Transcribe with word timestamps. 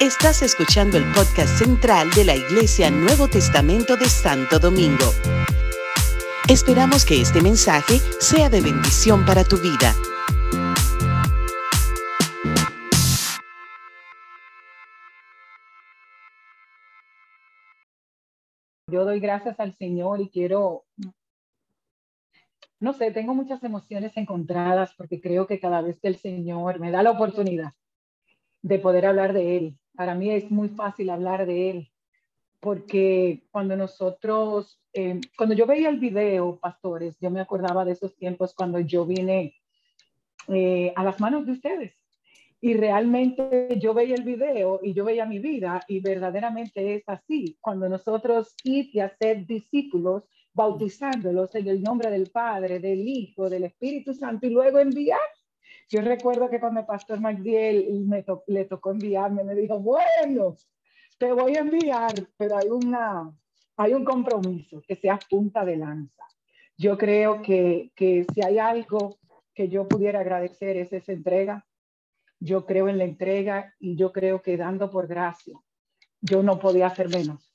Estás 0.00 0.42
escuchando 0.42 0.98
el 0.98 1.04
podcast 1.12 1.58
central 1.58 2.10
de 2.10 2.24
la 2.24 2.36
Iglesia 2.36 2.90
Nuevo 2.90 3.26
Testamento 3.26 3.96
de 3.96 4.04
Santo 4.04 4.58
Domingo. 4.58 5.06
Esperamos 6.48 7.06
que 7.06 7.22
este 7.22 7.40
mensaje 7.40 8.00
sea 8.20 8.50
de 8.50 8.60
bendición 8.60 9.24
para 9.24 9.44
tu 9.44 9.56
vida. 9.56 9.94
Yo 18.88 19.04
doy 19.04 19.20
gracias 19.20 19.58
al 19.58 19.74
Señor 19.76 20.20
y 20.20 20.28
quiero, 20.28 20.84
no 22.78 22.92
sé, 22.92 23.10
tengo 23.10 23.34
muchas 23.34 23.64
emociones 23.64 24.16
encontradas 24.16 24.94
porque 24.98 25.20
creo 25.20 25.46
que 25.46 25.58
cada 25.58 25.80
vez 25.80 25.98
que 25.98 26.08
el 26.08 26.16
Señor 26.16 26.78
me 26.78 26.90
da 26.90 27.02
la 27.02 27.12
oportunidad 27.12 27.72
de 28.64 28.78
poder 28.78 29.04
hablar 29.04 29.34
de 29.34 29.58
Él, 29.58 29.78
para 29.94 30.14
mí 30.14 30.30
es 30.30 30.50
muy 30.50 30.70
fácil 30.70 31.10
hablar 31.10 31.44
de 31.44 31.70
Él, 31.70 31.92
porque 32.60 33.44
cuando 33.50 33.76
nosotros, 33.76 34.80
eh, 34.94 35.20
cuando 35.36 35.54
yo 35.54 35.66
veía 35.66 35.90
el 35.90 35.98
video, 35.98 36.58
pastores, 36.58 37.18
yo 37.20 37.30
me 37.30 37.40
acordaba 37.40 37.84
de 37.84 37.92
esos 37.92 38.16
tiempos 38.16 38.54
cuando 38.54 38.80
yo 38.80 39.04
vine 39.04 39.54
eh, 40.48 40.94
a 40.96 41.04
las 41.04 41.20
manos 41.20 41.44
de 41.44 41.52
ustedes. 41.52 41.92
Y 42.62 42.72
realmente 42.72 43.78
yo 43.78 43.92
veía 43.92 44.14
el 44.14 44.24
video 44.24 44.80
y 44.82 44.94
yo 44.94 45.04
veía 45.04 45.26
mi 45.26 45.40
vida 45.40 45.84
y 45.86 46.00
verdaderamente 46.00 46.94
es 46.94 47.06
así. 47.06 47.58
Cuando 47.60 47.90
nosotros 47.90 48.54
ir 48.64 48.88
y 48.94 49.00
hacer 49.00 49.44
discípulos, 49.44 50.22
bautizándolos 50.54 51.54
en 51.54 51.68
el 51.68 51.82
nombre 51.82 52.10
del 52.10 52.30
Padre, 52.30 52.78
del 52.78 53.06
Hijo, 53.06 53.50
del 53.50 53.64
Espíritu 53.64 54.14
Santo 54.14 54.46
y 54.46 54.50
luego 54.50 54.78
enviar. 54.78 55.20
Yo 55.90 56.00
recuerdo 56.00 56.48
que 56.48 56.60
cuando 56.60 56.80
el 56.80 56.86
pastor 56.86 57.20
McDiel 57.20 58.04
me 58.06 58.24
le 58.46 58.64
tocó 58.64 58.92
enviarme, 58.92 59.44
me 59.44 59.54
dijo, 59.54 59.78
bueno, 59.78 60.56
te 61.18 61.32
voy 61.32 61.56
a 61.56 61.60
enviar, 61.60 62.14
pero 62.36 62.56
hay, 62.56 62.68
una, 62.68 63.32
hay 63.76 63.94
un 63.94 64.04
compromiso, 64.04 64.82
que 64.86 64.96
sea 64.96 65.18
punta 65.28 65.64
de 65.64 65.76
lanza. 65.76 66.24
Yo 66.76 66.98
creo 66.98 67.42
que, 67.42 67.92
que 67.94 68.26
si 68.34 68.44
hay 68.44 68.58
algo 68.58 69.18
que 69.54 69.68
yo 69.68 69.86
pudiera 69.86 70.20
agradecer 70.20 70.76
es 70.76 70.92
esa 70.92 71.12
entrega, 71.12 71.64
yo 72.40 72.66
creo 72.66 72.88
en 72.88 72.98
la 72.98 73.04
entrega 73.04 73.74
y 73.78 73.96
yo 73.96 74.12
creo 74.12 74.42
que 74.42 74.56
dando 74.56 74.90
por 74.90 75.06
gracia, 75.06 75.58
yo 76.20 76.42
no 76.42 76.58
podía 76.58 76.88
hacer 76.88 77.08
menos, 77.08 77.54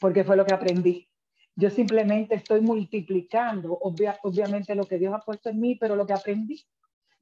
porque 0.00 0.24
fue 0.24 0.36
lo 0.36 0.46
que 0.46 0.54
aprendí. 0.54 1.08
Yo 1.54 1.68
simplemente 1.68 2.34
estoy 2.34 2.60
multiplicando, 2.60 3.78
obviamente, 3.80 4.74
lo 4.74 4.84
que 4.84 4.98
Dios 4.98 5.12
ha 5.12 5.20
puesto 5.20 5.50
en 5.50 5.60
mí, 5.60 5.76
pero 5.76 5.96
lo 5.96 6.06
que 6.06 6.14
aprendí, 6.14 6.64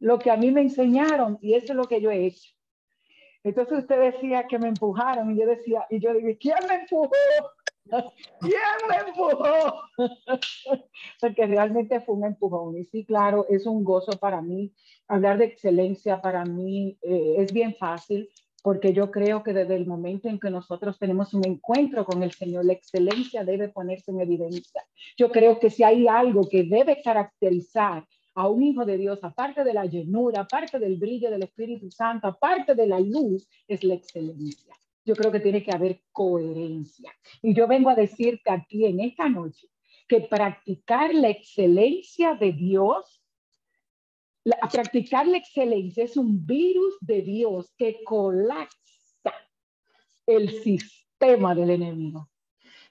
lo 0.00 0.18
que 0.18 0.30
a 0.30 0.36
mí 0.36 0.50
me 0.50 0.62
enseñaron, 0.62 1.38
y 1.40 1.54
eso 1.54 1.72
es 1.72 1.76
lo 1.76 1.84
que 1.84 2.00
yo 2.00 2.10
he 2.10 2.26
hecho. 2.26 2.50
Entonces 3.44 3.78
usted 3.78 4.12
decía 4.12 4.46
que 4.46 4.58
me 4.58 4.68
empujaron, 4.68 5.30
y 5.30 5.38
yo 5.38 5.46
decía, 5.46 5.86
y 5.88 6.00
yo 6.00 6.12
dije, 6.12 6.36
¿quién 6.38 6.56
me 6.68 6.74
empujó? 6.74 7.10
¿Quién 8.40 8.88
me 8.88 8.96
empujó? 9.08 9.82
Porque 11.20 11.46
realmente 11.46 12.00
fue 12.00 12.16
un 12.16 12.24
empujón. 12.24 12.76
Y 12.76 12.84
sí, 12.84 13.04
claro, 13.04 13.46
es 13.48 13.66
un 13.66 13.84
gozo 13.84 14.12
para 14.12 14.42
mí. 14.42 14.72
Hablar 15.08 15.38
de 15.38 15.46
excelencia 15.46 16.20
para 16.20 16.44
mí 16.44 16.98
eh, 17.02 17.36
es 17.38 17.52
bien 17.52 17.74
fácil 17.74 18.28
porque 18.62 18.92
yo 18.92 19.10
creo 19.10 19.42
que 19.42 19.52
desde 19.52 19.76
el 19.76 19.86
momento 19.86 20.28
en 20.28 20.38
que 20.38 20.50
nosotros 20.50 20.98
tenemos 20.98 21.32
un 21.34 21.46
encuentro 21.46 22.04
con 22.04 22.22
el 22.22 22.32
Señor, 22.32 22.64
la 22.64 22.74
excelencia 22.74 23.44
debe 23.44 23.68
ponerse 23.68 24.10
en 24.10 24.20
evidencia. 24.20 24.84
Yo 25.16 25.30
creo 25.30 25.58
que 25.58 25.70
si 25.70 25.82
hay 25.82 26.06
algo 26.06 26.48
que 26.48 26.64
debe 26.64 27.00
caracterizar 27.02 28.04
a 28.34 28.48
un 28.48 28.62
hijo 28.62 28.84
de 28.84 28.96
Dios, 28.96 29.18
aparte 29.22 29.64
de 29.64 29.74
la 29.74 29.86
llenura, 29.86 30.42
aparte 30.42 30.78
del 30.78 30.96
brillo 30.96 31.30
del 31.30 31.42
Espíritu 31.42 31.90
Santo, 31.90 32.28
aparte 32.28 32.74
de 32.74 32.86
la 32.86 33.00
luz, 33.00 33.48
es 33.66 33.82
la 33.84 33.94
excelencia 33.94 34.74
yo 35.04 35.14
creo 35.14 35.32
que 35.32 35.40
tiene 35.40 35.62
que 35.62 35.72
haber 35.72 36.02
coherencia. 36.12 37.12
Y 37.42 37.54
yo 37.54 37.66
vengo 37.66 37.90
a 37.90 37.94
decirte 37.94 38.50
aquí 38.50 38.86
en 38.86 39.00
esta 39.00 39.28
noche 39.28 39.68
que 40.08 40.20
practicar 40.20 41.14
la 41.14 41.28
excelencia 41.28 42.34
de 42.34 42.52
Dios, 42.52 43.22
practicar 44.72 45.26
la 45.26 45.38
excelencia 45.38 46.04
es 46.04 46.16
un 46.16 46.44
virus 46.46 46.96
de 47.00 47.22
Dios 47.22 47.72
que 47.76 48.02
colapsa 48.04 48.76
el 50.26 50.50
sistema 50.62 51.54
del 51.54 51.70
enemigo. 51.70 52.28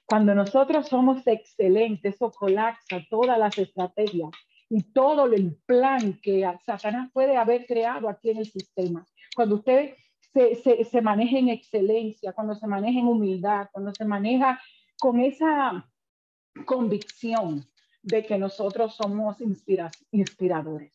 Cuando 0.06 0.34
nosotros 0.34 0.88
somos 0.88 1.26
excelentes, 1.26 2.16
eso 2.16 2.30
colapsa 2.32 3.04
todas 3.08 3.38
las 3.38 3.56
estrategias 3.58 4.30
y 4.70 4.82
todo 4.92 5.26
el 5.26 5.56
plan 5.66 6.20
que 6.22 6.48
Satanás 6.64 7.10
puede 7.12 7.36
haber 7.36 7.66
creado 7.66 8.08
aquí 8.08 8.30
en 8.30 8.38
el 8.38 8.46
sistema. 8.46 9.04
Cuando 9.34 9.56
usted 9.56 9.96
se, 10.32 10.84
se, 10.84 11.02
maneja 11.02 11.38
en 11.38 11.48
excelencia, 11.48 12.32
cuando 12.32 12.54
se 12.54 12.68
maneja 12.68 13.00
en 13.00 13.08
humildad, 13.08 13.68
cuando 13.72 13.92
se 13.92 14.04
maneja 14.04 14.60
con 14.98 15.18
esa 15.18 15.90
convicción 16.64 17.66
de 18.02 18.24
que 18.24 18.38
nosotros 18.38 18.94
somos 18.94 19.38
inspiradores. 20.12 20.92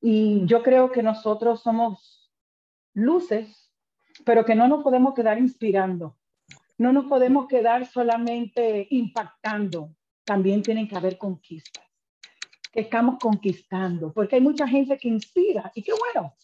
Y 0.00 0.46
yo 0.46 0.62
creo 0.62 0.90
que 0.90 1.02
nosotros 1.02 1.62
somos 1.62 2.32
luces, 2.94 3.70
pero 4.24 4.44
que 4.44 4.54
no 4.54 4.66
nos 4.66 4.82
podemos 4.82 5.14
quedar 5.14 5.38
inspirando, 5.38 6.16
no 6.78 6.92
nos 6.92 7.04
podemos 7.06 7.48
quedar 7.48 7.86
solamente 7.86 8.86
impactando, 8.90 9.94
también 10.24 10.62
tienen 10.62 10.88
que 10.88 10.96
haber 10.96 11.18
conquistas, 11.18 11.84
que 12.74 12.80
estamos 12.80 13.20
conquistando, 13.20 14.12
porque 14.12 14.34
hay 14.34 14.42
mucha 14.42 14.66
gente 14.66 14.98
que 14.98 15.06
inspira 15.06 15.70
y 15.76 15.82
qué 15.84 15.92
bueno, 15.92 16.34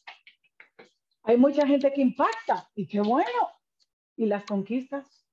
hay 1.25 1.37
mucha 1.37 1.67
gente 1.67 1.93
que 1.93 2.01
impacta 2.01 2.71
y 2.77 2.87
qué 2.87 3.01
bueno. 3.01 3.49
¿Y 4.17 4.27
las 4.27 4.45
conquistas? 4.45 5.27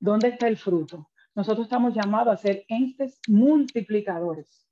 ¿Dónde 0.00 0.28
está 0.28 0.48
el 0.48 0.56
fruto? 0.56 1.10
Nosotros 1.34 1.66
estamos 1.66 1.94
llamados 1.94 2.32
a 2.32 2.36
ser 2.38 2.64
entes 2.68 3.20
multiplicadores 3.28 4.66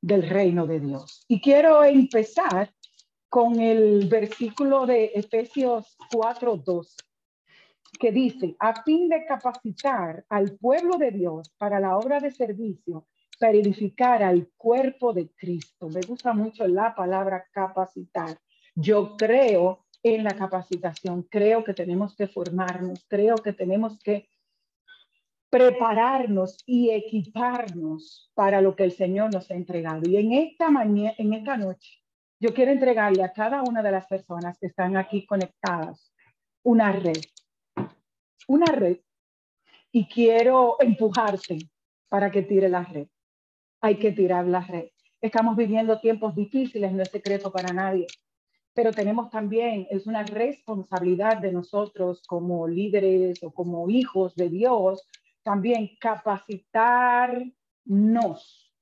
del 0.00 0.26
reino 0.26 0.66
de 0.66 0.80
Dios. 0.80 1.26
Y 1.28 1.38
quiero 1.42 1.84
empezar 1.84 2.72
con 3.28 3.60
el 3.60 4.08
versículo 4.08 4.86
de 4.86 5.12
Efesios 5.14 5.98
4:12, 6.10 6.96
que 7.98 8.10
dice, 8.10 8.56
a 8.58 8.82
fin 8.82 9.10
de 9.10 9.26
capacitar 9.26 10.24
al 10.30 10.56
pueblo 10.56 10.96
de 10.96 11.10
Dios 11.10 11.50
para 11.58 11.78
la 11.78 11.98
obra 11.98 12.20
de 12.20 12.30
servicio, 12.30 13.06
para 13.40 13.56
edificar 13.56 14.22
al 14.22 14.50
cuerpo 14.56 15.14
de 15.14 15.30
Cristo. 15.30 15.88
Me 15.88 16.02
gusta 16.02 16.34
mucho 16.34 16.68
la 16.68 16.94
palabra 16.94 17.46
capacitar. 17.50 18.38
Yo 18.74 19.16
creo 19.16 19.86
en 20.02 20.24
la 20.24 20.32
capacitación. 20.32 21.22
Creo 21.22 21.64
que 21.64 21.72
tenemos 21.72 22.14
que 22.14 22.28
formarnos, 22.28 23.06
creo 23.08 23.36
que 23.36 23.54
tenemos 23.54 23.98
que 24.00 24.28
prepararnos 25.48 26.62
y 26.66 26.90
equiparnos 26.90 28.30
para 28.34 28.60
lo 28.60 28.76
que 28.76 28.84
el 28.84 28.92
Señor 28.92 29.32
nos 29.32 29.50
ha 29.50 29.54
entregado. 29.54 30.02
Y 30.08 30.16
en 30.16 30.32
esta 30.32 30.70
mañana, 30.70 31.14
en 31.16 31.32
esta 31.32 31.56
noche, 31.56 32.02
yo 32.38 32.52
quiero 32.52 32.72
entregarle 32.72 33.24
a 33.24 33.32
cada 33.32 33.62
una 33.62 33.82
de 33.82 33.90
las 33.90 34.06
personas 34.06 34.58
que 34.58 34.66
están 34.66 34.98
aquí 34.98 35.24
conectadas 35.24 36.12
una 36.62 36.92
red, 36.92 37.22
una 38.48 38.66
red, 38.66 38.98
y 39.92 40.06
quiero 40.06 40.76
empujarte 40.78 41.70
para 42.08 42.30
que 42.30 42.42
tire 42.42 42.68
la 42.68 42.84
red. 42.84 43.08
Hay 43.80 43.98
que 43.98 44.12
tirar 44.12 44.46
la 44.46 44.60
red. 44.60 44.88
Estamos 45.20 45.56
viviendo 45.56 46.00
tiempos 46.00 46.34
difíciles, 46.34 46.92
no 46.92 47.02
es 47.02 47.10
secreto 47.10 47.52
para 47.52 47.72
nadie 47.72 48.06
pero 48.74 48.92
tenemos 48.92 49.30
también, 49.30 49.86
es 49.90 50.06
una 50.06 50.22
responsabilidad 50.22 51.38
de 51.38 51.52
nosotros 51.52 52.22
como 52.26 52.68
líderes 52.68 53.42
o 53.42 53.50
como 53.50 53.90
hijos 53.90 54.34
de 54.36 54.48
Dios, 54.48 55.06
también 55.42 55.90
capacitarnos, 56.00 57.52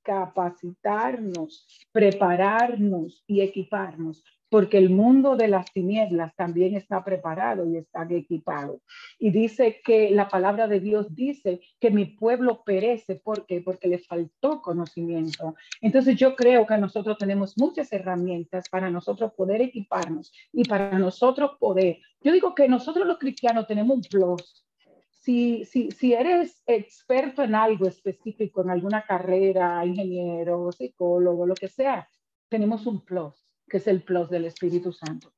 capacitarnos, 0.02 1.66
prepararnos 1.92 3.24
y 3.26 3.40
equiparnos 3.40 4.22
porque 4.50 4.78
el 4.78 4.90
mundo 4.90 5.36
de 5.36 5.48
las 5.48 5.70
tinieblas 5.72 6.34
también 6.34 6.74
está 6.74 7.04
preparado 7.04 7.66
y 7.68 7.76
está 7.76 8.06
equipado. 8.10 8.80
Y 9.18 9.30
dice 9.30 9.80
que 9.84 10.10
la 10.10 10.28
palabra 10.28 10.68
de 10.68 10.80
Dios 10.80 11.14
dice 11.14 11.60
que 11.78 11.90
mi 11.90 12.06
pueblo 12.06 12.62
perece. 12.64 13.16
¿Por 13.16 13.46
qué? 13.46 13.60
Porque 13.60 13.88
le 13.88 13.98
faltó 13.98 14.62
conocimiento. 14.62 15.54
Entonces 15.80 16.16
yo 16.16 16.34
creo 16.34 16.66
que 16.66 16.78
nosotros 16.78 17.18
tenemos 17.18 17.58
muchas 17.58 17.92
herramientas 17.92 18.68
para 18.68 18.90
nosotros 18.90 19.32
poder 19.34 19.60
equiparnos 19.60 20.32
y 20.52 20.64
para 20.64 20.98
nosotros 20.98 21.52
poder. 21.58 21.98
Yo 22.22 22.32
digo 22.32 22.54
que 22.54 22.68
nosotros 22.68 23.06
los 23.06 23.18
cristianos 23.18 23.66
tenemos 23.66 23.96
un 23.96 24.02
plus. 24.02 24.64
Si, 25.10 25.66
si, 25.66 25.90
si 25.90 26.14
eres 26.14 26.62
experto 26.66 27.42
en 27.42 27.54
algo 27.54 27.86
específico, 27.86 28.62
en 28.62 28.70
alguna 28.70 29.02
carrera, 29.02 29.84
ingeniero, 29.84 30.72
psicólogo, 30.72 31.46
lo 31.46 31.54
que 31.54 31.68
sea, 31.68 32.08
tenemos 32.48 32.86
un 32.86 33.04
plus 33.04 33.47
que 33.68 33.78
es 33.78 33.86
el 33.86 34.02
plus 34.02 34.28
del 34.30 34.44
Espíritu 34.44 34.92
Santo. 34.92 35.32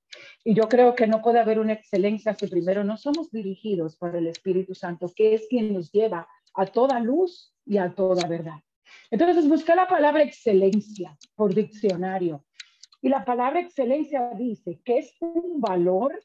Y 0.45 0.55
yo 0.55 0.69
creo 0.69 0.95
que 0.95 1.07
no 1.07 1.23
puede 1.23 1.41
haber 1.41 1.59
una 1.59 1.73
excelencia 1.73 2.35
si 2.35 2.47
primero 2.47 2.85
no 2.85 2.97
somos 2.97 3.31
dirigidos 3.31 3.97
por 3.97 4.15
el 4.17 4.27
Espíritu 4.27 4.75
Santo, 4.75 5.11
que 5.15 5.35
es 5.35 5.47
quien 5.49 5.73
nos 5.73 5.93
lleva 5.93 6.29
a 6.55 6.67
toda 6.67 7.01
luz 7.01 7.55
y 7.65 7.79
a 7.79 7.95
toda 7.95 8.27
verdad. 8.27 8.61
Entonces 9.11 9.49
busqué 9.49 9.75
la 9.75 9.87
palabra 9.87 10.23
excelencia 10.23 11.17
por 11.35 11.55
diccionario. 11.55 12.45
Y 13.03 13.09
la 13.09 13.25
palabra 13.25 13.61
excelencia 13.61 14.31
dice 14.37 14.81
que 14.85 14.99
es 14.99 15.15
un 15.21 15.61
valor 15.61 16.21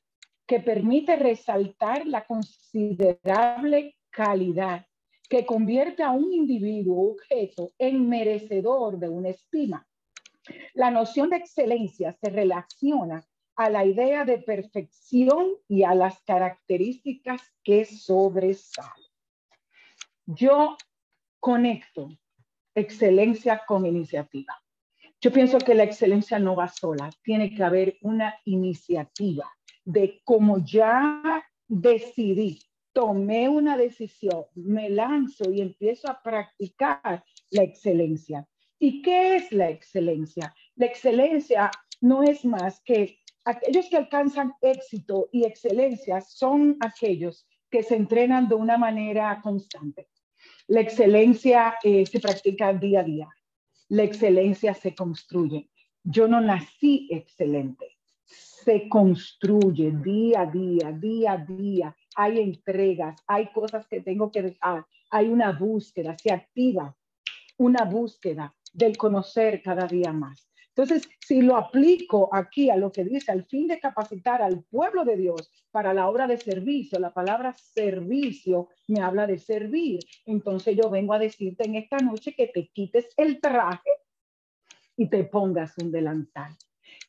que 0.46 0.60
permite 0.60 1.16
resaltar 1.16 2.06
la 2.06 2.26
considerable 2.26 3.96
calidad 4.10 4.86
que 5.30 5.46
convierte 5.46 6.04
a 6.04 6.12
un 6.12 6.32
individuo 6.34 7.12
objeto 7.12 7.72
en 7.80 8.08
merecedor 8.08 9.00
de 9.00 9.10
una 9.10 9.30
estima. 9.30 9.88
La 10.74 10.92
noción 10.92 11.30
de 11.30 11.38
excelencia 11.38 12.14
se 12.14 12.30
relaciona 12.30 13.26
a 13.56 13.70
la 13.70 13.86
idea 13.86 14.26
de 14.26 14.40
perfección 14.40 15.54
y 15.68 15.84
a 15.84 15.96
las 15.96 16.22
características 16.24 17.42
que 17.64 17.86
sobresalen. 17.86 19.06
Yo 20.26 20.78
conecto 21.40 22.10
excelencia 22.74 23.62
con 23.66 23.86
iniciativa. 23.86 24.62
Yo 25.22 25.32
pienso 25.32 25.58
que 25.58 25.74
la 25.74 25.84
excelencia 25.84 26.38
no 26.38 26.56
va 26.56 26.68
sola, 26.68 27.10
tiene 27.24 27.56
que 27.56 27.64
haber 27.64 27.98
una 28.02 28.36
iniciativa 28.44 29.50
de 29.86 30.22
como 30.24 30.64
ya 30.64 31.44
decidí, 31.68 32.60
tomé 32.92 33.48
una 33.48 33.78
decisión, 33.78 34.46
me 34.56 34.90
lanzo 34.90 35.52
y 35.52 35.62
empiezo 35.62 36.10
a 36.10 36.22
practicar 36.22 37.24
la 37.52 37.64
excelencia. 37.64 38.48
¿Y 38.80 39.02
qué 39.02 39.38
es 39.38 39.52
la 39.52 39.70
excelencia? 39.70 40.54
La 40.76 40.86
excelencia 40.86 41.72
no 42.02 42.24
es 42.24 42.44
más 42.44 42.82
que 42.82 43.20
aquellos 43.46 43.88
que 43.90 43.98
alcanzan 43.98 44.54
éxito 44.62 45.30
y 45.32 45.46
excelencia 45.46 46.20
son 46.22 46.78
aquellos 46.82 47.48
que 47.70 47.84
se 47.84 47.96
entrenan 47.96 48.50
de 48.50 48.56
una 48.56 48.78
manera 48.78 49.40
constante. 49.42 50.10
La 50.68 50.82
excelencia 50.82 51.76
eh, 51.84 52.06
se 52.06 52.20
practica 52.20 52.74
día 52.74 53.00
a 53.00 53.04
día. 53.04 53.30
La 53.90 54.04
excelencia 54.04 54.74
se 54.74 54.94
construye. 54.94 55.70
Yo 56.04 56.28
no 56.28 56.42
nací 56.42 57.08
excelente. 57.12 57.98
Se 58.26 58.90
construye 58.90 59.92
día 59.92 60.42
a 60.42 60.46
día, 60.48 60.92
día 60.92 61.32
a 61.34 61.38
día. 61.38 61.96
Hay 62.16 62.40
entregas, 62.40 63.24
hay 63.28 63.52
cosas 63.52 63.88
que 63.88 64.02
tengo 64.02 64.32
que 64.32 64.42
dejar. 64.42 64.86
Hay 65.12 65.28
una 65.28 65.52
búsqueda, 65.52 66.18
se 66.18 66.32
activa 66.32 66.96
una 67.58 67.86
búsqueda 67.86 68.54
del 68.76 68.98
conocer 68.98 69.62
cada 69.62 69.88
día 69.88 70.12
más. 70.12 70.50
Entonces, 70.76 71.10
si 71.26 71.42
lo 71.42 71.56
aplico 71.56 72.30
aquí 72.34 72.70
a 72.70 72.76
lo 72.76 72.92
que 72.92 73.06
dice, 73.06 73.32
al 73.32 73.46
fin 73.46 73.66
de 73.68 73.80
capacitar 73.80 74.42
al 74.42 74.64
pueblo 74.64 75.06
de 75.06 75.16
Dios 75.16 75.50
para 75.72 75.94
la 75.94 76.10
obra 76.10 76.28
de 76.28 76.38
servicio, 76.38 77.00
la 77.00 77.14
palabra 77.14 77.54
servicio 77.54 78.68
me 78.88 79.02
habla 79.02 79.26
de 79.26 79.38
servir. 79.38 80.00
Entonces 80.26 80.76
yo 80.76 80.90
vengo 80.90 81.14
a 81.14 81.20
decirte 81.20 81.66
en 81.66 81.76
esta 81.76 81.98
noche 81.98 82.36
que 82.36 82.48
te 82.48 82.68
quites 82.68 83.08
el 83.16 83.40
traje 83.40 83.90
y 84.98 85.10
te 85.10 85.24
pongas 85.24 85.78
un 85.78 85.92
delantal. 85.94 86.52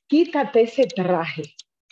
Quítate 0.07 0.63
ese 0.63 0.87
traje 0.87 1.43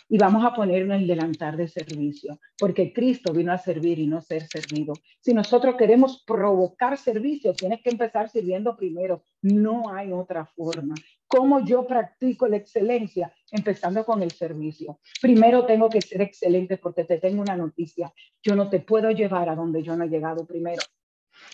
y 0.07 0.17
vamos 0.17 0.45
a 0.45 0.53
ponernos 0.53 1.01
el 1.01 1.07
delantal 1.07 1.57
de 1.57 1.67
servicio, 1.67 2.39
porque 2.57 2.93
Cristo 2.93 3.33
vino 3.33 3.51
a 3.51 3.57
servir 3.57 3.99
y 3.99 4.07
no 4.07 4.21
ser 4.21 4.47
servido. 4.47 4.93
Si 5.19 5.33
nosotros 5.33 5.75
queremos 5.75 6.23
provocar 6.25 6.97
servicio, 6.97 7.53
tienes 7.53 7.81
que 7.81 7.89
empezar 7.89 8.29
sirviendo 8.29 8.75
primero. 8.75 9.23
No 9.41 9.91
hay 9.93 10.11
otra 10.11 10.45
forma. 10.45 10.95
¿Cómo 11.27 11.65
yo 11.65 11.87
practico 11.87 12.47
la 12.47 12.57
excelencia? 12.57 13.33
Empezando 13.51 14.05
con 14.05 14.21
el 14.21 14.31
servicio. 14.31 14.99
Primero 15.21 15.65
tengo 15.65 15.89
que 15.89 16.01
ser 16.01 16.21
excelente 16.21 16.77
porque 16.77 17.03
te 17.03 17.17
tengo 17.17 17.41
una 17.41 17.57
noticia. 17.57 18.13
Yo 18.43 18.55
no 18.55 18.69
te 18.69 18.79
puedo 18.79 19.09
llevar 19.09 19.49
a 19.49 19.55
donde 19.55 19.81
yo 19.81 19.95
no 19.95 20.03
he 20.03 20.09
llegado 20.09 20.45
primero. 20.45 20.83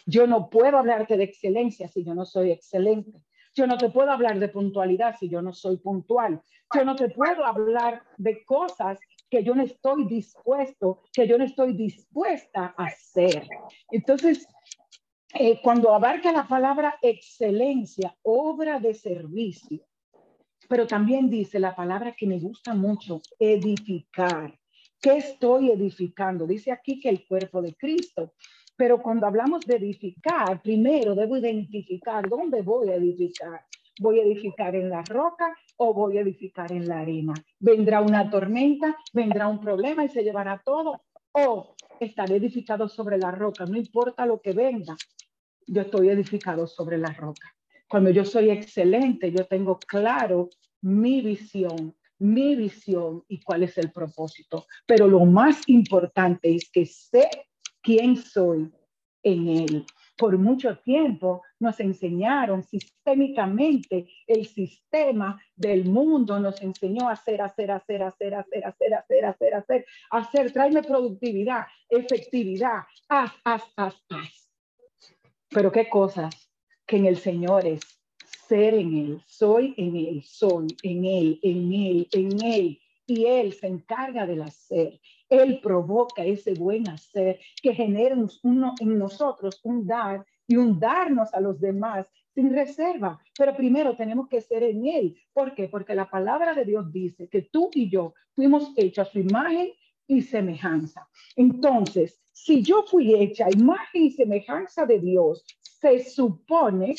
Yo 0.05 0.27
no 0.27 0.49
puedo 0.49 0.77
hablarte 0.77 1.17
de 1.17 1.23
excelencia 1.23 1.87
si 1.87 2.03
yo 2.03 2.13
no 2.13 2.25
soy 2.25 2.51
excelente. 2.51 3.23
Yo 3.53 3.67
no 3.67 3.77
te 3.77 3.89
puedo 3.89 4.11
hablar 4.11 4.39
de 4.39 4.47
puntualidad 4.47 5.15
si 5.19 5.29
yo 5.29 5.41
no 5.41 5.53
soy 5.53 5.77
puntual. 5.77 6.41
Yo 6.73 6.85
no 6.85 6.95
te 6.95 7.09
puedo 7.09 7.45
hablar 7.45 8.03
de 8.17 8.43
cosas 8.45 8.99
que 9.29 9.43
yo 9.43 9.55
no 9.55 9.63
estoy 9.63 10.05
dispuesto, 10.05 11.01
que 11.13 11.27
yo 11.27 11.37
no 11.37 11.43
estoy 11.43 11.73
dispuesta 11.73 12.73
a 12.77 12.85
hacer. 12.85 13.47
Entonces, 13.89 14.47
eh, 15.33 15.59
cuando 15.61 15.93
abarca 15.93 16.31
la 16.31 16.47
palabra 16.47 16.97
excelencia, 17.01 18.15
obra 18.23 18.79
de 18.79 18.93
servicio, 18.93 19.85
pero 20.67 20.87
también 20.87 21.29
dice 21.29 21.59
la 21.59 21.75
palabra 21.75 22.13
que 22.17 22.27
me 22.27 22.39
gusta 22.39 22.73
mucho, 22.73 23.21
edificar. 23.39 24.57
¿Qué 25.01 25.17
estoy 25.17 25.71
edificando? 25.71 26.45
Dice 26.45 26.71
aquí 26.71 26.99
que 26.99 27.09
el 27.09 27.25
cuerpo 27.25 27.61
de 27.61 27.75
Cristo. 27.75 28.33
Pero 28.81 28.99
cuando 28.99 29.27
hablamos 29.27 29.63
de 29.67 29.75
edificar, 29.75 30.59
primero 30.59 31.13
debo 31.13 31.37
identificar 31.37 32.27
dónde 32.27 32.63
voy 32.63 32.89
a 32.89 32.95
edificar. 32.95 33.63
¿Voy 33.99 34.19
a 34.19 34.23
edificar 34.23 34.75
en 34.75 34.89
la 34.89 35.03
roca 35.03 35.55
o 35.77 35.93
voy 35.93 36.17
a 36.17 36.21
edificar 36.21 36.71
en 36.71 36.87
la 36.87 37.01
arena? 37.01 37.35
¿Vendrá 37.59 38.01
una 38.01 38.27
tormenta? 38.31 38.97
¿Vendrá 39.13 39.47
un 39.47 39.61
problema 39.61 40.03
y 40.03 40.09
se 40.09 40.23
llevará 40.23 40.59
todo? 40.65 40.99
¿O 41.31 41.75
estaré 41.99 42.37
edificado 42.37 42.89
sobre 42.89 43.19
la 43.19 43.29
roca? 43.29 43.67
No 43.67 43.77
importa 43.77 44.25
lo 44.25 44.41
que 44.41 44.53
venga, 44.53 44.95
yo 45.67 45.83
estoy 45.83 46.09
edificado 46.09 46.65
sobre 46.65 46.97
la 46.97 47.13
roca. 47.13 47.53
Cuando 47.87 48.09
yo 48.09 48.25
soy 48.25 48.49
excelente, 48.49 49.31
yo 49.31 49.45
tengo 49.45 49.77
claro 49.77 50.49
mi 50.81 51.21
visión, 51.21 51.95
mi 52.17 52.55
visión 52.55 53.25
y 53.27 53.41
cuál 53.41 53.61
es 53.61 53.77
el 53.77 53.91
propósito. 53.91 54.65
Pero 54.87 55.07
lo 55.07 55.23
más 55.25 55.69
importante 55.69 56.55
es 56.55 56.67
que 56.71 56.87
sé 56.87 57.29
quién 57.81 58.15
soy 58.17 58.71
en 59.23 59.47
él. 59.47 59.85
Por 60.17 60.37
mucho 60.37 60.77
tiempo 60.77 61.41
nos 61.59 61.79
enseñaron 61.79 62.63
sistémicamente 62.63 64.07
el 64.27 64.45
sistema 64.45 65.41
del 65.55 65.85
mundo, 65.85 66.39
nos 66.39 66.61
enseñó 66.61 67.09
a 67.09 67.13
hacer, 67.13 67.41
hacer, 67.41 67.71
hacer, 67.71 68.03
hacer, 68.03 68.35
hacer, 68.35 68.65
hacer, 68.65 68.93
hacer, 68.93 69.25
hacer, 69.25 69.55
hacer, 69.55 69.85
hacer, 70.11 70.51
tráeme 70.51 70.83
productividad, 70.83 71.65
efectividad, 71.89 72.83
haz, 73.09 73.31
haz, 73.43 73.63
haz, 73.75 73.95
haz. 74.09 74.49
Pero 75.49 75.71
qué 75.71 75.89
cosas 75.89 76.51
que 76.85 76.97
en 76.97 77.05
el 77.07 77.17
Señor 77.17 77.65
es 77.65 77.81
ser 78.47 78.73
en 78.73 78.95
Él, 78.95 79.21
soy 79.25 79.73
en 79.77 79.95
Él, 79.95 80.23
soy 80.23 80.67
en 80.83 81.05
Él, 81.05 81.39
en 81.41 81.73
Él, 81.73 82.07
en 82.11 82.43
Él. 82.43 82.79
Y 83.07 83.25
Él 83.25 83.53
se 83.53 83.67
encarga 83.67 84.27
del 84.27 84.41
hacer. 84.41 84.99
Él 85.31 85.61
provoca 85.63 86.25
ese 86.25 86.53
buen 86.53 86.89
hacer 86.89 87.39
que 87.63 87.73
genera 87.73 88.17
uno, 88.43 88.73
en 88.81 88.99
nosotros 88.99 89.61
un 89.63 89.87
dar 89.87 90.25
y 90.45 90.57
un 90.57 90.77
darnos 90.77 91.33
a 91.33 91.39
los 91.39 91.59
demás 91.61 92.05
sin 92.35 92.53
reserva. 92.53 93.17
Pero 93.37 93.55
primero 93.55 93.95
tenemos 93.95 94.27
que 94.27 94.41
ser 94.41 94.63
en 94.63 94.85
Él. 94.85 95.15
¿Por 95.31 95.55
qué? 95.55 95.69
Porque 95.69 95.95
la 95.95 96.09
palabra 96.09 96.53
de 96.53 96.65
Dios 96.65 96.91
dice 96.91 97.29
que 97.29 97.43
tú 97.43 97.69
y 97.73 97.89
yo 97.89 98.13
fuimos 98.35 98.73
hechos 98.75 99.07
a 99.07 99.11
su 99.11 99.19
imagen 99.19 99.71
y 100.05 100.21
semejanza. 100.21 101.07
Entonces, 101.37 102.19
si 102.33 102.61
yo 102.61 102.83
fui 102.83 103.15
hecha 103.15 103.47
imagen 103.49 104.03
y 104.03 104.11
semejanza 104.11 104.85
de 104.85 104.99
Dios, 104.99 105.45
se 105.61 106.03
supone 106.03 106.95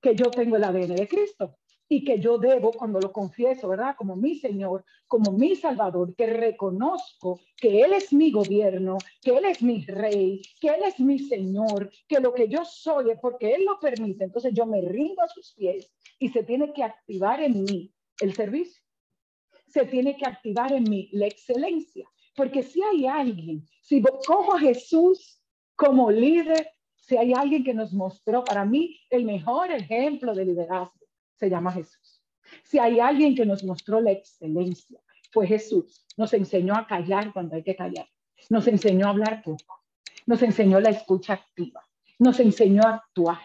que 0.00 0.16
yo 0.16 0.32
tengo 0.32 0.56
el 0.56 0.64
ADN 0.64 0.96
de 0.96 1.06
Cristo 1.06 1.58
y 1.88 2.04
que 2.04 2.20
yo 2.20 2.36
debo, 2.38 2.70
cuando 2.72 3.00
lo 3.00 3.12
confieso, 3.12 3.68
¿verdad? 3.68 3.96
Como 3.96 4.14
mi 4.14 4.34
Señor, 4.34 4.84
como 5.06 5.32
mi 5.32 5.56
Salvador, 5.56 6.14
que 6.14 6.26
reconozco 6.26 7.40
que 7.56 7.80
Él 7.80 7.94
es 7.94 8.12
mi 8.12 8.30
gobierno, 8.30 8.98
que 9.22 9.36
Él 9.36 9.46
es 9.46 9.62
mi 9.62 9.84
rey, 9.86 10.42
que 10.60 10.68
Él 10.68 10.82
es 10.84 11.00
mi 11.00 11.18
Señor, 11.18 11.90
que 12.06 12.20
lo 12.20 12.34
que 12.34 12.48
yo 12.48 12.64
soy 12.64 13.10
es 13.10 13.18
porque 13.20 13.54
Él 13.54 13.64
lo 13.64 13.80
permite. 13.80 14.24
Entonces 14.24 14.52
yo 14.52 14.66
me 14.66 14.82
rindo 14.82 15.22
a 15.22 15.28
sus 15.28 15.54
pies 15.54 15.90
y 16.18 16.28
se 16.28 16.42
tiene 16.42 16.72
que 16.74 16.84
activar 16.84 17.40
en 17.40 17.64
mí 17.64 17.94
el 18.20 18.34
servicio. 18.34 18.82
Se 19.66 19.86
tiene 19.86 20.16
que 20.16 20.26
activar 20.26 20.72
en 20.72 20.84
mí 20.84 21.08
la 21.12 21.26
excelencia. 21.26 22.06
Porque 22.36 22.62
si 22.62 22.82
hay 22.82 23.06
alguien, 23.06 23.66
si 23.80 24.02
cojo 24.26 24.54
a 24.54 24.60
Jesús 24.60 25.40
como 25.74 26.10
líder, 26.10 26.70
si 26.96 27.16
hay 27.16 27.32
alguien 27.32 27.64
que 27.64 27.72
nos 27.72 27.92
mostró 27.94 28.44
para 28.44 28.64
mí 28.64 29.00
el 29.08 29.24
mejor 29.24 29.70
ejemplo 29.72 30.34
de 30.34 30.44
liderazgo, 30.44 30.97
se 31.38 31.48
llama 31.48 31.72
Jesús. 31.72 32.22
Si 32.64 32.78
hay 32.78 33.00
alguien 33.00 33.34
que 33.34 33.46
nos 33.46 33.64
mostró 33.64 34.00
la 34.00 34.12
excelencia, 34.12 35.00
fue 35.30 35.46
Jesús. 35.46 36.06
Nos 36.16 36.32
enseñó 36.32 36.74
a 36.74 36.86
callar 36.86 37.32
cuando 37.32 37.56
hay 37.56 37.62
que 37.62 37.76
callar. 37.76 38.08
Nos 38.50 38.66
enseñó 38.66 39.06
a 39.06 39.10
hablar 39.10 39.42
poco. 39.42 39.84
Nos 40.26 40.42
enseñó 40.42 40.80
la 40.80 40.90
escucha 40.90 41.34
activa. 41.34 41.86
Nos 42.18 42.40
enseñó 42.40 42.82
a 42.84 42.94
actuar. 42.96 43.40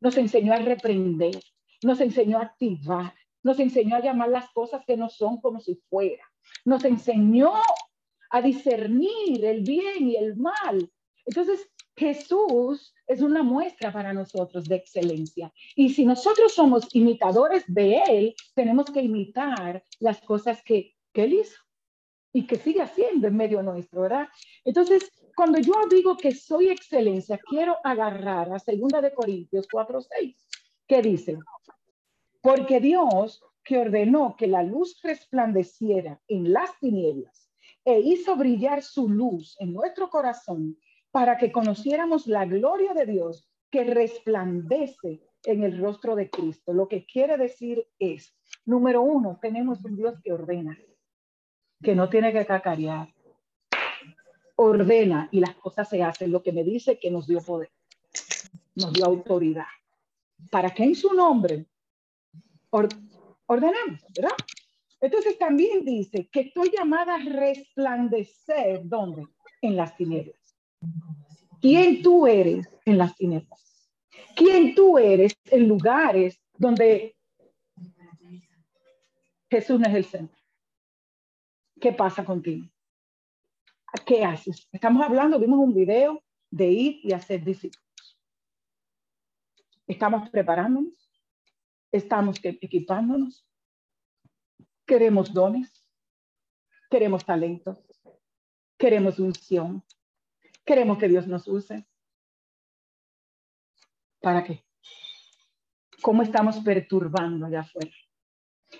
Nos 0.00 0.16
enseñó 0.16 0.52
a 0.52 0.56
reprender. 0.56 1.40
Nos 1.82 2.00
enseñó 2.00 2.38
a 2.38 2.42
activar. 2.42 3.14
Nos 3.42 3.58
enseñó 3.60 3.96
a 3.96 4.00
llamar 4.00 4.28
las 4.28 4.50
cosas 4.50 4.82
que 4.86 4.96
no 4.96 5.08
son 5.08 5.40
como 5.40 5.60
si 5.60 5.76
fuera. 5.88 6.24
Nos 6.64 6.84
enseñó 6.84 7.52
a 8.30 8.42
discernir 8.42 9.44
el 9.44 9.62
bien 9.62 10.08
y 10.08 10.16
el 10.16 10.36
mal. 10.36 10.90
Entonces, 11.24 11.70
Jesús 11.98 12.94
es 13.08 13.20
una 13.22 13.42
muestra 13.42 13.92
para 13.92 14.12
nosotros 14.12 14.66
de 14.66 14.76
excelencia. 14.76 15.52
Y 15.74 15.90
si 15.90 16.06
nosotros 16.06 16.54
somos 16.54 16.86
imitadores 16.94 17.64
de 17.66 18.00
Él, 18.08 18.34
tenemos 18.54 18.86
que 18.90 19.02
imitar 19.02 19.82
las 19.98 20.20
cosas 20.20 20.62
que, 20.62 20.94
Él 21.14 21.32
hizo 21.34 21.58
y 22.32 22.46
que 22.46 22.56
sigue 22.56 22.80
haciendo 22.80 23.26
en 23.26 23.36
medio 23.36 23.60
nuestro, 23.60 24.02
¿verdad? 24.02 24.28
Entonces, 24.64 25.10
cuando 25.34 25.58
yo 25.58 25.72
digo 25.90 26.16
que 26.16 26.32
soy 26.32 26.68
excelencia, 26.68 27.40
quiero 27.48 27.76
agarrar 27.82 28.52
a 28.52 28.58
2 28.64 29.02
de 29.02 29.12
Corintios 29.12 29.66
4, 29.68 30.00
6, 30.00 30.48
que 30.86 31.02
dice, 31.02 31.38
porque 32.40 32.78
Dios 32.78 33.42
que 33.64 33.78
ordenó 33.78 34.36
que 34.36 34.46
la 34.46 34.62
luz 34.62 35.00
resplandeciera 35.02 36.20
en 36.28 36.52
las 36.52 36.78
tinieblas, 36.78 37.50
e 37.84 37.98
hizo 38.00 38.36
brillar 38.36 38.82
su 38.82 39.08
luz 39.08 39.56
en 39.58 39.72
nuestro 39.72 40.08
corazón 40.08 40.76
para 41.10 41.38
que 41.38 41.52
conociéramos 41.52 42.26
la 42.26 42.44
gloria 42.44 42.94
de 42.94 43.06
Dios 43.06 43.48
que 43.70 43.84
resplandece 43.84 45.20
en 45.44 45.62
el 45.62 45.78
rostro 45.78 46.16
de 46.16 46.30
Cristo. 46.30 46.72
Lo 46.72 46.88
que 46.88 47.06
quiere 47.06 47.36
decir 47.36 47.86
es, 47.98 48.34
número 48.64 49.02
uno, 49.02 49.38
tenemos 49.40 49.84
un 49.84 49.96
Dios 49.96 50.14
que 50.22 50.32
ordena, 50.32 50.78
que 51.82 51.94
no 51.94 52.08
tiene 52.08 52.32
que 52.32 52.46
cacarear. 52.46 53.08
Ordena 54.56 55.28
y 55.30 55.40
las 55.40 55.54
cosas 55.54 55.88
se 55.88 56.02
hacen. 56.02 56.32
Lo 56.32 56.42
que 56.42 56.52
me 56.52 56.64
dice 56.64 56.98
que 56.98 57.10
nos 57.10 57.26
dio 57.26 57.40
poder, 57.40 57.70
nos 58.74 58.92
dio 58.92 59.04
autoridad. 59.06 59.66
Para 60.50 60.70
que 60.70 60.84
en 60.84 60.94
su 60.94 61.12
nombre 61.14 61.66
ordenemos, 62.70 64.04
¿verdad? 64.14 64.36
Entonces 65.00 65.38
también 65.38 65.84
dice 65.84 66.28
que 66.28 66.40
estoy 66.40 66.72
llamada 66.76 67.14
a 67.14 67.18
resplandecer, 67.18 68.80
¿dónde? 68.84 69.26
En 69.62 69.76
las 69.76 69.96
tinieblas. 69.96 70.37
¿Quién 71.60 72.02
tú 72.02 72.26
eres 72.26 72.68
en 72.84 72.98
las 72.98 73.16
tinieblas? 73.16 73.90
¿Quién 74.36 74.74
tú 74.74 74.98
eres 74.98 75.34
en 75.46 75.66
lugares 75.68 76.40
donde 76.56 77.16
Jesús 79.50 79.80
no 79.80 79.88
es 79.88 79.94
el 79.94 80.04
centro? 80.04 80.38
¿Qué 81.80 81.92
pasa 81.92 82.24
contigo? 82.24 82.68
¿Qué 84.06 84.24
haces? 84.24 84.68
Estamos 84.72 85.04
hablando, 85.04 85.38
vimos 85.38 85.58
un 85.58 85.74
video 85.74 86.22
de 86.50 86.66
ir 86.66 87.00
y 87.02 87.12
hacer 87.12 87.42
discípulos. 87.44 88.18
Estamos 89.86 90.28
preparándonos, 90.30 91.10
estamos 91.90 92.38
equipándonos, 92.42 93.48
Queremos 94.88 95.34
dones, 95.34 95.86
queremos 96.90 97.22
talentos, 97.22 97.78
queremos 98.78 99.18
unción, 99.18 99.84
queremos 100.68 100.98
que 100.98 101.08
Dios 101.08 101.26
nos 101.26 101.48
use. 101.48 101.86
¿Para 104.20 104.44
qué? 104.44 104.62
¿Cómo 106.02 106.22
estamos 106.22 106.58
perturbando 106.60 107.46
allá 107.46 107.60
afuera? 107.60 107.96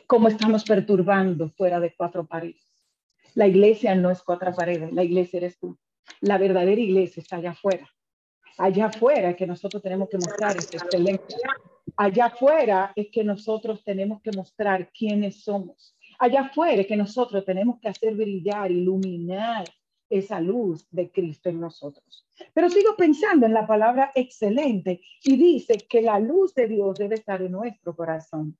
¿Cómo 0.06 0.28
estamos 0.28 0.64
perturbando 0.64 1.48
fuera 1.56 1.80
de 1.80 1.94
cuatro 1.96 2.26
paredes? 2.26 2.68
La 3.34 3.46
iglesia 3.46 3.94
no 3.94 4.10
es 4.10 4.22
cuatro 4.22 4.52
paredes, 4.52 4.92
la 4.92 5.02
iglesia 5.02 5.38
eres 5.38 5.58
tú. 5.58 5.78
La 6.20 6.36
verdadera 6.36 6.80
iglesia 6.80 7.22
está 7.22 7.36
allá 7.36 7.52
afuera. 7.52 7.88
Allá 8.58 8.86
afuera 8.86 9.30
es 9.30 9.36
que 9.36 9.46
nosotros 9.46 9.82
tenemos 9.82 10.10
que 10.10 10.18
mostrar 10.18 10.56
esta 10.58 10.76
excelencia. 10.76 11.38
Allá 11.96 12.26
afuera 12.26 12.92
es 12.94 13.08
que 13.10 13.24
nosotros 13.24 13.82
tenemos 13.82 14.20
que 14.20 14.32
mostrar 14.32 14.90
quiénes 14.92 15.42
somos 15.42 15.96
allá 16.18 16.40
afuera 16.40 16.84
que 16.84 16.96
nosotros 16.96 17.44
tenemos 17.44 17.78
que 17.80 17.88
hacer 17.88 18.14
brillar, 18.14 18.70
iluminar 18.70 19.64
esa 20.10 20.40
luz 20.40 20.88
de 20.90 21.10
Cristo 21.10 21.48
en 21.48 21.60
nosotros. 21.60 22.26
Pero 22.54 22.70
sigo 22.70 22.96
pensando 22.96 23.46
en 23.46 23.54
la 23.54 23.66
palabra 23.66 24.12
excelente 24.14 25.00
y 25.22 25.36
dice 25.36 25.78
que 25.88 26.02
la 26.02 26.18
luz 26.18 26.54
de 26.54 26.68
Dios 26.68 26.98
debe 26.98 27.16
estar 27.16 27.42
en 27.42 27.52
nuestro 27.52 27.94
corazón. 27.94 28.56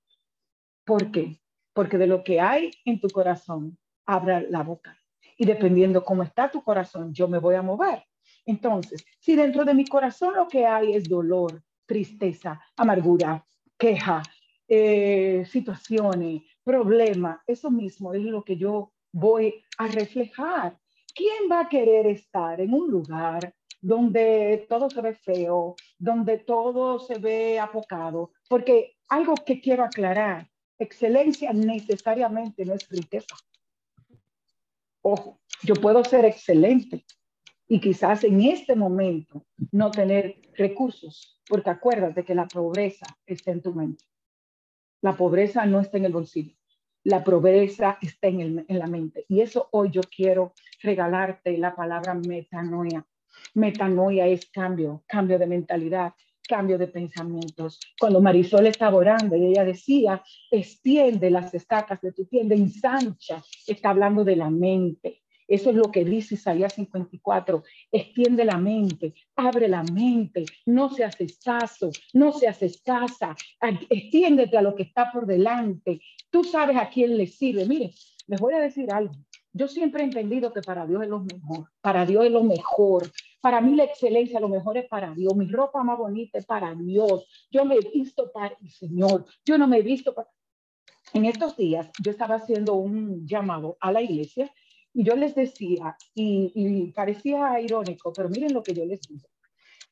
¿Por 0.84 1.10
qué? 1.10 1.40
Porque 1.72 1.98
de 1.98 2.06
lo 2.06 2.24
que 2.24 2.40
hay 2.40 2.70
en 2.84 3.00
tu 3.00 3.08
corazón, 3.08 3.78
abra 4.06 4.40
la 4.40 4.62
boca. 4.62 4.98
Y 5.36 5.46
dependiendo 5.46 6.04
cómo 6.04 6.22
está 6.22 6.50
tu 6.50 6.62
corazón, 6.62 7.12
yo 7.12 7.28
me 7.28 7.38
voy 7.38 7.54
a 7.54 7.62
mover. 7.62 8.02
Entonces, 8.44 9.04
si 9.20 9.36
dentro 9.36 9.64
de 9.64 9.74
mi 9.74 9.86
corazón 9.86 10.34
lo 10.34 10.48
que 10.48 10.66
hay 10.66 10.94
es 10.94 11.08
dolor, 11.08 11.62
tristeza, 11.86 12.60
amargura, 12.76 13.44
queja, 13.76 14.22
eh, 14.66 15.44
situaciones, 15.50 16.42
problema, 16.64 17.42
eso 17.46 17.70
mismo 17.70 18.12
es 18.12 18.22
lo 18.22 18.42
que 18.44 18.56
yo 18.56 18.92
voy 19.12 19.64
a 19.78 19.86
reflejar. 19.88 20.78
¿Quién 21.18 21.50
va 21.50 21.62
a 21.62 21.68
querer 21.68 22.06
estar 22.06 22.60
en 22.60 22.72
un 22.72 22.88
lugar 22.88 23.52
donde 23.80 24.64
todo 24.68 24.88
se 24.88 25.00
ve 25.00 25.14
feo, 25.16 25.74
donde 25.98 26.38
todo 26.38 27.00
se 27.00 27.18
ve 27.18 27.58
apocado? 27.58 28.30
Porque 28.48 28.98
algo 29.08 29.34
que 29.34 29.60
quiero 29.60 29.82
aclarar, 29.82 30.48
excelencia 30.78 31.52
necesariamente 31.52 32.64
no 32.64 32.74
es 32.74 32.88
riqueza. 32.88 33.34
Ojo, 35.02 35.40
yo 35.64 35.74
puedo 35.74 36.04
ser 36.04 36.24
excelente 36.24 37.04
y 37.66 37.80
quizás 37.80 38.22
en 38.22 38.40
este 38.42 38.76
momento 38.76 39.44
no 39.72 39.90
tener 39.90 40.40
recursos, 40.54 41.42
porque 41.48 41.70
acuérdate 41.70 42.24
que 42.24 42.36
la 42.36 42.46
pobreza 42.46 43.06
está 43.26 43.50
en 43.50 43.62
tu 43.62 43.74
mente. 43.74 44.04
La 45.00 45.16
pobreza 45.16 45.66
no 45.66 45.80
está 45.80 45.98
en 45.98 46.04
el 46.04 46.12
bolsillo 46.12 46.57
la 47.08 47.24
pobreza 47.24 47.96
está 48.02 48.28
en, 48.28 48.66
la 48.68 48.86
mente. 48.86 49.24
Y 49.28 49.40
eso 49.40 49.68
hoy 49.72 49.90
yo 49.90 50.02
quiero 50.14 50.52
regalarte 50.82 51.56
la 51.56 51.74
palabra 51.74 52.14
metanoia. 52.14 53.02
Metanoia 53.54 54.26
es 54.26 54.50
cambio, 54.50 55.04
cambio 55.06 55.38
de 55.38 55.46
mentalidad, 55.46 56.12
cambio 56.46 56.76
de 56.76 56.86
pensamientos. 56.86 57.80
Cuando 57.98 58.20
Marisol 58.20 58.66
estaba 58.66 58.98
orando 58.98 59.36
y 59.36 59.46
ella 59.46 59.64
decía, 59.64 60.22
extiende 60.50 61.30
las 61.30 61.54
estacas 61.54 61.98
de 62.02 62.12
tu 62.12 62.26
tienda, 62.26 62.54
ensancha, 62.54 63.42
está 63.66 63.88
hablando 63.88 64.22
de 64.22 64.36
la 64.36 64.50
mente. 64.50 65.22
Eso 65.48 65.70
es 65.70 65.76
lo 65.76 65.90
que 65.90 66.04
dice 66.04 66.34
Isaías 66.34 66.74
54. 66.74 67.64
Extiende 67.90 68.44
la 68.44 68.58
mente, 68.58 69.14
abre 69.34 69.66
la 69.66 69.82
mente, 69.82 70.44
no 70.66 70.90
seas 70.90 71.18
escaso, 71.20 71.90
no 72.12 72.32
seas 72.32 72.62
escasa, 72.62 73.34
extiéndete 73.88 74.58
a 74.58 74.62
lo 74.62 74.74
que 74.74 74.82
está 74.82 75.10
por 75.10 75.26
delante. 75.26 76.00
Tú 76.30 76.44
sabes 76.44 76.76
a 76.76 76.90
quién 76.90 77.16
le 77.16 77.26
sirve. 77.26 77.66
Mire, 77.66 77.92
les 78.26 78.38
voy 78.38 78.52
a 78.52 78.60
decir 78.60 78.92
algo. 78.92 79.14
Yo 79.54 79.66
siempre 79.66 80.02
he 80.02 80.04
entendido 80.04 80.52
que 80.52 80.60
para 80.60 80.86
Dios 80.86 81.02
es 81.02 81.08
lo 81.08 81.20
mejor, 81.20 81.70
para 81.80 82.04
Dios 82.04 82.26
es 82.26 82.30
lo 82.30 82.44
mejor. 82.44 83.10
Para 83.40 83.60
mí 83.62 83.74
la 83.74 83.84
excelencia, 83.84 84.38
lo 84.40 84.48
mejor 84.48 84.76
es 84.76 84.86
para 84.86 85.14
Dios. 85.14 85.34
Mi 85.34 85.46
ropa 85.46 85.82
más 85.82 85.96
bonita 85.96 86.38
es 86.38 86.44
para 86.44 86.74
Dios. 86.74 87.26
Yo 87.50 87.64
me 87.64 87.76
he 87.76 87.80
visto 87.80 88.30
para 88.30 88.54
el 88.60 88.70
Señor. 88.70 89.24
Yo 89.46 89.56
no 89.56 89.66
me 89.66 89.78
he 89.78 89.82
visto 89.82 90.14
para... 90.14 90.28
En 91.14 91.24
estos 91.24 91.56
días 91.56 91.90
yo 92.04 92.10
estaba 92.10 92.34
haciendo 92.34 92.74
un 92.74 93.26
llamado 93.26 93.78
a 93.80 93.90
la 93.90 94.02
iglesia 94.02 94.52
y 94.98 95.04
yo 95.04 95.14
les 95.14 95.32
decía, 95.36 95.96
y, 96.12 96.90
parecía 96.90 97.60
irónico, 97.60 98.12
pero 98.12 98.28
miren 98.28 98.52
lo 98.52 98.64
que 98.64 98.74
yo 98.74 98.84
les 98.84 99.00
digo, 99.02 99.28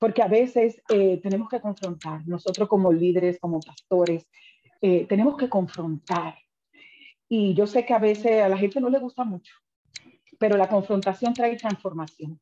porque 0.00 0.20
a 0.20 0.26
veces 0.26 0.82
eh, 0.88 1.20
tenemos 1.22 1.48
que 1.48 1.60
confrontar, 1.60 2.26
nosotros 2.26 2.68
como 2.68 2.92
líderes, 2.92 3.38
como 3.38 3.60
pastores, 3.60 4.26
eh, 4.82 5.06
tenemos 5.06 5.36
que 5.36 5.48
confrontar. 5.48 6.34
Y 7.28 7.54
yo 7.54 7.68
sé 7.68 7.86
que 7.86 7.94
a 7.94 8.00
veces 8.00 8.42
a 8.42 8.48
la 8.48 8.58
gente 8.58 8.80
no 8.80 8.88
le 8.88 8.98
gusta 8.98 9.22
mucho, 9.22 9.54
pero 10.40 10.56
la 10.56 10.68
confrontación 10.68 11.32
trae 11.32 11.54
transformación. 11.56 12.40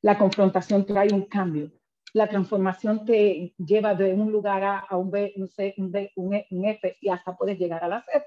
La 0.00 0.18
confrontación 0.18 0.84
trae 0.84 1.14
un 1.14 1.26
cambio. 1.26 1.70
La 2.14 2.28
transformación 2.28 3.04
te 3.04 3.54
lleva 3.58 3.94
de 3.94 4.12
un 4.12 4.32
lugar 4.32 4.64
A 4.64 4.78
a 4.80 4.96
un 4.96 5.08
B, 5.08 5.34
un 5.36 5.46
C, 5.46 5.72
un 5.76 5.92
D, 5.92 6.10
un, 6.16 6.34
e, 6.34 6.48
un 6.50 6.64
F 6.64 6.96
y 7.00 7.10
hasta 7.10 7.36
puedes 7.36 7.60
llegar 7.60 7.84
a 7.84 7.88
la 7.88 8.02
Z. 8.02 8.26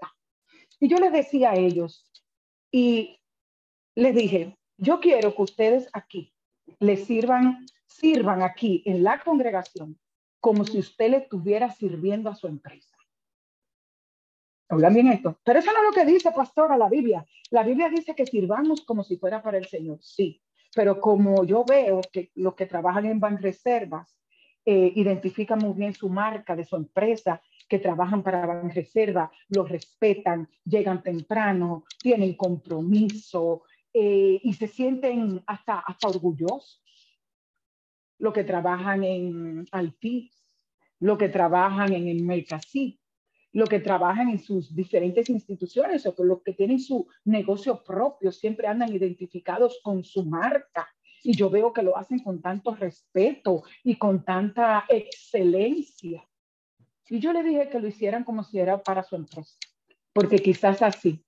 Y 0.79 0.87
yo 0.87 0.97
les 0.97 1.11
decía 1.11 1.51
a 1.51 1.55
ellos, 1.55 2.09
y 2.71 3.19
les 3.95 4.13
dije, 4.13 4.57
yo 4.77 4.99
quiero 4.99 5.35
que 5.35 5.41
ustedes 5.41 5.89
aquí 5.93 6.33
les 6.79 7.05
sirvan, 7.05 7.65
sirvan 7.87 8.41
aquí 8.41 8.83
en 8.85 9.03
la 9.03 9.19
congregación 9.19 9.99
como 10.39 10.63
si 10.63 10.77
usted 10.77 11.09
le 11.09 11.17
estuviera 11.17 11.71
sirviendo 11.71 12.29
a 12.29 12.35
su 12.35 12.47
empresa. 12.47 12.95
Hablan 14.69 14.93
bien 14.93 15.07
esto. 15.07 15.39
Pero 15.43 15.59
eso 15.59 15.71
no 15.71 15.79
es 15.79 15.85
lo 15.85 15.93
que 15.93 16.11
dice, 16.11 16.31
pastora, 16.31 16.77
la 16.77 16.89
Biblia. 16.89 17.25
La 17.51 17.63
Biblia 17.63 17.89
dice 17.89 18.15
que 18.15 18.25
sirvamos 18.25 18.81
como 18.81 19.03
si 19.03 19.17
fuera 19.17 19.41
para 19.41 19.57
el 19.57 19.65
Señor, 19.65 19.99
sí. 20.01 20.41
Pero 20.75 20.99
como 20.99 21.45
yo 21.45 21.63
veo 21.63 22.01
que 22.11 22.31
los 22.35 22.55
que 22.55 22.65
trabajan 22.65 23.05
en 23.05 23.19
Banreservas 23.19 24.19
eh, 24.65 24.91
identifican 24.95 25.59
muy 25.59 25.73
bien 25.73 25.93
su 25.93 26.09
marca 26.09 26.55
de 26.55 26.65
su 26.65 26.75
empresa, 26.75 27.41
que 27.67 27.79
trabajan 27.79 28.23
para 28.23 28.45
Banreserva, 28.45 29.31
lo 29.49 29.63
respetan, 29.65 30.49
llegan 30.63 31.01
temprano, 31.01 31.85
tienen 32.01 32.35
compromiso, 32.35 33.63
eh, 33.97 34.41
y 34.43 34.53
se 34.55 34.67
sienten 34.67 35.41
hasta, 35.47 35.79
hasta 35.79 36.09
orgullosos. 36.09 36.83
Lo 38.17 38.33
que 38.33 38.43
trabajan 38.43 39.05
en 39.05 39.65
Altis, 39.71 40.33
lo 40.99 41.17
que 41.17 41.29
trabajan 41.29 41.93
en 41.93 42.09
el 42.09 42.21
Mercasí, 42.21 42.99
lo 43.53 43.67
que 43.67 43.79
trabajan 43.79 44.27
en 44.27 44.39
sus 44.39 44.75
diferentes 44.75 45.29
instituciones 45.29 46.05
o 46.05 46.13
los 46.25 46.43
que 46.43 46.51
tienen 46.51 46.81
su 46.81 47.07
negocio 47.23 47.85
propio, 47.85 48.33
siempre 48.33 48.67
andan 48.67 48.93
identificados 48.93 49.79
con 49.81 50.03
su 50.03 50.25
marca. 50.25 50.89
Y 51.23 51.33
yo 51.33 51.49
veo 51.49 51.71
que 51.71 51.81
lo 51.81 51.97
hacen 51.97 52.19
con 52.19 52.41
tanto 52.41 52.75
respeto 52.75 53.63
y 53.81 53.95
con 53.95 54.25
tanta 54.25 54.83
excelencia. 54.89 56.21
Y 57.07 57.19
yo 57.19 57.31
le 57.31 57.43
dije 57.43 57.69
que 57.69 57.79
lo 57.79 57.87
hicieran 57.87 58.25
como 58.25 58.43
si 58.43 58.59
era 58.59 58.83
para 58.83 59.03
su 59.03 59.15
empresa, 59.15 59.57
porque 60.11 60.39
quizás 60.39 60.81
así 60.81 61.23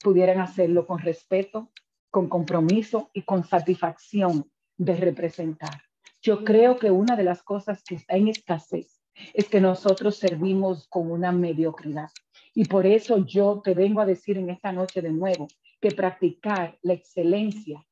pudieran 0.00 0.40
hacerlo 0.40 0.86
con 0.86 1.00
respeto, 1.00 1.72
con 2.10 2.28
compromiso 2.28 3.10
y 3.12 3.22
con 3.22 3.44
satisfacción 3.44 4.50
de 4.76 4.96
representar. 4.96 5.82
Yo 6.20 6.44
creo 6.44 6.78
que 6.78 6.90
una 6.90 7.16
de 7.16 7.24
las 7.24 7.42
cosas 7.42 7.82
que 7.82 7.94
está 7.94 8.16
en 8.16 8.28
escasez 8.28 9.00
es 9.34 9.48
que 9.48 9.60
nosotros 9.60 10.16
servimos 10.16 10.86
con 10.88 11.10
una 11.10 11.32
mediocridad. 11.32 12.10
Y 12.54 12.64
por 12.64 12.86
eso 12.86 13.18
yo 13.24 13.60
te 13.62 13.74
vengo 13.74 14.00
a 14.00 14.06
decir 14.06 14.38
en 14.38 14.50
esta 14.50 14.72
noche 14.72 15.02
de 15.02 15.10
nuevo 15.10 15.48
que 15.80 15.90
practicar 15.90 16.78
la 16.82 16.94
excelencia 16.94 17.84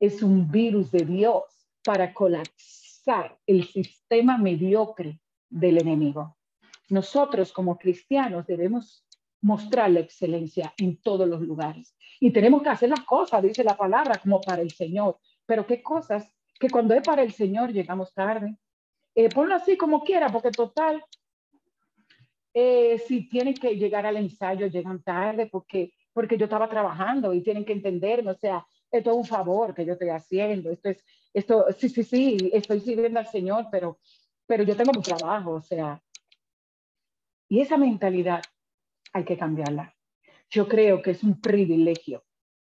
es 0.00 0.22
un 0.22 0.50
virus 0.50 0.90
de 0.90 1.04
Dios 1.04 1.42
para 1.84 2.12
colapsar 2.12 3.38
el 3.46 3.66
sistema 3.66 4.38
mediocre 4.38 5.20
del 5.48 5.78
enemigo. 5.80 6.36
Nosotros 6.88 7.52
como 7.52 7.78
cristianos 7.78 8.46
debemos 8.46 9.03
mostrar 9.44 9.90
la 9.90 10.00
excelencia 10.00 10.72
en 10.78 10.96
todos 10.96 11.28
los 11.28 11.42
lugares. 11.42 11.94
Y 12.18 12.32
tenemos 12.32 12.62
que 12.62 12.70
hacer 12.70 12.88
las 12.88 13.04
cosas, 13.04 13.42
dice 13.42 13.62
la 13.62 13.76
palabra, 13.76 14.16
como 14.16 14.40
para 14.40 14.62
el 14.62 14.70
Señor. 14.70 15.18
Pero 15.44 15.66
qué 15.66 15.82
cosas 15.82 16.26
que 16.58 16.70
cuando 16.70 16.94
es 16.94 17.02
para 17.02 17.22
el 17.22 17.32
Señor 17.32 17.70
llegamos 17.70 18.14
tarde. 18.14 18.56
Eh, 19.14 19.28
ponlo 19.28 19.54
así 19.54 19.76
como 19.76 20.02
quiera, 20.02 20.30
porque 20.30 20.50
total, 20.50 21.04
eh, 22.54 22.98
si 23.06 23.28
tienen 23.28 23.52
que 23.52 23.76
llegar 23.76 24.06
al 24.06 24.16
ensayo, 24.16 24.66
llegan 24.66 25.02
tarde 25.02 25.46
porque, 25.46 25.92
porque 26.14 26.38
yo 26.38 26.44
estaba 26.44 26.66
trabajando 26.66 27.34
y 27.34 27.42
tienen 27.42 27.66
que 27.66 27.74
entenderme. 27.74 28.30
O 28.30 28.38
sea, 28.38 28.66
esto 28.90 29.10
es 29.10 29.16
un 29.16 29.26
favor 29.26 29.74
que 29.74 29.84
yo 29.84 29.92
estoy 29.92 30.08
haciendo. 30.08 30.70
Esto 30.70 30.88
es, 30.88 31.04
esto, 31.34 31.66
sí, 31.76 31.90
sí, 31.90 32.02
sí, 32.02 32.50
estoy 32.50 32.80
sirviendo 32.80 33.20
al 33.20 33.26
Señor, 33.26 33.66
pero, 33.70 33.98
pero 34.46 34.64
yo 34.64 34.74
tengo 34.74 34.92
mi 34.92 35.02
trabajo. 35.02 35.50
O 35.50 35.60
sea, 35.60 36.02
y 37.46 37.60
esa 37.60 37.76
mentalidad 37.76 38.42
hay 39.14 39.24
que 39.24 39.38
cambiarla. 39.38 39.94
Yo 40.50 40.68
creo 40.68 41.00
que 41.00 41.12
es 41.12 41.22
un 41.22 41.40
privilegio 41.40 42.24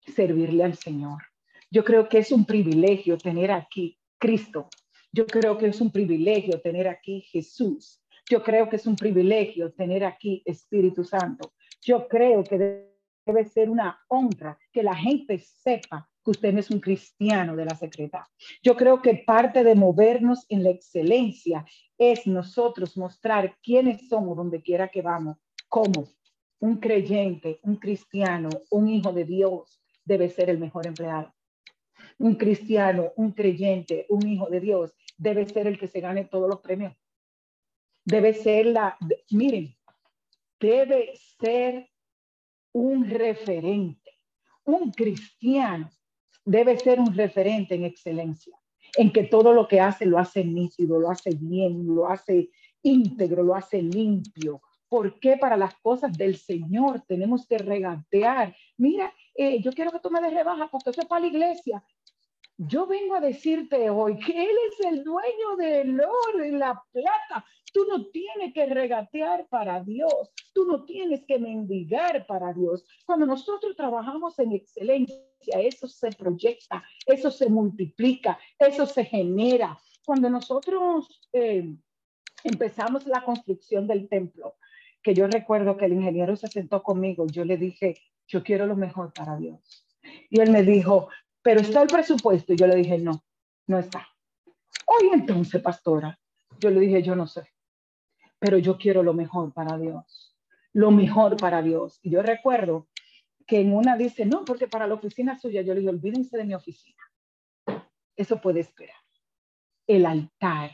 servirle 0.00 0.64
al 0.64 0.76
Señor. 0.76 1.22
Yo 1.70 1.84
creo 1.84 2.08
que 2.08 2.18
es 2.18 2.30
un 2.30 2.44
privilegio 2.44 3.16
tener 3.16 3.50
aquí 3.50 3.98
Cristo. 4.18 4.68
Yo 5.12 5.26
creo 5.26 5.56
que 5.56 5.68
es 5.68 5.80
un 5.80 5.90
privilegio 5.90 6.60
tener 6.60 6.88
aquí 6.88 7.22
Jesús. 7.22 8.02
Yo 8.28 8.42
creo 8.42 8.68
que 8.68 8.76
es 8.76 8.86
un 8.86 8.96
privilegio 8.96 9.72
tener 9.72 10.04
aquí 10.04 10.42
Espíritu 10.44 11.04
Santo. 11.04 11.54
Yo 11.80 12.08
creo 12.08 12.42
que 12.42 12.88
debe 13.26 13.44
ser 13.44 13.70
una 13.70 13.98
honra 14.08 14.58
que 14.72 14.82
la 14.82 14.94
gente 14.94 15.38
sepa 15.38 16.08
que 16.24 16.30
usted 16.30 16.56
es 16.56 16.70
un 16.70 16.80
cristiano 16.80 17.54
de 17.54 17.66
la 17.66 17.76
secreta. 17.76 18.26
Yo 18.62 18.76
creo 18.76 19.00
que 19.02 19.22
parte 19.26 19.62
de 19.62 19.74
movernos 19.74 20.46
en 20.48 20.64
la 20.64 20.70
excelencia 20.70 21.64
es 21.98 22.26
nosotros 22.26 22.96
mostrar 22.96 23.56
quiénes 23.62 24.08
somos 24.08 24.36
donde 24.36 24.62
quiera 24.62 24.88
que 24.88 25.02
vamos, 25.02 25.36
cómo 25.68 26.08
un 26.64 26.78
creyente, 26.78 27.60
un 27.64 27.76
cristiano, 27.76 28.48
un 28.70 28.88
hijo 28.88 29.12
de 29.12 29.26
Dios 29.26 29.82
debe 30.02 30.30
ser 30.30 30.48
el 30.48 30.58
mejor 30.58 30.86
empleado. 30.86 31.30
Un 32.18 32.36
cristiano, 32.36 33.12
un 33.16 33.32
creyente, 33.32 34.06
un 34.08 34.26
hijo 34.26 34.48
de 34.48 34.60
Dios 34.60 34.94
debe 35.18 35.44
ser 35.44 35.66
el 35.66 35.78
que 35.78 35.88
se 35.88 36.00
gane 36.00 36.24
todos 36.24 36.48
los 36.48 36.60
premios. 36.60 36.94
Debe 38.02 38.32
ser 38.32 38.64
la, 38.64 38.96
miren, 39.30 39.76
debe 40.58 41.12
ser 41.38 41.86
un 42.72 43.10
referente. 43.10 44.12
Un 44.64 44.90
cristiano 44.90 45.90
debe 46.46 46.78
ser 46.78 46.98
un 46.98 47.14
referente 47.14 47.74
en 47.74 47.84
excelencia, 47.84 48.56
en 48.96 49.12
que 49.12 49.24
todo 49.24 49.52
lo 49.52 49.68
que 49.68 49.80
hace 49.80 50.06
lo 50.06 50.18
hace 50.18 50.42
nítido, 50.42 50.98
lo 50.98 51.10
hace 51.10 51.34
bien, 51.34 51.94
lo 51.94 52.08
hace 52.08 52.48
íntegro, 52.82 53.42
lo 53.42 53.54
hace 53.54 53.82
limpio, 53.82 54.62
¿Por 54.94 55.18
qué 55.18 55.36
para 55.36 55.56
las 55.56 55.74
cosas 55.80 56.16
del 56.16 56.36
Señor 56.36 57.02
tenemos 57.08 57.48
que 57.48 57.58
regatear? 57.58 58.54
Mira, 58.76 59.12
eh, 59.34 59.60
yo 59.60 59.72
quiero 59.72 59.90
que 59.90 59.98
tú 59.98 60.08
me 60.08 60.20
des 60.20 60.32
rebaja 60.32 60.68
porque 60.70 60.90
eso 60.90 61.00
es 61.00 61.08
para 61.08 61.22
la 61.22 61.26
iglesia. 61.26 61.84
Yo 62.56 62.86
vengo 62.86 63.16
a 63.16 63.20
decirte 63.20 63.90
hoy 63.90 64.16
que 64.20 64.40
Él 64.40 64.56
es 64.70 64.86
el 64.86 65.02
dueño 65.02 65.56
del 65.58 66.00
oro 66.00 66.44
y 66.44 66.52
la 66.52 66.80
plata. 66.92 67.44
Tú 67.72 67.84
no 67.88 68.06
tienes 68.06 68.54
que 68.54 68.66
regatear 68.66 69.48
para 69.48 69.82
Dios. 69.82 70.32
Tú 70.52 70.64
no 70.64 70.84
tienes 70.84 71.24
que 71.26 71.40
mendigar 71.40 72.24
para 72.28 72.52
Dios. 72.52 72.86
Cuando 73.04 73.26
nosotros 73.26 73.74
trabajamos 73.74 74.38
en 74.38 74.52
excelencia, 74.52 75.18
eso 75.58 75.88
se 75.88 76.12
proyecta, 76.12 76.84
eso 77.04 77.32
se 77.32 77.48
multiplica, 77.48 78.38
eso 78.60 78.86
se 78.86 79.04
genera. 79.04 79.76
Cuando 80.06 80.30
nosotros 80.30 81.28
eh, 81.32 81.74
empezamos 82.44 83.06
la 83.08 83.24
construcción 83.24 83.88
del 83.88 84.08
templo, 84.08 84.54
que 85.04 85.14
yo 85.14 85.26
recuerdo 85.26 85.76
que 85.76 85.84
el 85.84 85.92
ingeniero 85.92 86.34
se 86.34 86.48
sentó 86.48 86.82
conmigo, 86.82 87.26
yo 87.26 87.44
le 87.44 87.58
dije, 87.58 87.94
yo 88.26 88.42
quiero 88.42 88.64
lo 88.66 88.74
mejor 88.74 89.12
para 89.12 89.36
Dios. 89.36 89.86
Y 90.30 90.40
él 90.40 90.50
me 90.50 90.62
dijo, 90.62 91.08
pero 91.42 91.60
está 91.60 91.82
el 91.82 91.88
presupuesto. 91.88 92.54
Y 92.54 92.56
yo 92.56 92.66
le 92.66 92.74
dije, 92.74 92.98
no, 92.98 93.22
no 93.66 93.78
está. 93.78 94.08
Hoy 94.86 95.10
entonces, 95.12 95.60
pastora, 95.60 96.18
yo 96.58 96.70
le 96.70 96.80
dije, 96.80 97.02
yo 97.02 97.14
no 97.14 97.26
sé, 97.26 97.46
pero 98.38 98.56
yo 98.56 98.78
quiero 98.78 99.02
lo 99.02 99.12
mejor 99.12 99.52
para 99.52 99.76
Dios, 99.76 100.34
lo 100.72 100.90
mejor 100.90 101.36
para 101.36 101.60
Dios. 101.60 102.00
Y 102.02 102.10
yo 102.10 102.22
recuerdo 102.22 102.88
que 103.46 103.60
en 103.60 103.74
una 103.74 103.98
dice, 103.98 104.24
no, 104.24 104.42
porque 104.46 104.68
para 104.68 104.86
la 104.86 104.94
oficina 104.94 105.38
suya, 105.38 105.60
yo 105.60 105.74
le 105.74 105.80
dije, 105.80 105.90
olvídense 105.90 106.38
de 106.38 106.44
mi 106.44 106.54
oficina. 106.54 107.02
Eso 108.16 108.40
puede 108.40 108.60
esperar. 108.60 108.96
El 109.86 110.06
altar, 110.06 110.70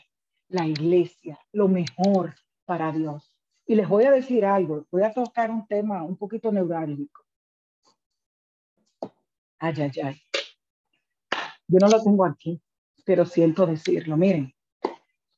la 0.49 0.69
iglesia, 0.69 1.41
lo 1.51 1.67
mejor 1.67 2.37
para 2.65 2.93
Dios. 2.93 3.40
Y 3.71 3.77
les 3.77 3.89
voy 3.89 4.03
a 4.03 4.11
decir 4.11 4.45
algo, 4.45 4.85
voy 4.91 5.05
a 5.05 5.13
tocar 5.13 5.49
un 5.49 5.65
tema 5.65 6.03
un 6.03 6.17
poquito 6.17 6.51
neurálgico. 6.51 7.25
Ay, 9.61 9.75
ay, 9.79 9.93
ay. 10.03 10.23
Yo 11.69 11.79
no 11.79 11.87
lo 11.87 12.03
tengo 12.03 12.25
aquí, 12.25 12.61
pero 13.05 13.25
siento 13.25 13.67
decirlo. 13.67 14.17
Miren, 14.17 14.53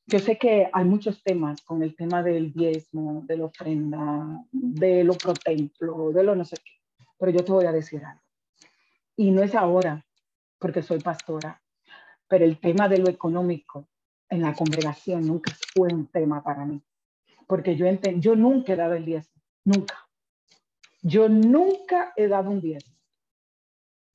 yo 0.07 0.17
sé 0.17 0.39
que 0.39 0.67
hay 0.73 0.83
muchos 0.83 1.21
temas 1.21 1.61
con 1.61 1.83
el 1.83 1.95
tema 1.95 2.23
del 2.23 2.51
diezmo, 2.51 3.21
de 3.27 3.37
la 3.37 3.45
ofrenda, 3.45 4.43
de 4.51 5.03
lo 5.03 5.13
protemplo, 5.13 6.09
de 6.11 6.23
lo 6.23 6.35
no 6.35 6.43
sé 6.43 6.55
qué, 6.55 7.05
pero 7.19 7.31
yo 7.31 7.45
te 7.45 7.51
voy 7.51 7.65
a 7.65 7.71
decir 7.71 8.03
algo. 8.03 8.23
Y 9.15 9.29
no 9.29 9.43
es 9.43 9.53
ahora, 9.53 10.03
porque 10.57 10.81
soy 10.81 10.97
pastora, 10.97 11.61
pero 12.27 12.45
el 12.45 12.59
tema 12.59 12.89
de 12.89 12.97
lo 12.97 13.09
económico 13.11 13.89
en 14.27 14.41
la 14.41 14.55
congregación 14.55 15.27
nunca 15.27 15.53
fue 15.75 15.93
un 15.93 16.07
tema 16.07 16.41
para 16.41 16.65
mí 16.65 16.83
porque 17.47 17.75
yo 17.75 17.85
entiendo, 17.85 18.21
yo 18.21 18.35
nunca 18.35 18.73
he 18.73 18.75
dado 18.75 18.93
el 18.93 19.05
10, 19.05 19.31
nunca. 19.65 20.07
Yo 21.01 21.27
nunca 21.27 22.13
he 22.15 22.27
dado 22.27 22.49
un 22.49 22.61
10. 22.61 22.83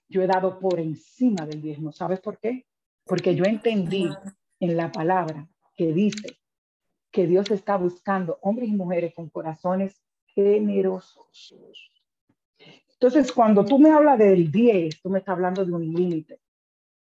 Yo 0.09 0.23
he 0.23 0.27
dado 0.27 0.59
por 0.59 0.81
encima 0.81 1.47
del 1.47 1.61
diezmo. 1.61 1.93
¿Sabes 1.93 2.21
por 2.21 2.39
qué? 2.39 2.67
Porque 3.05 3.35
yo 3.35 3.45
entendí 3.45 4.09
en 4.59 4.77
la 4.77 4.91
palabra 4.91 5.47
que 5.77 5.93
dice 5.93 6.39
que 7.11 7.27
Dios 7.27 7.51
está 7.51 7.77
buscando 7.77 8.39
hombres 8.43 8.71
y 8.71 8.73
mujeres 8.73 9.15
con 9.15 9.29
corazones 9.29 10.01
generosos. 10.35 11.55
Entonces, 12.93 13.31
cuando 13.33 13.65
tú 13.65 13.79
me 13.79 13.91
hablas 13.91 14.19
del 14.19 14.51
10, 14.51 15.03
tú 15.03 15.11
me 15.11 15.19
estás 15.19 15.35
hablando 15.35 15.65
de 15.65 15.73
un 15.73 15.93
límite. 15.93 16.41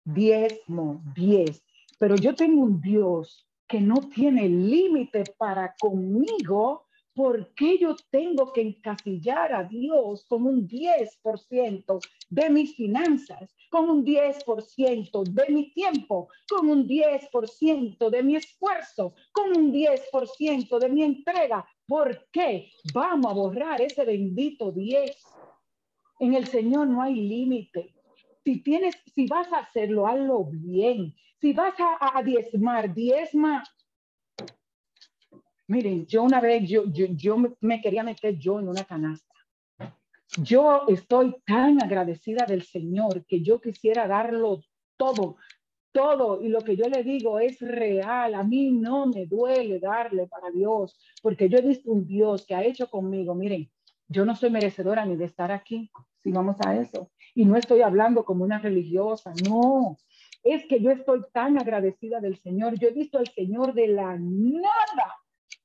Diezmo, 0.05 1.03
10. 1.15 1.65
Pero 1.99 2.17
yo 2.17 2.35
tengo 2.35 2.62
un 2.62 2.81
Dios 2.81 3.49
que 3.68 3.81
no 3.81 3.96
tiene 4.14 4.48
límite 4.48 5.24
para 5.37 5.74
conmigo, 5.79 6.87
¿por 7.14 7.55
qué 7.55 7.79
yo 7.79 7.96
tengo 8.11 8.52
que 8.52 8.61
encasillar 8.61 9.52
a 9.55 9.64
Dios 9.64 10.26
con 10.29 10.46
un 10.46 10.68
10% 10.68 11.98
de 12.29 12.50
mis 12.50 12.76
finanzas, 12.76 13.55
con 13.70 13.88
un 13.88 14.05
10% 14.05 15.24
de 15.24 15.48
mi 15.48 15.72
tiempo, 15.72 16.29
con 16.48 16.68
un 16.68 16.87
10% 16.87 18.11
de 18.11 18.22
mi 18.22 18.37
esfuerzo, 18.37 19.14
con 19.33 19.57
un 19.57 19.72
10% 19.72 20.79
de 20.79 20.88
mi 20.88 21.02
entrega? 21.02 21.66
¿Por 21.87 22.29
qué 22.31 22.70
vamos 22.92 23.31
a 23.31 23.35
borrar 23.35 23.81
ese 23.81 24.05
bendito 24.05 24.70
10? 24.70 25.16
En 26.20 26.35
el 26.35 26.46
Señor 26.46 26.88
no 26.88 27.00
hay 27.02 27.14
límite. 27.14 27.95
Si 28.46 28.62
tienes, 28.62 28.94
si 29.12 29.26
vas 29.26 29.52
a 29.52 29.59
hacerlo, 29.59 30.06
hazlo 30.06 30.44
bien. 30.44 31.16
Si 31.40 31.52
vas 31.52 31.74
a, 31.80 32.22
diezmar, 32.22 32.94
diezma. 32.94 33.64
Miren, 35.66 36.06
yo 36.06 36.22
una 36.22 36.40
vez, 36.40 36.68
yo, 36.68 36.85
yo, 36.87 37.37
me 37.61 37.80
quería 37.80 38.04
meter 38.04 38.38
yo 38.38 38.61
en 38.61 38.68
una 38.68 38.85
canasta. 38.85 39.35
Yo 40.40 40.82
estoy 40.87 41.35
tan 41.44 41.82
agradecida 41.82 42.46
del 42.46 42.62
Señor 42.62 43.26
que 43.26 43.42
yo 43.42 43.61
quisiera 43.61 44.06
darlo 44.06 44.62
todo, 44.96 45.38
todo. 45.90 46.40
Y 46.40 46.46
lo 46.46 46.61
que 46.61 46.76
yo 46.76 46.88
le 46.88 47.02
digo 47.02 47.40
es 47.40 47.59
real. 47.61 48.37
A 48.37 48.44
mí 48.44 48.70
no 48.70 49.06
me 49.06 49.26
duele 49.26 49.80
darle 49.80 50.28
para 50.28 50.52
Dios, 50.52 50.96
porque 51.20 51.48
yo 51.48 51.59
he 51.59 51.62
visto 51.62 51.90
un 51.90 52.06
Dios 52.06 52.46
que 52.46 52.54
ha 52.54 52.62
hecho 52.62 52.88
conmigo. 52.88 53.35
Miren, 53.35 53.68
yo 54.06 54.24
no 54.24 54.37
soy 54.37 54.50
merecedora 54.50 55.04
ni 55.04 55.16
de 55.16 55.24
estar 55.24 55.50
aquí, 55.50 55.90
si 56.22 56.30
vamos 56.30 56.59
a 56.64 56.76
eso. 56.76 57.11
Y 57.37 57.44
no 57.44 57.57
estoy 57.57 57.83
hablando 57.83 58.25
como 58.25 58.42
una 58.42 58.59
religiosa, 58.59 59.33
no 59.49 59.96
es 60.42 60.64
que 60.66 60.81
yo 60.81 60.90
estoy 60.90 61.22
tan 61.33 61.59
agradecida 61.59 62.20
del 62.20 62.38
Señor. 62.38 62.79
Yo 62.79 62.88
he 62.88 62.92
visto 62.92 63.18
al 63.18 63.27
Señor 63.29 63.75
de 63.75 63.88
la 63.88 64.16
nada 64.18 65.14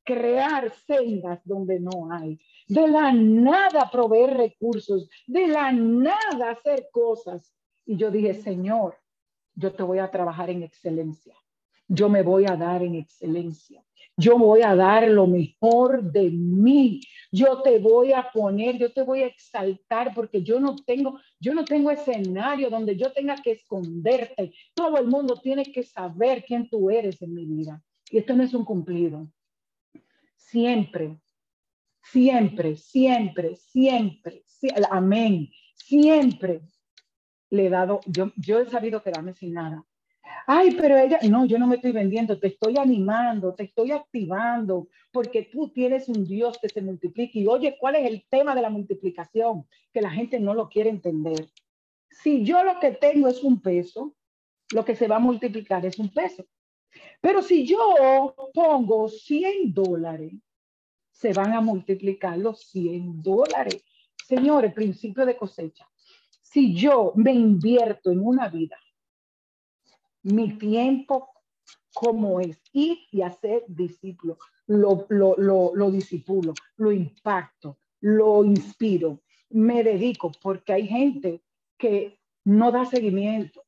crear 0.03 0.71
sendas 0.71 1.39
donde 1.45 1.79
no 1.79 2.12
hay, 2.12 2.39
de 2.67 2.88
la 2.88 3.13
nada 3.13 3.89
proveer 3.91 4.36
recursos, 4.36 5.07
de 5.27 5.47
la 5.47 5.71
nada 5.71 6.51
hacer 6.51 6.89
cosas. 6.91 7.53
Y 7.86 7.95
yo 7.97 8.10
dije, 8.10 8.34
Señor, 8.34 8.97
yo 9.53 9.71
te 9.71 9.84
voy 9.84 9.99
a 9.99 10.10
trabajar 10.10 10.49
en 10.49 10.63
excelencia. 10.63 11.36
yo 11.88 12.10
me 12.10 12.23
voy 12.23 12.45
a 12.45 12.55
dar 12.55 12.81
en 12.81 12.95
excelencia. 12.95 13.84
Yo 14.17 14.38
voy 14.38 14.62
a 14.62 14.76
dar 14.76 15.08
lo 15.08 15.26
mejor 15.28 16.12
de 16.12 16.30
mí. 16.30 17.02
Yo 17.32 17.62
te 17.62 17.80
voy 17.80 18.12
a 18.12 18.30
poner, 18.32 18.78
yo 18.78 18.91
te 18.91 19.04
voy 19.04 19.24
a 19.24 19.28
exaltar 19.28 20.13
porque 20.13 20.43
yo 20.43 20.60
no 20.60 20.76
tengo, 20.76 21.19
yo 21.39 21.54
no 21.54 21.63
tengo 21.63 21.89
escenario 21.89 22.69
donde 22.69 22.97
yo 22.97 23.12
tenga 23.13 23.36
que 23.36 23.52
esconderte. 23.52 24.54
Todo 24.74 24.97
el 24.97 25.08
mundo 25.08 25.39
tiene 25.41 25.63
que 25.63 25.84
saber 25.84 26.43
quién 26.45 26.69
tú 26.69 26.89
eres 26.89 27.21
en 27.21 27.34
mi 27.34 27.45
vida. 27.45 27.82
Y 28.10 28.17
esto 28.17 28.36
no 28.36 28.43
es 28.43 28.54
un 28.54 28.65
cumplido. 28.65 29.32
Siempre, 30.36 31.17
siempre, 32.04 32.76
siempre, 32.76 33.56
siempre, 33.56 34.43
amén. 34.89 35.50
Siempre 35.76 36.62
le 37.50 37.67
he 37.67 37.69
dado, 37.69 38.02
yo, 38.08 38.32
yo 38.36 38.60
he 38.60 38.69
sabido 38.69 39.02
quedarme 39.02 39.34
sin 39.34 39.54
nada. 39.54 39.86
Ay, 40.47 40.71
pero 40.71 40.97
ella, 40.97 41.19
no, 41.29 41.45
yo 41.45 41.57
no 41.57 41.67
me 41.67 41.75
estoy 41.75 41.91
vendiendo, 41.91 42.39
te 42.39 42.47
estoy 42.47 42.77
animando, 42.77 43.53
te 43.53 43.63
estoy 43.63 43.91
activando, 43.91 44.87
porque 45.11 45.43
tú 45.43 45.69
tienes 45.69 46.09
un 46.09 46.25
Dios 46.25 46.57
que 46.59 46.69
se 46.69 46.81
multiplica. 46.81 47.37
Y 47.37 47.47
oye, 47.47 47.77
¿cuál 47.79 47.95
es 47.95 48.05
el 48.05 48.25
tema 48.29 48.55
de 48.55 48.61
la 48.61 48.69
multiplicación? 48.69 49.65
Que 49.93 50.01
la 50.01 50.09
gente 50.09 50.39
no 50.39 50.53
lo 50.53 50.69
quiere 50.69 50.89
entender. 50.89 51.47
Si 52.09 52.43
yo 52.43 52.63
lo 52.63 52.79
que 52.79 52.91
tengo 52.91 53.27
es 53.27 53.43
un 53.43 53.61
peso, 53.61 54.15
lo 54.73 54.85
que 54.85 54.95
se 54.95 55.07
va 55.07 55.17
a 55.17 55.19
multiplicar 55.19 55.85
es 55.85 55.99
un 55.99 56.09
peso. 56.09 56.45
Pero 57.21 57.41
si 57.41 57.65
yo 57.65 58.35
pongo 58.53 59.07
100 59.07 59.73
dólares, 59.73 60.33
se 61.11 61.33
van 61.33 61.53
a 61.53 61.61
multiplicar 61.61 62.37
los 62.37 62.61
100 62.69 63.21
dólares. 63.21 63.83
Señores, 64.27 64.73
principio 64.73 65.25
de 65.25 65.37
cosecha. 65.37 65.87
Si 66.41 66.73
yo 66.73 67.13
me 67.15 67.31
invierto 67.31 68.11
en 68.11 68.25
una 68.25 68.49
vida, 68.49 68.77
mi 70.23 70.57
tiempo 70.57 71.29
como 71.93 72.39
es 72.39 72.62
ir 72.73 72.97
y 73.12 73.21
hacer 73.21 73.63
discípulo, 73.67 74.38
lo, 74.67 75.05
lo, 75.10 75.36
lo, 75.38 75.71
lo 75.75 75.91
disipulo, 75.91 76.53
lo 76.77 76.91
impacto, 76.91 77.77
lo 77.99 78.43
inspiro, 78.43 79.21
me 79.49 79.84
dedico, 79.84 80.31
porque 80.41 80.73
hay 80.73 80.88
gente 80.88 81.41
que 81.77 82.19
no 82.45 82.71
da 82.71 82.86
seguimiento. 82.86 83.63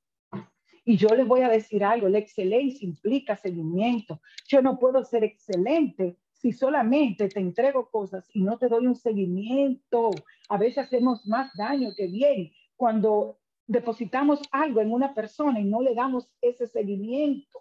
Y 0.86 0.98
yo 0.98 1.10
les 1.10 1.28
voy 1.28 1.42
a 1.42 1.50
decir 1.50 1.84
algo, 1.84 2.10
la 2.10 2.18
excelencia 2.18 2.86
implica 2.86 3.38
seguimiento. 3.38 4.22
Yo 4.48 4.62
no 4.62 4.78
puedo 4.78 5.04
ser 5.06 5.24
excelente 5.24 6.18
si 6.34 6.52
solamente 6.52 7.30
te 7.30 7.40
entrego 7.40 7.90
cosas 7.90 8.30
y 8.34 8.44
no 8.44 8.58
te 8.58 8.68
doy 8.68 8.86
un 8.88 8.96
seguimiento. 8.96 10.12
A 10.50 10.58
veces 10.58 10.80
hacemos 10.80 11.26
más 11.26 11.52
daño 11.56 11.92
que 11.96 12.08
bien 12.08 12.52
cuando 12.76 13.40
depositamos 13.68 14.42
algo 14.52 14.82
en 14.82 14.92
una 14.92 15.14
persona 15.14 15.60
y 15.60 15.66
no 15.66 15.82
le 15.82 15.96
damos 15.96 16.30
ese 16.42 16.68
seguimiento. 16.68 17.60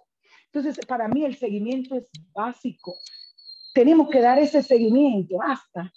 Entonces, 0.53 0.85
para 0.87 1.09
mí 1.09 1.25
el 1.25 1.37
seguimiento 1.37 1.97
es 1.97 2.11
básico. 2.33 2.95
Tenemos 3.75 4.11
que 4.11 4.21
dar 4.21 4.39
ese 4.39 4.63
seguimiento 4.63 5.41
hasta 5.43 5.93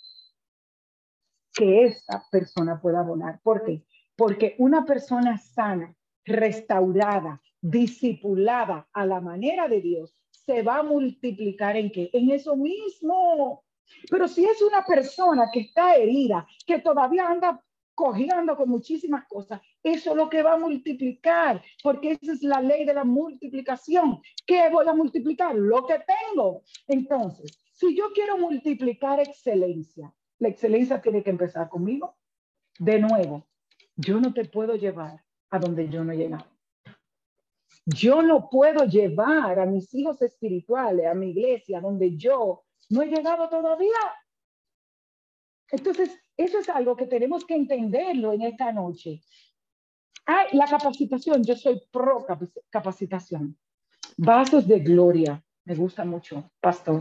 que 1.53 1.85
esa 1.85 2.23
persona 2.31 2.79
pueda 2.81 3.01
volar. 3.01 3.39
¿Por 3.43 3.63
qué? 3.65 3.83
Porque 4.15 4.55
una 4.59 4.85
persona 4.85 5.37
sana, 5.37 5.95
restaurada, 6.23 7.41
discipulada 7.61 8.87
a 8.93 9.05
la 9.05 9.19
manera 9.19 9.67
de 9.67 9.81
Dios, 9.81 10.15
se 10.29 10.61
va 10.61 10.77
a 10.77 10.83
multiplicar 10.83 11.75
en 11.75 11.91
qué? 11.91 12.09
En 12.13 12.31
eso 12.31 12.55
mismo. 12.55 13.63
Pero 14.09 14.27
si 14.27 14.45
es 14.45 14.61
una 14.61 14.85
persona 14.85 15.49
que 15.51 15.61
está 15.61 15.95
herida, 15.95 16.47
que 16.65 16.79
todavía 16.79 17.27
anda 17.27 17.61
cogiendo 17.95 18.55
con 18.55 18.69
muchísimas 18.69 19.25
cosas, 19.27 19.61
eso 19.81 20.11
es 20.11 20.15
lo 20.15 20.29
que 20.29 20.43
va 20.43 20.53
a 20.53 20.59
multiplicar, 20.59 21.63
porque 21.81 22.11
esa 22.11 22.33
es 22.33 22.43
la 22.43 22.61
ley 22.61 22.85
de 22.85 22.93
la 22.93 23.03
multiplicación. 23.03 24.21
¿Qué 24.45 24.69
voy 24.69 24.87
a 24.87 24.93
multiplicar? 24.93 25.55
Lo 25.55 25.85
que 25.85 25.99
tengo. 25.99 26.63
Entonces, 26.87 27.57
si 27.71 27.95
yo 27.95 28.11
quiero 28.13 28.37
multiplicar 28.37 29.19
excelencia, 29.19 30.13
la 30.39 30.49
excelencia 30.49 31.01
tiene 31.01 31.23
que 31.23 31.29
empezar 31.29 31.69
conmigo. 31.69 32.15
De 32.77 32.99
nuevo, 32.99 33.47
yo 33.95 34.19
no 34.19 34.33
te 34.33 34.45
puedo 34.45 34.75
llevar 34.75 35.23
a 35.49 35.59
donde 35.59 35.87
yo 35.89 36.03
no 36.03 36.11
he 36.11 36.17
llegado. 36.17 36.45
Yo 37.85 38.21
no 38.21 38.49
puedo 38.49 38.85
llevar 38.85 39.59
a 39.59 39.65
mis 39.65 39.93
hijos 39.93 40.21
espirituales, 40.21 41.05
a 41.05 41.13
mi 41.13 41.29
iglesia, 41.29 41.79
donde 41.79 42.17
yo 42.17 42.63
no 42.89 43.01
he 43.01 43.07
llegado 43.07 43.47
todavía. 43.47 43.89
Entonces, 45.71 46.17
eso 46.37 46.59
es 46.59 46.69
algo 46.69 46.95
que 46.95 47.07
tenemos 47.07 47.45
que 47.45 47.55
entenderlo 47.55 48.33
en 48.33 48.43
esta 48.43 48.71
noche. 48.71 49.21
Ah, 50.27 50.45
la 50.53 50.65
capacitación, 50.65 51.43
yo 51.43 51.55
soy 51.55 51.81
pro 51.91 52.25
capacitación. 52.69 53.57
Vasos 54.17 54.67
de 54.67 54.79
gloria, 54.79 55.43
me 55.65 55.75
gusta 55.75 56.03
mucho, 56.05 56.51
pastor. 56.59 56.99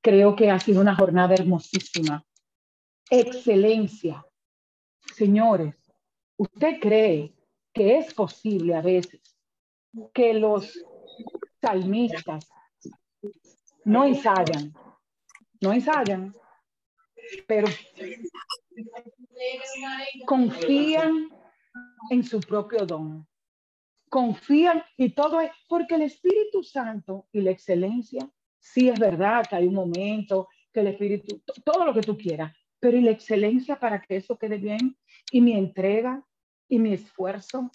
Creo 0.00 0.36
que 0.36 0.50
ha 0.50 0.58
sido 0.60 0.80
una 0.80 0.94
jornada 0.94 1.34
hermosísima. 1.34 2.24
Excelencia. 3.10 4.24
Señores, 5.14 5.74
¿usted 6.36 6.78
cree 6.80 7.34
que 7.72 7.98
es 7.98 8.14
posible 8.14 8.74
a 8.74 8.82
veces 8.82 9.36
que 10.12 10.34
los 10.34 10.84
salmistas 11.60 12.48
no 13.84 14.04
ensayan? 14.04 14.72
No 15.60 15.72
ensayan, 15.72 16.34
pero 17.46 17.66
confían 20.26 21.28
en 22.10 22.24
su 22.24 22.40
propio 22.40 22.86
don. 22.86 23.26
Confían 24.08 24.82
y 24.96 25.10
todo 25.10 25.40
es 25.40 25.50
porque 25.68 25.96
el 25.96 26.02
Espíritu 26.02 26.62
Santo 26.62 27.26
y 27.32 27.40
la 27.40 27.50
excelencia, 27.50 28.28
sí 28.58 28.88
es 28.88 28.98
verdad 28.98 29.44
que 29.48 29.56
hay 29.56 29.66
un 29.66 29.74
momento 29.74 30.48
que 30.72 30.80
el 30.80 30.88
Espíritu, 30.88 31.42
todo 31.64 31.84
lo 31.84 31.92
que 31.92 32.02
tú 32.02 32.16
quieras, 32.16 32.54
pero 32.78 32.96
y 32.96 33.00
la 33.00 33.10
excelencia 33.10 33.78
para 33.78 34.00
que 34.00 34.16
eso 34.16 34.38
quede 34.38 34.58
bien 34.58 34.96
y 35.32 35.40
mi 35.40 35.56
entrega 35.56 36.22
y 36.68 36.78
mi 36.78 36.92
esfuerzo. 36.92 37.70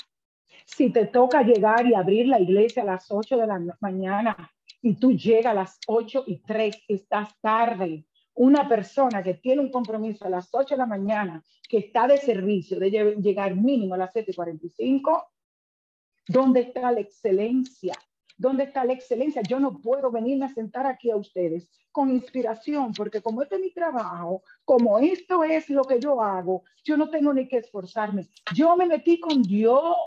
Si 0.66 0.92
te 0.92 1.06
toca 1.06 1.42
llegar 1.42 1.86
y 1.88 1.96
abrir 1.96 2.28
la 2.28 2.40
iglesia 2.40 2.84
a 2.84 2.86
las 2.86 3.10
8 3.10 3.38
de 3.38 3.48
la 3.48 3.60
mañana 3.82 4.52
y 4.82 4.96
tú 4.96 5.12
llegas 5.12 5.52
a 5.52 5.56
las 5.56 5.80
8 5.88 6.24
y 6.28 6.38
3, 6.40 6.84
estás 6.88 7.30
tarde 7.42 8.06
una 8.40 8.70
persona 8.70 9.22
que 9.22 9.34
tiene 9.34 9.62
un 9.62 9.70
compromiso 9.70 10.26
a 10.26 10.30
las 10.30 10.48
8 10.54 10.76
de 10.76 10.78
la 10.78 10.86
mañana, 10.86 11.44
que 11.68 11.80
está 11.80 12.08
de 12.08 12.18
servicio, 12.18 12.80
de 12.80 12.90
llegar 13.22 13.54
mínimo 13.54 13.96
a 13.96 13.98
las 13.98 14.14
7.45, 14.14 15.26
¿dónde 16.26 16.62
está 16.62 16.90
la 16.90 17.02
excelencia? 17.02 17.94
¿Dónde 18.38 18.64
está 18.64 18.86
la 18.86 18.94
excelencia? 18.94 19.42
Yo 19.42 19.60
no 19.60 19.82
puedo 19.82 20.10
venirme 20.10 20.46
a 20.46 20.54
sentar 20.54 20.88
aquí 20.88 21.12
a 21.12 21.18
ustedes 21.18 21.70
con 21.92 22.10
inspiración, 22.12 22.94
porque 22.94 23.22
como 23.22 23.42
este 23.42 23.56
es 23.56 23.62
mi 23.62 23.74
trabajo, 23.74 24.42
como 24.64 25.00
esto 25.00 25.44
es 25.44 25.70
lo 25.70 25.84
que 25.84 26.00
yo 26.00 26.22
hago, 26.22 26.64
yo 26.86 26.96
no 26.96 27.10
tengo 27.10 27.34
ni 27.34 27.46
que 27.46 27.58
esforzarme. 27.58 28.30
Yo 28.56 28.78
me 28.78 28.86
metí 28.86 29.20
con 29.20 29.44
Dios. 29.44 29.98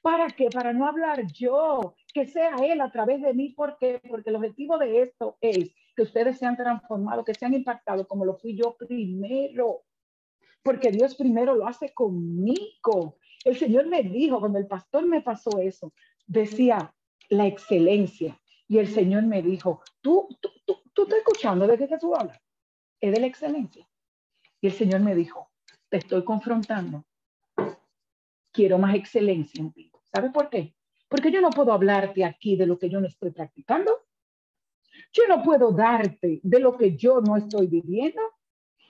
¿Para 0.00 0.28
qué? 0.28 0.48
Para 0.48 0.72
no 0.72 0.86
hablar 0.86 1.26
yo, 1.32 1.96
que 2.12 2.28
sea 2.28 2.54
Él 2.62 2.80
a 2.80 2.92
través 2.92 3.20
de 3.20 3.34
mí. 3.34 3.48
¿Por 3.48 3.78
qué? 3.78 4.00
Porque 4.08 4.30
el 4.30 4.36
objetivo 4.36 4.78
de 4.78 5.02
esto 5.02 5.38
es 5.40 5.72
que 5.94 6.02
ustedes 6.02 6.38
se 6.38 6.46
han 6.46 6.56
transformado, 6.56 7.24
que 7.24 7.34
se 7.34 7.46
han 7.46 7.54
impactado 7.54 8.06
como 8.06 8.24
lo 8.24 8.36
fui 8.36 8.56
yo 8.56 8.76
primero. 8.76 9.82
Porque 10.62 10.90
Dios 10.90 11.14
primero 11.14 11.54
lo 11.54 11.66
hace 11.66 11.92
conmigo. 11.92 13.18
El 13.44 13.56
Señor 13.56 13.86
me 13.86 14.02
dijo, 14.02 14.40
cuando 14.40 14.58
el 14.58 14.66
pastor 14.66 15.06
me 15.06 15.20
pasó 15.20 15.58
eso, 15.58 15.92
decía 16.26 16.94
la 17.28 17.46
excelencia. 17.46 18.40
Y 18.66 18.78
el 18.78 18.88
Señor 18.88 19.24
me 19.24 19.42
dijo, 19.42 19.82
tú, 20.00 20.28
tú, 20.40 20.50
tú, 20.64 20.82
tú 20.92 21.02
estás 21.02 21.18
escuchando 21.18 21.66
de 21.66 21.76
qué 21.76 21.98
tú 21.98 22.14
hablas. 22.14 22.40
Es 23.00 23.12
de 23.12 23.20
la 23.20 23.26
excelencia. 23.26 23.86
Y 24.60 24.68
el 24.68 24.72
Señor 24.72 25.00
me 25.00 25.14
dijo, 25.14 25.50
te 25.90 25.98
estoy 25.98 26.24
confrontando. 26.24 27.04
Quiero 28.50 28.78
más 28.78 28.94
excelencia 28.94 29.60
en 29.60 29.72
ti. 29.72 29.92
¿Sabes 30.12 30.32
por 30.32 30.48
qué? 30.48 30.74
Porque 31.08 31.30
yo 31.30 31.40
no 31.40 31.50
puedo 31.50 31.72
hablarte 31.72 32.24
aquí 32.24 32.56
de 32.56 32.66
lo 32.66 32.78
que 32.78 32.88
yo 32.88 33.00
no 33.00 33.06
estoy 33.06 33.30
practicando. 33.30 34.06
Yo 35.14 35.28
no 35.28 35.42
puedo 35.42 35.70
darte 35.70 36.40
de 36.42 36.58
lo 36.58 36.76
que 36.76 36.96
yo 36.96 37.20
no 37.20 37.36
estoy 37.36 37.68
viviendo. 37.68 38.20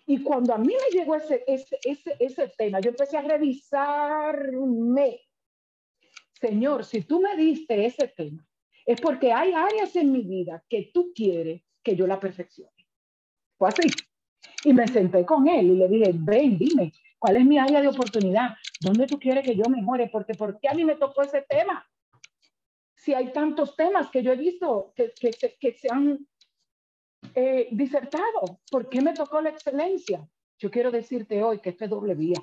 Y 0.06 0.22
cuando 0.22 0.54
a 0.54 0.58
mí 0.58 0.68
me 0.74 0.98
llegó 0.98 1.14
ese, 1.14 1.44
ese, 1.46 1.78
ese, 1.84 2.16
ese 2.18 2.48
tema, 2.56 2.80
yo 2.80 2.90
empecé 2.90 3.18
a 3.18 3.22
revisarme. 3.22 5.20
Señor, 6.40 6.84
si 6.84 7.02
tú 7.02 7.20
me 7.20 7.36
diste 7.36 7.86
ese 7.86 8.08
tema, 8.08 8.44
es 8.86 9.00
porque 9.00 9.32
hay 9.32 9.52
áreas 9.52 9.94
en 9.96 10.12
mi 10.12 10.22
vida 10.22 10.62
que 10.68 10.90
tú 10.92 11.12
quieres 11.14 11.62
que 11.82 11.94
yo 11.94 12.06
la 12.06 12.18
perfeccione. 12.18 12.72
Fue 13.58 13.68
así. 13.68 13.88
Y 14.64 14.72
me 14.72 14.88
senté 14.88 15.24
con 15.24 15.46
él 15.46 15.66
y 15.66 15.76
le 15.76 15.88
dije, 15.88 16.10
ven, 16.14 16.58
dime, 16.58 16.92
¿cuál 17.18 17.36
es 17.36 17.44
mi 17.44 17.58
área 17.58 17.80
de 17.80 17.88
oportunidad? 17.88 18.54
¿Dónde 18.80 19.06
tú 19.06 19.18
quieres 19.18 19.44
que 19.44 19.54
yo 19.54 19.64
mejore? 19.68 20.08
Porque 20.08 20.34
¿por 20.34 20.58
qué 20.58 20.68
a 20.68 20.74
mí 20.74 20.84
me 20.84 20.96
tocó 20.96 21.22
ese 21.22 21.42
tema? 21.42 21.86
Si 23.04 23.12
hay 23.12 23.32
tantos 23.34 23.76
temas 23.76 24.08
que 24.10 24.22
yo 24.22 24.32
he 24.32 24.36
visto 24.36 24.94
que, 24.96 25.12
que, 25.60 25.72
se 25.72 25.88
han 25.90 26.26
eh, 27.34 27.68
disertado? 27.70 28.60
¿Por 28.70 28.88
qué 28.88 29.02
me 29.02 29.12
tocó 29.12 29.42
la 29.42 29.50
excelencia? 29.50 30.26
Yo 30.58 30.70
quiero 30.70 30.90
decirte 30.90 31.42
hoy 31.42 31.58
que 31.58 31.70
esto 31.70 31.84
es 31.84 31.90
doble 31.90 32.14
vía. 32.14 32.42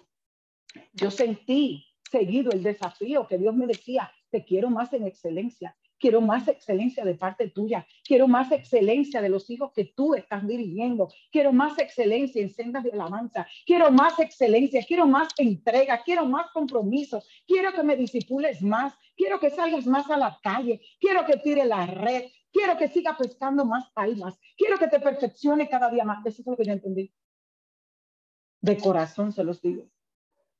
Yo 0.93 1.09
sentí 1.09 1.83
seguido 2.11 2.51
el 2.51 2.61
desafío 2.61 3.25
que 3.27 3.39
Dios 3.39 3.55
me 3.55 3.65
decía, 3.65 4.11
te 4.29 4.45
quiero 4.45 4.69
más 4.69 4.93
en 4.93 5.07
excelencia, 5.07 5.75
quiero 6.01 6.19
más 6.19 6.47
excelencia 6.47 7.05
de 7.05 7.15
parte 7.15 7.49
tuya, 7.49 7.87
quiero 8.03 8.27
más 8.27 8.51
excelencia 8.51 9.21
de 9.21 9.29
los 9.29 9.49
hijos 9.49 9.71
que 9.73 9.85
tú 9.85 10.15
estás 10.15 10.45
dirigiendo, 10.45 11.07
quiero 11.31 11.53
más 11.53 11.77
excelencia 11.79 12.41
en 12.41 12.49
sendas 12.49 12.83
de 12.83 12.91
alabanza, 12.91 13.47
quiero 13.65 13.91
más 13.91 14.19
excelencia, 14.19 14.83
quiero 14.85 15.07
más 15.07 15.29
entrega, 15.37 16.01
quiero 16.03 16.25
más 16.25 16.51
compromiso, 16.51 17.23
quiero 17.47 17.71
que 17.71 17.83
me 17.83 17.95
disipules 17.95 18.61
más, 18.61 18.93
quiero 19.15 19.39
que 19.39 19.51
salgas 19.51 19.85
más 19.85 20.09
a 20.09 20.17
la 20.17 20.39
calle, 20.41 20.81
quiero 20.99 21.25
que 21.25 21.37
tire 21.37 21.65
la 21.65 21.85
red, 21.85 22.23
quiero 22.51 22.77
que 22.77 22.87
siga 22.87 23.15
pescando 23.17 23.63
más 23.63 23.91
almas, 23.95 24.37
quiero 24.57 24.77
que 24.77 24.87
te 24.87 24.99
perfeccione 24.99 25.69
cada 25.69 25.89
día 25.89 26.03
más. 26.03 26.25
Eso 26.25 26.41
es 26.41 26.47
lo 26.47 26.57
que 26.57 26.65
yo 26.65 26.73
entendí. 26.73 27.13
De 28.59 28.77
corazón 28.77 29.31
se 29.31 29.43
los 29.43 29.61
digo. 29.61 29.87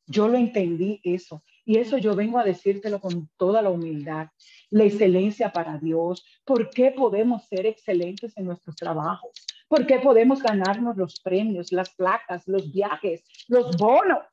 Yo 0.08 0.27
lo 0.27 0.38
entendí 0.38 0.99
eso. 1.04 1.43
Y 1.65 1.78
eso 1.78 1.97
yo 1.97 2.15
vengo 2.15 2.39
a 2.39 2.43
decírtelo 2.43 3.00
con 3.00 3.30
toda 3.38 3.62
la 3.62 3.69
humildad. 3.69 4.28
La 4.69 4.84
excelencia 4.84 5.52
para 5.52 5.78
Dios. 5.78 6.26
¿Por 6.45 6.69
qué 6.69 6.91
podemos 6.91 7.47
ser 7.47 7.65
excelentes 7.65 8.36
en 8.38 8.45
nuestros 8.45 8.76
trabajos? 8.76 9.32
¿Por 9.67 9.86
qué 9.86 10.00
podemos 10.00 10.41
ganarnos 10.41 10.97
los 10.97 11.19
premios, 11.21 11.71
las 11.71 11.93
placas, 11.95 12.47
los 12.47 12.71
viajes, 12.71 13.24
los 13.47 13.78
bonos? 13.78 14.26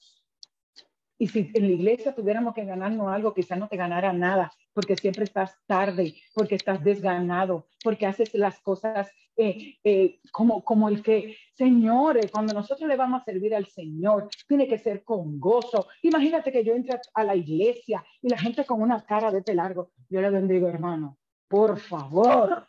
Y 1.19 1.27
si 1.27 1.51
en 1.53 1.62
la 1.67 1.73
iglesia 1.73 2.14
tuviéramos 2.14 2.55
que 2.55 2.64
ganarnos 2.64 3.12
algo, 3.12 3.35
quizá 3.35 3.57
no 3.57 3.69
te 3.69 3.77
ganara 3.77 4.12
nada, 4.12 4.53
porque 4.79 4.95
siempre 4.95 5.25
estás 5.25 5.59
tarde, 5.67 6.14
porque 6.33 6.55
estás 6.55 6.85
desganado, 6.85 7.67
porque 7.83 8.07
haces 8.07 8.33
las 8.35 8.61
cosas 8.61 9.11
eh, 9.37 9.77
eh, 9.83 10.21
como, 10.31 10.62
como 10.62 10.88
el 10.88 11.03
que, 11.03 11.37
Señor, 11.53 12.21
cuando 12.31 12.55
nosotros 12.55 12.88
le 12.88 12.95
vamos 12.95 13.21
a 13.21 13.25
servir 13.25 13.57
al 13.57 13.67
Señor, 13.67 14.29
tiene 14.47 14.69
que 14.69 14.79
ser 14.79 15.03
con 15.03 15.41
gozo. 15.41 15.88
Imagínate 16.03 16.53
que 16.53 16.62
yo 16.62 16.75
entre 16.75 17.01
a 17.12 17.25
la 17.25 17.35
iglesia 17.35 18.05
y 18.23 18.29
la 18.29 18.38
gente 18.38 18.64
con 18.64 18.81
una 18.81 19.05
cara 19.05 19.33
de 19.33 19.53
largo, 19.53 19.91
yo 20.09 20.21
le 20.21 20.31
bendigo, 20.31 20.69
hermano, 20.69 21.19
por 21.49 21.81
favor, 21.81 22.64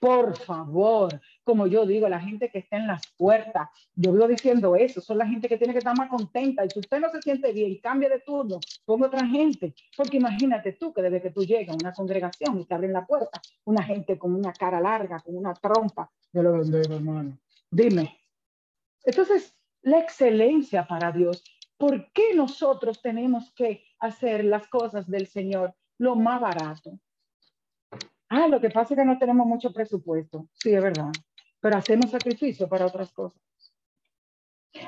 por 0.00 0.36
favor, 0.38 1.20
como 1.44 1.66
yo 1.66 1.86
digo, 1.86 2.08
la 2.08 2.20
gente 2.20 2.50
que 2.50 2.58
está 2.58 2.76
en 2.76 2.86
las 2.86 3.02
puertas, 3.16 3.68
yo 3.94 4.12
vivo 4.12 4.28
diciendo 4.28 4.76
eso, 4.76 5.00
son 5.00 5.18
la 5.18 5.26
gente 5.26 5.48
que 5.48 5.56
tiene 5.56 5.72
que 5.72 5.78
estar 5.78 5.96
más 5.96 6.08
contenta. 6.08 6.64
Y 6.64 6.70
si 6.70 6.80
usted 6.80 7.00
no 7.00 7.10
se 7.10 7.22
siente 7.22 7.52
bien 7.52 7.78
cambia 7.82 8.08
de 8.08 8.20
turno, 8.20 8.60
ponga 8.84 9.06
otra 9.06 9.26
gente. 9.26 9.74
Porque 9.96 10.18
imagínate 10.18 10.72
tú 10.72 10.92
que 10.92 11.02
desde 11.02 11.22
que 11.22 11.30
tú 11.30 11.44
llegas 11.44 11.74
a 11.74 11.78
una 11.80 11.92
congregación 11.92 12.60
y 12.60 12.64
te 12.64 12.74
abren 12.74 12.92
la 12.92 13.06
puerta, 13.06 13.40
una 13.64 13.82
gente 13.82 14.18
con 14.18 14.34
una 14.34 14.52
cara 14.52 14.80
larga, 14.80 15.20
con 15.20 15.36
una 15.36 15.54
trompa, 15.54 16.10
yo 16.32 16.42
lo 16.42 16.52
bendigo, 16.52 16.94
hermano. 16.94 17.38
Dime. 17.70 18.18
Entonces, 19.04 19.54
la 19.82 19.98
excelencia 19.98 20.86
para 20.86 21.12
Dios. 21.12 21.44
¿Por 21.76 22.12
qué 22.12 22.34
nosotros 22.34 23.02
tenemos 23.02 23.52
que 23.54 23.84
hacer 23.98 24.44
las 24.44 24.68
cosas 24.68 25.08
del 25.08 25.26
Señor 25.26 25.74
lo 25.98 26.14
más 26.14 26.40
barato? 26.40 26.98
Ah, 28.28 28.48
lo 28.48 28.60
que 28.60 28.70
pasa 28.70 28.94
es 28.94 29.00
que 29.00 29.04
no 29.04 29.18
tenemos 29.18 29.46
mucho 29.46 29.72
presupuesto. 29.72 30.48
Sí, 30.54 30.72
es 30.72 30.82
verdad. 30.82 31.12
Pero 31.62 31.76
hacemos 31.76 32.10
sacrificio 32.10 32.68
para 32.68 32.86
otras 32.86 33.12
cosas. 33.12 33.40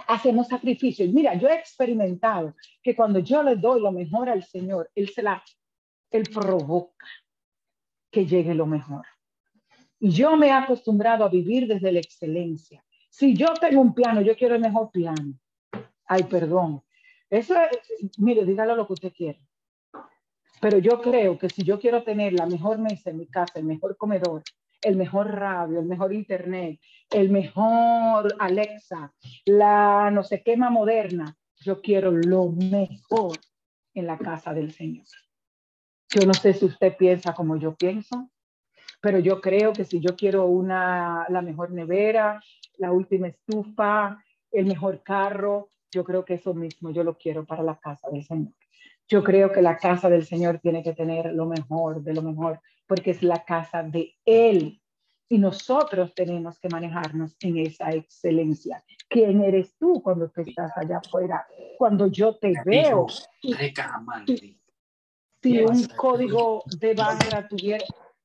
Hacemos 0.09 0.49
sacrificios. 0.49 1.09
Mira, 1.11 1.35
yo 1.35 1.49
he 1.49 1.55
experimentado 1.55 2.57
que 2.83 2.97
cuando 2.97 3.21
yo 3.21 3.45
le 3.45 3.55
doy 3.55 3.81
lo 3.81 3.93
mejor 3.93 4.29
al 4.29 4.43
Señor, 4.43 4.91
Él 4.97 5.09
se 5.09 5.23
la, 5.23 5.43
Él 6.11 6.25
provoca 6.35 7.07
que 8.11 8.27
llegue 8.27 8.55
lo 8.55 8.67
mejor. 8.67 9.07
Y 10.01 10.11
yo 10.11 10.37
me 10.37 10.49
he 10.49 10.53
acostumbrado 10.53 11.25
a 11.25 11.29
vivir 11.29 11.69
desde 11.69 11.93
la 11.93 12.01
excelencia. 12.01 12.85
Si 13.09 13.37
yo 13.37 13.55
tengo 13.55 13.81
un 13.81 13.95
piano, 13.95 14.21
yo 14.21 14.37
quiero 14.37 14.57
el 14.57 14.61
mejor 14.61 14.91
piano. 14.91 15.39
Ay, 16.07 16.25
perdón. 16.25 16.83
Eso 17.31 17.55
es, 17.55 18.19
mire, 18.19 18.45
dígalo 18.45 18.75
lo 18.75 18.85
que 18.89 18.95
usted 18.95 19.13
quiere. 19.13 19.41
Pero 20.61 20.79
yo 20.79 21.01
creo 21.01 21.39
que 21.39 21.49
si 21.49 21.63
yo 21.63 21.79
quiero 21.79 22.03
tener 22.03 22.33
la 22.33 22.47
mejor 22.47 22.79
mesa 22.79 23.11
en 23.11 23.19
mi 23.19 23.29
casa, 23.29 23.61
el 23.61 23.65
mejor 23.65 23.97
comedor, 23.97 24.43
el 24.85 24.97
mejor 24.97 25.33
radio, 25.33 25.81
el 25.81 25.87
mejor 25.87 26.12
internet, 26.12 26.79
el 27.11 27.31
mejor 27.31 28.35
Alexa, 28.38 29.12
la 29.47 30.11
no 30.12 30.23
sé 30.23 30.42
qué 30.42 30.57
más 30.57 30.70
moderna, 30.70 31.37
yo 31.57 31.81
quiero 31.81 32.11
lo 32.11 32.51
mejor 32.51 33.38
en 33.94 34.07
la 34.07 34.18
casa 34.18 34.53
del 34.53 34.73
Señor. 34.73 35.07
Yo 36.11 36.27
no 36.27 36.35
sé 36.35 36.53
si 36.53 36.66
usted 36.66 36.97
piensa 36.97 37.35
como 37.35 37.57
yo 37.57 37.75
pienso, 37.75 38.31
pero 39.01 39.18
yo 39.18 39.40
creo 39.40 39.73
que 39.73 39.85
si 39.85 40.01
yo 40.01 40.14
quiero 40.16 40.47
una, 40.47 41.27
la 41.29 41.42
mejor 41.42 41.73
nevera, 41.73 42.42
la 42.77 42.92
última 42.92 43.29
estufa, 43.29 44.23
el 44.51 44.66
mejor 44.66 45.03
carro, 45.03 45.70
yo 45.90 46.05
creo 46.05 46.25
que 46.25 46.35
eso 46.35 46.55
mismo 46.55 46.90
yo 46.90 47.03
lo 47.05 47.16
quiero 47.16 47.44
para 47.44 47.62
la 47.62 47.79
casa 47.79 48.09
del 48.11 48.25
Señor. 48.25 48.53
Yo 49.09 49.23
creo 49.23 49.53
que 49.53 49.61
la 49.61 49.77
casa 49.77 50.09
del 50.09 50.25
Señor 50.25 50.61
tiene 50.61 50.83
que 50.83 50.95
tener 50.95 51.33
lo 51.35 51.47
mejor 51.47 52.03
de 52.03 52.14
lo 52.14 52.23
mejor, 52.23 52.61
porque 52.87 53.11
es 53.11 53.23
la 53.23 53.45
casa 53.45 53.83
de 53.83 54.14
Él. 54.25 54.81
Y 55.29 55.38
nosotros 55.38 56.14
tenemos 56.14 56.59
que 56.59 56.69
manejarnos 56.69 57.37
en 57.40 57.59
esa 57.59 57.90
excelencia. 57.90 58.85
¿Quién 59.09 59.43
eres 59.43 59.77
tú 59.79 60.03
cuando 60.03 60.31
tú 60.31 60.43
estás 60.43 60.73
allá 60.77 60.99
afuera? 60.99 61.47
Cuando 61.79 62.07
yo 62.07 62.37
te 62.37 62.55
veo. 62.64 63.07
Si, 65.43 65.61
un 65.61 65.85
código 65.88 66.62
de 66.79 66.95
barra 66.95 67.47
tuviera, 67.47 67.85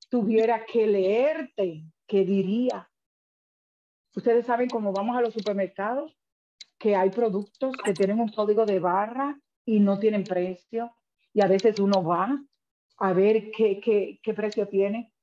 tuviera 0.10 0.65
que 0.65 0.88
leerte, 0.88 1.84
¿qué 2.08 2.24
diría? 2.24 2.89
Ustedes 4.15 4.46
saben 4.46 4.70
cómo 4.70 4.94
vamos 4.94 5.18
a 5.18 5.22
los 5.22 5.34
supermercados, 5.34 6.18
que 6.78 6.96
hay 6.96 7.10
productos 7.10 7.76
que 7.84 7.94
tienen 7.94 8.22
un 8.22 8.30
código 8.30 8.65
de 8.65 8.80
barra 8.80 9.38
y 9.69 9.79
no 9.79 9.99
tienen 9.99 10.23
precio. 10.23 10.91
Y 11.32 11.41
a 11.41 11.47
veces 11.47 11.79
uno 11.79 12.03
va 12.03 12.43
a 12.97 13.13
ver 13.13 13.51
qué, 13.51 13.79
qué, 13.79 14.34
precio 14.34 14.67
tiene. 14.67 15.13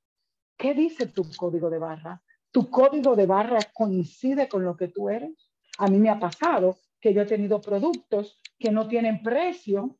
¿Qué 0.57 0.73
dice 0.73 1.07
tu 1.07 1.23
código 1.35 1.69
de 1.69 1.79
barra? 1.79 2.21
¿Tu 2.51 2.69
código 2.69 3.15
de 3.15 3.25
barra 3.25 3.59
coincide 3.73 4.47
con 4.47 4.63
lo 4.63 4.77
que 4.77 4.87
tú 4.87 5.09
eres? 5.09 5.51
A 5.79 5.87
mí 5.87 5.97
me 5.99 6.09
ha 6.09 6.17
pasado 6.17 6.77
que 6.99 7.13
yo 7.13 7.21
he 7.21 7.25
tenido 7.25 7.59
productos 7.59 8.41
que 8.57 8.71
no 8.71 8.87
tienen 8.87 9.21
precio 9.21 9.97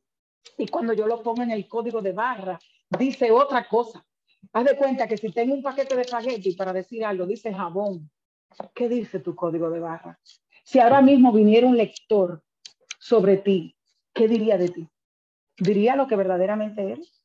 y 0.56 0.66
cuando 0.66 0.94
yo 0.94 1.06
lo 1.06 1.22
pongo 1.22 1.42
en 1.42 1.50
el 1.50 1.68
código 1.68 2.00
de 2.00 2.12
barra, 2.12 2.58
dice 2.98 3.30
otra 3.30 3.68
cosa. 3.68 4.04
Haz 4.52 4.64
de 4.64 4.76
cuenta 4.76 5.06
que 5.06 5.18
si 5.18 5.30
tengo 5.30 5.54
un 5.54 5.62
paquete 5.62 5.94
de 5.94 6.02
espagueti, 6.02 6.52
para 6.52 6.72
decir 6.72 7.04
algo, 7.04 7.26
dice 7.26 7.52
jabón. 7.52 8.10
¿Qué 8.74 8.88
dice 8.88 9.20
tu 9.20 9.36
código 9.36 9.68
de 9.68 9.78
barra? 9.78 10.18
Si 10.64 10.80
ahora 10.80 11.02
mismo 11.02 11.32
viniera 11.32 11.66
un 11.66 11.76
lector 11.76 12.42
sobre 12.98 13.36
ti 13.36 13.77
¿qué 14.18 14.26
diría 14.26 14.58
de 14.58 14.68
ti? 14.68 14.88
¿Diría 15.56 15.94
lo 15.94 16.08
que 16.08 16.16
verdaderamente 16.16 16.82
eres? 16.90 17.22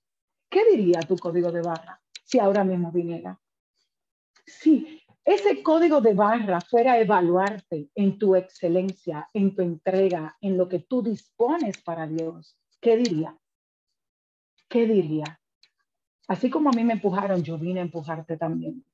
¿Qué 0.47 0.63
diría 0.69 0.99
tu 0.99 1.17
código 1.17 1.51
de 1.51 1.63
barra 1.63 1.99
si 2.23 2.38
ahora 2.38 2.63
mismo 2.63 2.91
viniera? 2.91 3.41
Si 4.45 5.01
ese 5.25 5.63
código 5.63 6.01
de 6.01 6.13
barra 6.13 6.62
fuera 6.62 6.93
a 6.93 6.99
evaluarte 6.99 7.89
en 7.95 8.19
tu 8.19 8.36
excelencia, 8.36 9.27
en 9.34 9.56
tu 9.56 9.63
entrega, 9.63 10.38
en 10.39 10.56
lo 10.56 10.69
que 10.69 10.79
tú 10.79 11.01
dispones 11.01 11.82
para 11.82 12.06
Dios, 12.06 12.60
¿qué 12.79 12.95
diría? 12.97 13.36
¿Qué 14.69 14.86
diría? 14.86 15.41
Así 16.27 16.51
como 16.51 16.69
a 16.69 16.73
mí 16.73 16.84
me 16.84 16.93
empujaron, 16.93 17.41
yo 17.41 17.58
vine 17.58 17.79
a 17.79 17.84
empujarte 17.84 18.38
también. 18.38 18.86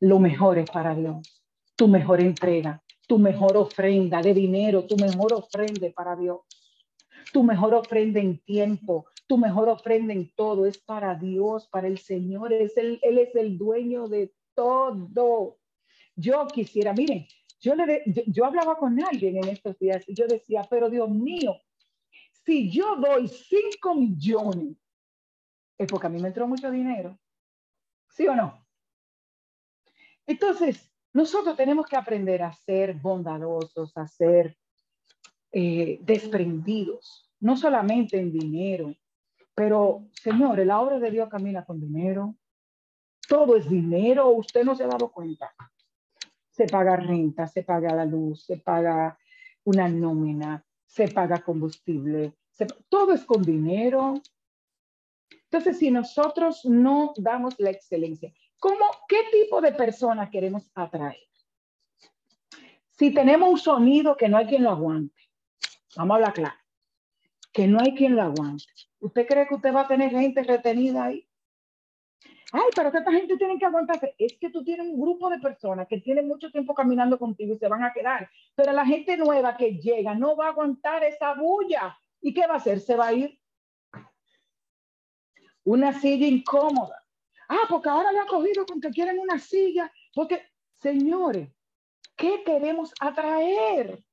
Lo 0.00 0.18
mejor 0.20 0.56
es 0.56 0.70
para 0.70 0.94
Dios, 0.94 1.44
tu 1.76 1.86
mejor 1.86 2.22
entrega, 2.22 2.82
tu 3.06 3.18
mejor 3.18 3.58
ofrenda 3.58 4.22
de 4.22 4.32
dinero, 4.32 4.86
tu 4.86 4.96
mejor 4.96 5.34
ofrenda 5.34 5.90
para 5.94 6.16
Dios 6.16 6.40
tu 7.32 7.42
mejor 7.42 7.74
ofrenda 7.74 8.20
en 8.20 8.38
tiempo, 8.38 9.06
tu 9.26 9.38
mejor 9.38 9.68
ofrenda 9.68 10.12
en 10.12 10.30
todo 10.34 10.66
es 10.66 10.78
para 10.78 11.14
Dios, 11.14 11.68
para 11.68 11.88
el 11.88 11.98
Señor. 11.98 12.52
Es 12.52 12.76
el, 12.76 12.98
él 13.02 13.18
es 13.18 13.34
el 13.34 13.58
dueño 13.58 14.08
de 14.08 14.32
todo. 14.54 15.58
Yo 16.14 16.46
quisiera, 16.46 16.92
miren, 16.92 17.26
yo, 17.60 17.74
le 17.74 18.02
yo, 18.26 18.44
hablaba 18.44 18.76
con 18.76 19.02
alguien 19.02 19.36
en 19.36 19.48
estos 19.48 19.78
días 19.78 20.08
y 20.08 20.14
yo 20.14 20.26
decía, 20.26 20.66
pero 20.70 20.88
Dios 20.88 21.10
mío, 21.10 21.60
si 22.44 22.70
yo 22.70 22.96
doy 22.96 23.28
5 23.28 23.94
millones, 23.94 24.76
es 25.78 25.88
porque 25.88 26.06
a 26.06 26.10
mí 26.10 26.20
me 26.20 26.28
entró 26.28 26.46
mucho 26.46 26.70
dinero. 26.70 27.18
¿Sí 28.08 28.26
o 28.28 28.34
no? 28.34 28.64
Entonces, 30.26 30.90
nosotros 31.12 31.56
tenemos 31.56 31.86
que 31.86 31.96
aprender 31.96 32.42
a 32.42 32.52
ser 32.52 32.94
bondadosos, 32.94 33.96
a 33.96 34.06
ser 34.06 34.56
eh, 35.58 36.00
desprendidos, 36.02 37.30
no 37.40 37.56
solamente 37.56 38.20
en 38.20 38.30
dinero, 38.30 38.94
pero 39.54 40.06
señores, 40.12 40.66
la 40.66 40.82
obra 40.82 40.98
de 40.98 41.10
Dios 41.10 41.30
camina 41.30 41.64
con 41.64 41.80
dinero. 41.80 42.34
Todo 43.26 43.56
es 43.56 43.66
dinero, 43.66 44.28
usted 44.28 44.64
no 44.64 44.74
se 44.74 44.84
ha 44.84 44.88
dado 44.88 45.10
cuenta. 45.10 45.54
Se 46.50 46.66
paga 46.66 46.96
renta, 46.96 47.46
se 47.46 47.62
paga 47.62 47.94
la 47.94 48.04
luz, 48.04 48.44
se 48.44 48.58
paga 48.58 49.18
una 49.64 49.88
nómina, 49.88 50.62
se 50.84 51.08
paga 51.08 51.38
combustible, 51.38 52.34
todo 52.90 53.14
es 53.14 53.24
con 53.24 53.42
dinero. 53.42 54.20
Entonces, 55.44 55.78
si 55.78 55.90
nosotros 55.90 56.66
no 56.66 57.14
damos 57.16 57.58
la 57.58 57.70
excelencia, 57.70 58.30
¿cómo, 58.58 58.84
¿qué 59.08 59.20
tipo 59.32 59.62
de 59.62 59.72
persona 59.72 60.28
queremos 60.28 60.70
atraer? 60.74 61.16
Si 62.90 63.14
tenemos 63.14 63.48
un 63.48 63.58
sonido 63.58 64.18
que 64.18 64.28
no 64.28 64.36
hay 64.36 64.44
quien 64.44 64.62
lo 64.62 64.70
aguante, 64.70 65.25
Vamos 65.96 66.14
a 66.14 66.16
hablar 66.16 66.32
claro. 66.34 66.56
Que 67.52 67.66
no 67.66 67.80
hay 67.80 67.94
quien 67.94 68.16
lo 68.16 68.22
aguante. 68.22 68.64
¿Usted 69.00 69.26
cree 69.26 69.46
que 69.48 69.54
usted 69.54 69.74
va 69.74 69.82
a 69.82 69.88
tener 69.88 70.10
gente 70.10 70.42
retenida 70.42 71.04
ahí? 71.04 71.26
Ay, 72.52 72.70
pero 72.74 72.92
que 72.92 72.98
esta 72.98 73.12
gente 73.12 73.36
tiene 73.36 73.58
que 73.58 73.66
aguantarse. 73.66 74.14
Es 74.18 74.36
que 74.38 74.50
tú 74.50 74.62
tienes 74.62 74.86
un 74.86 75.00
grupo 75.00 75.28
de 75.28 75.38
personas 75.38 75.88
que 75.88 76.00
tienen 76.00 76.28
mucho 76.28 76.50
tiempo 76.50 76.74
caminando 76.74 77.18
contigo 77.18 77.54
y 77.54 77.58
se 77.58 77.68
van 77.68 77.82
a 77.82 77.92
quedar. 77.92 78.30
Pero 78.54 78.72
la 78.72 78.86
gente 78.86 79.16
nueva 79.16 79.56
que 79.56 79.78
llega 79.78 80.14
no 80.14 80.36
va 80.36 80.46
a 80.46 80.50
aguantar 80.50 81.02
esa 81.04 81.34
bulla. 81.34 81.98
¿Y 82.20 82.32
qué 82.32 82.46
va 82.46 82.54
a 82.54 82.58
hacer? 82.58 82.80
Se 82.80 82.94
va 82.94 83.08
a 83.08 83.12
ir. 83.12 83.38
Una 85.64 85.92
silla 85.92 86.26
incómoda. 86.26 87.02
Ah, 87.48 87.66
porque 87.68 87.88
ahora 87.88 88.12
le 88.12 88.20
ha 88.20 88.26
cogido 88.26 88.64
con 88.66 88.80
que 88.80 88.90
quieren 88.90 89.18
una 89.18 89.38
silla. 89.38 89.90
Porque, 90.14 90.42
señores, 90.74 91.50
¿qué 92.16 92.42
queremos 92.44 92.92
atraer? 93.00 94.04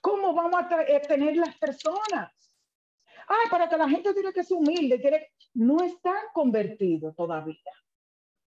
¿Cómo 0.00 0.32
vamos 0.34 0.60
a 0.70 0.82
eh, 0.82 1.00
tener 1.06 1.36
las 1.36 1.56
personas? 1.56 2.32
Ay, 3.28 3.50
para 3.50 3.68
que 3.68 3.76
la 3.76 3.88
gente 3.88 4.14
tiene 4.14 4.32
que 4.32 4.44
ser 4.44 4.56
humilde, 4.56 4.98
tiene... 4.98 5.28
no 5.54 5.82
están 5.84 6.22
convertidos 6.32 7.14
todavía. 7.14 7.72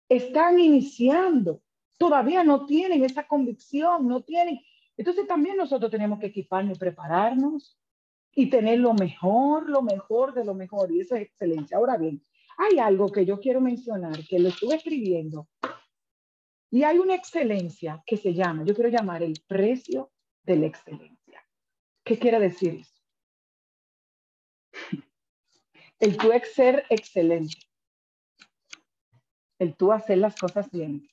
Están 0.08 0.58
iniciando. 0.58 1.62
Todavía 1.96 2.44
no 2.44 2.64
tienen 2.64 3.04
esa 3.04 3.26
convicción, 3.26 4.06
no 4.06 4.22
tienen. 4.22 4.60
Entonces 4.96 5.26
también 5.26 5.56
nosotros 5.56 5.90
tenemos 5.90 6.18
que 6.20 6.26
equiparnos 6.26 6.76
y 6.76 6.80
prepararnos 6.80 7.78
y 8.32 8.48
tener 8.48 8.78
lo 8.78 8.94
mejor, 8.94 9.68
lo 9.68 9.82
mejor 9.82 10.34
de 10.34 10.44
lo 10.44 10.54
mejor. 10.54 10.92
Y 10.92 11.00
eso 11.00 11.16
es 11.16 11.22
excelencia. 11.22 11.76
Ahora 11.76 11.96
bien, 11.96 12.24
hay 12.56 12.78
algo 12.78 13.10
que 13.10 13.24
yo 13.24 13.40
quiero 13.40 13.60
mencionar, 13.60 14.24
que 14.28 14.38
lo 14.38 14.48
estuve 14.48 14.76
escribiendo. 14.76 15.48
Y 16.70 16.82
hay 16.82 16.98
una 16.98 17.14
excelencia 17.14 18.02
que 18.06 18.16
se 18.16 18.34
llama, 18.34 18.64
yo 18.64 18.74
quiero 18.74 18.90
llamar 18.90 19.22
el 19.22 19.34
precio 19.46 20.10
de 20.42 20.56
la. 20.56 21.17
¿Qué 22.08 22.18
quiere 22.18 22.40
decir 22.40 22.80
eso? 22.80 23.02
El 26.00 26.16
tú 26.16 26.30
ser 26.54 26.86
excelente. 26.88 27.58
El 29.58 29.76
tú 29.76 29.92
hacer 29.92 30.16
las 30.16 30.34
cosas 30.34 30.70
bien. 30.70 31.06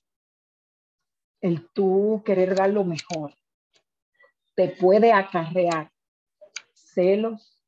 El 1.42 1.68
tú 1.72 2.24
querer 2.26 2.56
dar 2.56 2.70
lo 2.70 2.86
mejor. 2.86 3.36
Te 4.56 4.70
puede 4.70 5.12
acarrear 5.12 5.92
celos, 6.72 7.62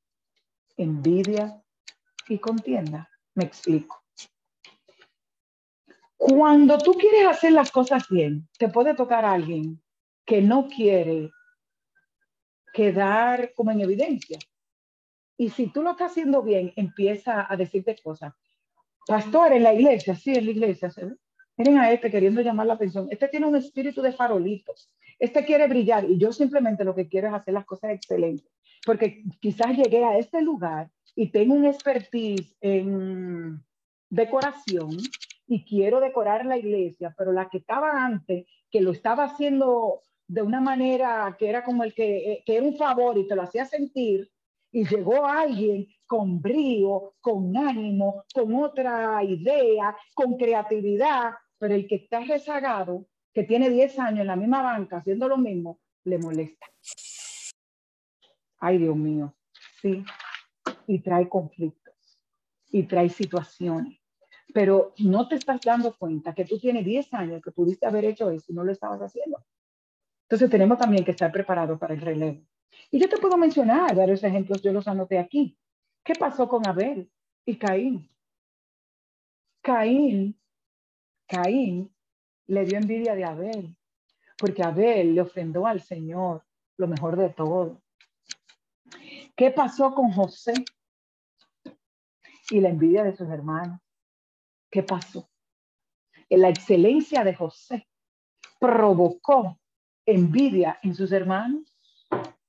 envidia 0.78 1.62
y 2.30 2.40
contienda. 2.40 3.10
Me 3.36 3.44
explico. 3.44 4.06
Cuando 6.16 6.78
tú 6.78 6.94
quieres 6.94 7.28
hacer 7.28 7.52
las 7.52 7.72
cosas 7.72 8.08
bien, 8.08 8.48
te 8.58 8.70
puede 8.70 8.96
tocar 8.96 9.26
a 9.26 9.34
alguien 9.34 9.84
que 10.26 10.42
no 10.42 10.70
quiere 10.70 11.30
quedar 12.78 13.54
como 13.56 13.72
en 13.72 13.82
evidencia. 13.82 14.38
Y 15.36 15.50
si 15.50 15.66
tú 15.68 15.82
lo 15.82 15.92
estás 15.92 16.12
haciendo 16.12 16.44
bien, 16.44 16.74
empieza 16.76 17.52
a 17.52 17.58
decirte 17.58 17.96
cosas. 18.04 18.36
Pastor, 19.08 19.54
en 19.54 19.64
la 19.64 19.74
iglesia, 19.74 20.16
sí, 20.16 20.36
en 20.36 20.46
la 20.46 20.52
iglesia, 20.52 20.92
¿se 20.92 21.02
Miren 21.58 21.80
a 21.80 21.92
este 21.92 22.12
queriendo 22.12 22.42
llamar 22.42 22.68
la 22.68 22.76
atención. 22.76 23.08
Este 23.10 23.30
tiene 23.30 23.48
un 23.48 23.56
espíritu 23.56 24.04
de 24.04 24.12
farolitos. 24.12 24.92
Este 25.18 25.44
quiere 25.44 25.68
brillar 25.68 26.06
y 26.08 26.20
yo 26.20 26.32
simplemente 26.32 26.84
lo 26.84 26.94
que 26.94 27.08
quiero 27.08 27.30
es 27.30 27.34
hacer 27.34 27.56
las 27.56 27.66
cosas 27.66 27.90
excelentes. 27.94 28.52
Porque 28.86 29.24
quizás 29.42 29.76
llegué 29.76 30.04
a 30.04 30.20
este 30.20 30.44
lugar 30.44 30.92
y 31.16 31.32
tengo 31.32 31.56
un 31.56 31.66
expertise 31.66 32.56
en 32.62 33.60
decoración 34.08 34.92
y 35.48 35.66
quiero 35.66 36.00
decorar 36.00 36.46
la 36.46 36.58
iglesia, 36.58 37.16
pero 37.18 37.32
la 37.32 37.50
que 37.50 37.58
estaba 37.58 38.06
antes, 38.06 38.46
que 38.70 38.82
lo 38.82 38.92
estaba 38.92 39.24
haciendo 39.24 40.04
de 40.28 40.42
una 40.42 40.60
manera 40.60 41.36
que 41.38 41.50
era 41.50 41.64
como 41.64 41.84
el 41.84 41.94
que, 41.94 42.32
eh, 42.32 42.44
que 42.46 42.58
era 42.58 42.66
un 42.66 42.76
favor 42.76 43.18
y 43.18 43.28
te 43.28 43.36
lo 43.36 43.44
hacía 43.44 43.66
sentir, 43.66 44.30
y 44.72 44.86
llegó 44.86 45.26
alguien 45.26 45.88
con 46.06 46.42
brío, 46.42 47.16
con 47.22 47.56
ánimo, 47.56 48.26
con 48.34 48.54
otra 48.56 49.24
idea, 49.24 49.96
con 50.14 50.38
creatividad, 50.38 51.32
pero 51.58 51.74
el 51.74 51.88
que 51.88 51.96
está 51.96 52.20
rezagado, 52.20 53.08
que 53.34 53.44
tiene 53.44 53.70
10 53.70 54.00
años 54.00 54.22
en 54.22 54.28
la 54.28 54.36
misma 54.36 54.62
banca 54.62 54.98
haciendo 54.98 55.28
lo 55.28 55.38
mismo, 55.38 55.80
le 56.04 56.18
molesta. 56.18 56.68
Ay, 58.60 58.80
Dios 58.80 58.96
mío, 58.96 59.36
sí, 59.82 60.04
y 60.88 61.00
trae 61.00 61.30
conflictos, 61.30 61.94
y 62.72 62.84
trae 62.84 63.10
situaciones, 63.10 64.00
pero 64.54 64.94
no 65.00 65.28
te 65.28 65.36
estás 65.36 65.62
dando 65.62 65.96
cuenta 65.96 66.34
que 66.34 66.46
tú 66.46 66.60
tienes 66.60 66.86
10 66.86 67.14
años 67.14 67.42
que 67.44 67.52
pudiste 67.52 67.86
haber 67.86 68.06
hecho 68.06 68.30
eso 68.32 68.46
y 68.50 68.56
no 68.56 68.64
lo 68.64 68.72
estabas 68.72 69.00
haciendo. 69.02 69.44
Entonces 70.28 70.50
tenemos 70.50 70.78
también 70.78 71.06
que 71.06 71.12
estar 71.12 71.32
preparados 71.32 71.80
para 71.80 71.94
el 71.94 72.02
relevo. 72.02 72.42
Y 72.92 73.00
yo 73.00 73.08
te 73.08 73.18
puedo 73.18 73.38
mencionar 73.38 73.96
varios 73.96 74.22
ejemplos, 74.26 74.62
yo 74.62 74.74
los 74.74 74.86
anoté 74.86 75.18
aquí. 75.18 75.58
¿Qué 76.04 76.14
pasó 76.16 76.50
con 76.50 76.68
Abel 76.68 77.10
y 77.46 77.56
Caín? 77.58 78.10
Caín, 79.62 80.38
Caín 81.28 81.94
le 82.48 82.66
dio 82.66 82.78
envidia 82.78 83.16
de 83.16 83.24
Abel, 83.24 83.78
porque 84.38 84.64
Abel 84.64 85.16
le 85.16 85.22
ofrendó 85.22 85.66
al 85.66 85.82
Señor 85.82 86.46
lo 86.76 86.88
mejor 86.88 87.16
de 87.16 87.30
todo. 87.30 87.82
¿Qué 89.36 89.52
pasó 89.52 89.94
con 89.94 90.12
José 90.12 90.54
y 92.50 92.60
la 92.60 92.68
envidia 92.70 93.04
de 93.04 93.16
sus 93.16 93.30
hermanos? 93.30 93.80
¿Qué 94.70 94.84
pasó? 94.84 95.30
La 96.30 96.50
excelencia 96.50 97.24
de 97.24 97.34
José 97.34 97.88
provocó 98.60 99.58
envidia 100.08 100.80
en 100.82 100.96
sus 100.96 101.12
hermanos 101.12 101.78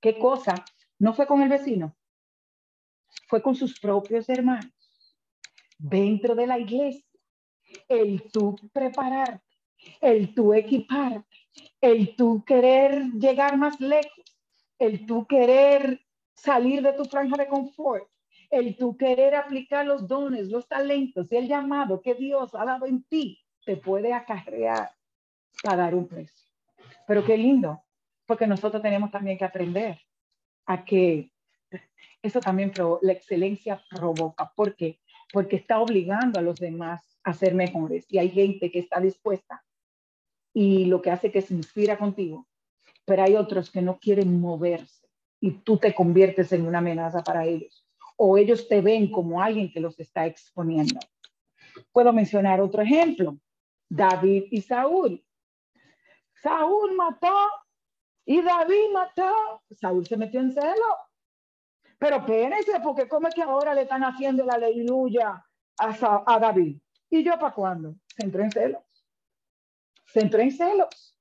¿Qué 0.01 0.19
cosa? 0.19 0.55
No 0.99 1.13
fue 1.13 1.27
con 1.27 1.43
el 1.43 1.49
vecino, 1.49 1.97
fue 3.29 3.43
con 3.43 3.55
sus 3.55 3.79
propios 3.81 4.29
hermanos. 4.29 4.73
Dentro 5.77 6.35
de 6.35 6.47
la 6.47 6.59
iglesia, 6.59 7.05
el 7.89 8.31
tú 8.31 8.57
prepararte, 8.73 9.45
el 10.01 10.35
tú 10.35 10.55
equiparte, 10.55 11.27
el 11.81 12.15
tú 12.17 12.45
querer 12.45 13.11
llegar 13.13 13.57
más 13.57 13.81
lejos, 13.81 14.39
el 14.79 15.05
tú 15.07 15.27
querer 15.27 16.01
salir 16.35 16.83
de 16.83 16.93
tu 16.93 17.05
franja 17.05 17.37
de 17.37 17.49
confort, 17.49 18.09
el 18.51 18.77
tú 18.77 18.97
querer 18.97 19.35
aplicar 19.35 19.85
los 19.85 20.07
dones, 20.07 20.49
los 20.49 20.69
talentos 20.69 21.31
y 21.33 21.37
el 21.37 21.49
llamado 21.49 22.01
que 22.01 22.15
Dios 22.15 22.55
ha 22.55 22.65
dado 22.65 22.87
en 22.87 23.03
ti, 23.05 23.41
te 23.65 23.77
puede 23.77 24.13
acarrear 24.13 24.91
para 25.63 25.77
dar 25.77 25.95
un 25.95 26.07
precio. 26.07 26.48
Pero 27.09 27.25
qué 27.25 27.37
lindo 27.39 27.83
porque 28.27 28.47
nosotros 28.47 28.83
tenemos 28.83 29.11
también 29.11 29.39
que 29.39 29.45
aprender 29.47 29.99
a 30.67 30.85
que 30.85 31.33
eso 32.23 32.41
también, 32.41 32.71
la 33.01 33.13
excelencia 33.13 33.83
provoca. 33.89 34.53
¿Por 34.55 34.77
qué? 34.77 35.01
Porque 35.33 35.57
está 35.57 35.81
obligando 35.81 36.39
a 36.39 36.43
los 36.43 36.57
demás 36.57 37.19
a 37.25 37.33
ser 37.33 37.55
mejores 37.55 38.05
y 38.11 38.19
hay 38.19 38.29
gente 38.29 38.71
que 38.71 38.81
está 38.81 39.01
dispuesta 39.01 39.65
y 40.53 40.85
lo 40.85 41.01
que 41.01 41.11
hace 41.11 41.33
que 41.33 41.41
se 41.41 41.55
inspira 41.55 41.97
contigo, 41.97 42.47
pero 43.07 43.23
hay 43.23 43.37
otros 43.37 43.71
que 43.71 43.81
no 43.81 43.99
quieren 43.99 44.39
moverse 44.39 45.09
y 45.41 45.53
tú 45.53 45.79
te 45.79 45.95
conviertes 45.95 46.53
en 46.53 46.67
una 46.67 46.79
amenaza 46.79 47.23
para 47.23 47.47
ellos 47.47 47.87
o 48.17 48.37
ellos 48.37 48.69
te 48.69 48.83
ven 48.83 49.11
como 49.11 49.41
alguien 49.41 49.73
que 49.73 49.81
los 49.81 49.99
está 49.99 50.27
exponiendo. 50.27 50.99
Puedo 51.91 52.13
mencionar 52.13 52.61
otro 52.61 52.83
ejemplo, 52.83 53.39
David 53.89 54.45
y 54.51 54.61
Saúl. 54.61 55.25
Saúl 56.43 56.93
mató 56.95 57.35
y 58.25 58.43
David 58.43 58.91
mató, 58.93 59.63
Saúl 59.71 60.07
se 60.07 60.17
metió 60.17 60.41
en 60.41 60.53
celo. 60.53 60.97
Pero 61.99 62.17
espérense, 62.17 62.79
porque 62.81 63.09
¿cómo 63.09 63.29
es 63.29 63.35
que 63.35 63.43
ahora 63.43 63.75
le 63.75 63.83
están 63.83 64.03
haciendo 64.05 64.45
la 64.45 64.55
aleluya 64.55 65.45
a, 65.79 66.23
a 66.27 66.39
David? 66.39 66.79
¿Y 67.11 67.25
yo 67.25 67.39
para 67.39 67.55
cuándo? 67.55 67.95
Se 68.17 68.25
entró 68.25 68.43
en 68.43 68.53
celos. 68.53 68.83
Se 70.07 70.21
entró 70.21 70.41
en 70.41 70.53
celos. 70.53 71.17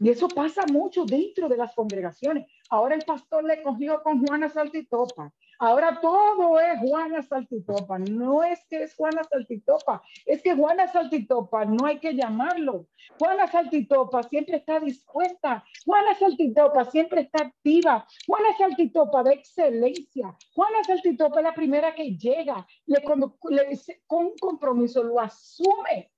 Y 0.00 0.10
eso 0.10 0.28
pasa 0.28 0.64
mucho 0.66 1.04
dentro 1.04 1.48
de 1.48 1.56
las 1.56 1.74
congregaciones. 1.74 2.46
Ahora 2.70 2.94
el 2.94 3.04
pastor 3.04 3.44
le 3.44 3.62
cogió 3.62 4.02
con 4.02 4.24
Juana 4.24 4.48
Saltitopa. 4.48 5.32
Ahora 5.60 6.00
todo 6.00 6.60
es 6.60 6.78
Juana 6.80 7.22
Saltitopa. 7.22 7.98
No 7.98 8.44
es 8.44 8.64
que 8.70 8.84
es 8.84 8.94
Juana 8.94 9.24
Saltitopa, 9.24 10.02
es 10.24 10.40
que 10.40 10.54
Juana 10.54 10.86
Saltitopa 10.86 11.64
no 11.64 11.86
hay 11.86 11.98
que 11.98 12.14
llamarlo. 12.14 12.86
Juana 13.18 13.48
Saltitopa 13.48 14.22
siempre 14.22 14.58
está 14.58 14.78
dispuesta. 14.78 15.64
Juana 15.84 16.14
Saltitopa 16.14 16.84
siempre 16.84 17.22
está 17.22 17.46
activa. 17.46 18.06
Juana 18.26 18.56
Saltitopa 18.56 19.24
de 19.24 19.34
excelencia. 19.34 20.36
Juana 20.54 20.84
Saltitopa 20.84 21.40
es 21.40 21.44
la 21.44 21.54
primera 21.54 21.94
que 21.94 22.16
llega. 22.16 22.64
Le, 22.86 23.02
con 23.02 24.26
un 24.26 24.34
compromiso 24.38 25.02
lo 25.02 25.18
asume. 25.20 26.12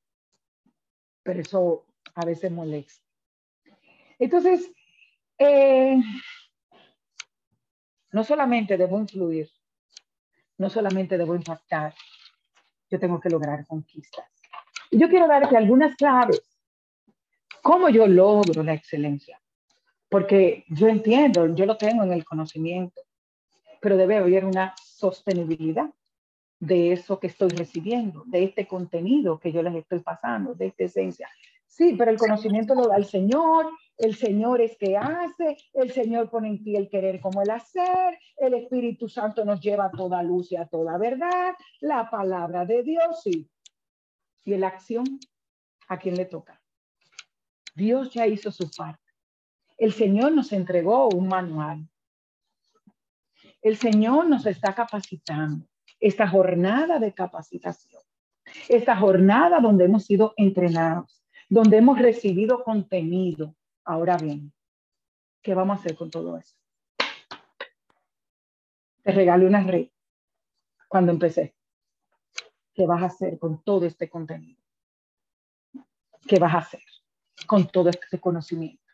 Pero 1.23 1.41
eso 1.41 1.87
a 2.15 2.27
veces 2.27 2.51
molesta. 2.51 3.07
Entonces, 4.19 4.71
eh, 5.39 5.99
no 8.13 8.25
solamente 8.25 8.77
debo 8.77 8.99
influir, 8.99 9.49
no 10.59 10.69
solamente 10.69 11.17
debo 11.17 11.35
impactar, 11.35 11.95
yo 12.91 12.99
tengo 12.99 13.21
que 13.21 13.31
lograr 13.31 13.67
conquistas. 13.67 14.27
Y 14.91 14.99
yo 14.99 15.09
quiero 15.09 15.29
darte 15.29 15.57
algunas 15.57 15.95
claves. 15.97 16.43
¿Cómo 17.63 17.89
yo 17.89 18.07
logro 18.07 18.63
la 18.63 18.75
excelencia? 18.75 19.41
Porque 20.09 20.65
yo 20.69 20.89
entiendo, 20.89 21.55
yo 21.55 21.67
lo 21.67 21.77
tengo 21.77 22.03
en 22.03 22.13
el 22.13 22.25
conocimiento, 22.25 23.01
pero 23.81 23.97
debe 23.97 24.17
haber 24.17 24.45
una 24.45 24.75
sostenibilidad. 24.77 25.91
de 26.61 26.93
eso 26.93 27.19
que 27.19 27.27
estoy 27.29 27.49
recibiendo, 27.49 28.23
de 28.27 28.45
este 28.45 28.67
contenido 28.67 29.41
que 29.41 29.51
yo 29.51 29.63
les 29.63 29.75
estoy 29.75 30.01
pasando, 30.01 30.55
de 30.55 30.67
esta 30.67 30.85
esencia. 30.85 31.29
Sí, 31.67 31.95
pero 31.99 32.11
el 32.11 32.19
conocimiento 32.19 32.75
lo 32.75 32.87
da 32.87 32.97
el 32.97 33.07
Señor, 33.07 33.71
el 34.01 34.17
Señor 34.17 34.63
es 34.63 34.79
que 34.79 34.97
hace, 34.97 35.59
el 35.75 35.93
Señor 35.93 36.31
pone 36.31 36.49
en 36.49 36.65
ti 36.65 36.75
el 36.75 36.89
querer 36.89 37.21
como 37.21 37.43
el 37.43 37.51
hacer, 37.51 38.19
el 38.39 38.55
Espíritu 38.55 39.11
Santo 39.11 39.45
nos 39.45 39.61
lleva 39.61 39.87
a 39.87 39.91
toda 39.91 40.23
luz 40.23 40.51
y 40.53 40.57
a 40.57 40.67
toda 40.67 40.97
verdad, 40.97 41.53
la 41.81 42.09
palabra 42.09 42.65
de 42.65 42.83
Dios. 42.83 43.27
Y 43.27 43.47
en 44.47 44.61
la 44.63 44.69
acción, 44.69 45.05
¿a 45.89 45.99
quién 45.99 46.15
le 46.17 46.25
toca? 46.25 46.63
Dios 47.75 48.11
ya 48.11 48.27
hizo 48.27 48.51
su 48.51 48.71
parte. 48.71 49.05
El 49.77 49.93
Señor 49.93 50.33
nos 50.33 50.53
entregó 50.53 51.11
un 51.11 51.29
manual. 51.29 51.87
El 53.61 53.77
Señor 53.77 54.27
nos 54.27 54.47
está 54.47 54.75
capacitando. 54.75 55.67
Esta 55.99 56.27
jornada 56.27 56.99
de 56.99 57.13
capacitación, 57.13 58.01
esta 58.71 58.97
jornada 58.97 59.61
donde 59.61 59.85
hemos 59.85 60.07
sido 60.07 60.33
entrenados, 60.39 61.23
donde 61.51 61.77
hemos 61.77 61.99
recibido 61.99 62.65
contenido. 62.65 63.55
Ahora 63.85 64.17
bien, 64.17 64.53
¿qué 65.43 65.55
vamos 65.55 65.77
a 65.77 65.81
hacer 65.81 65.97
con 65.97 66.11
todo 66.11 66.37
eso? 66.37 66.57
Te 69.03 69.13
regalé 69.13 69.47
una 69.47 69.63
red 69.63 69.89
cuando 70.89 71.13
empecé. 71.13 71.55
¿Qué 72.75 72.87
vas 72.87 73.03
a 73.03 73.07
hacer 73.07 73.39
con 73.39 73.63
todo 73.63 73.87
este 73.87 74.09
contenido? 74.09 74.63
¿Qué 76.27 76.39
vas 76.39 76.55
a 76.55 76.59
hacer 76.59 76.83
con 77.47 77.69
todo 77.69 77.89
este 77.89 78.21
conocimiento? 78.21 78.85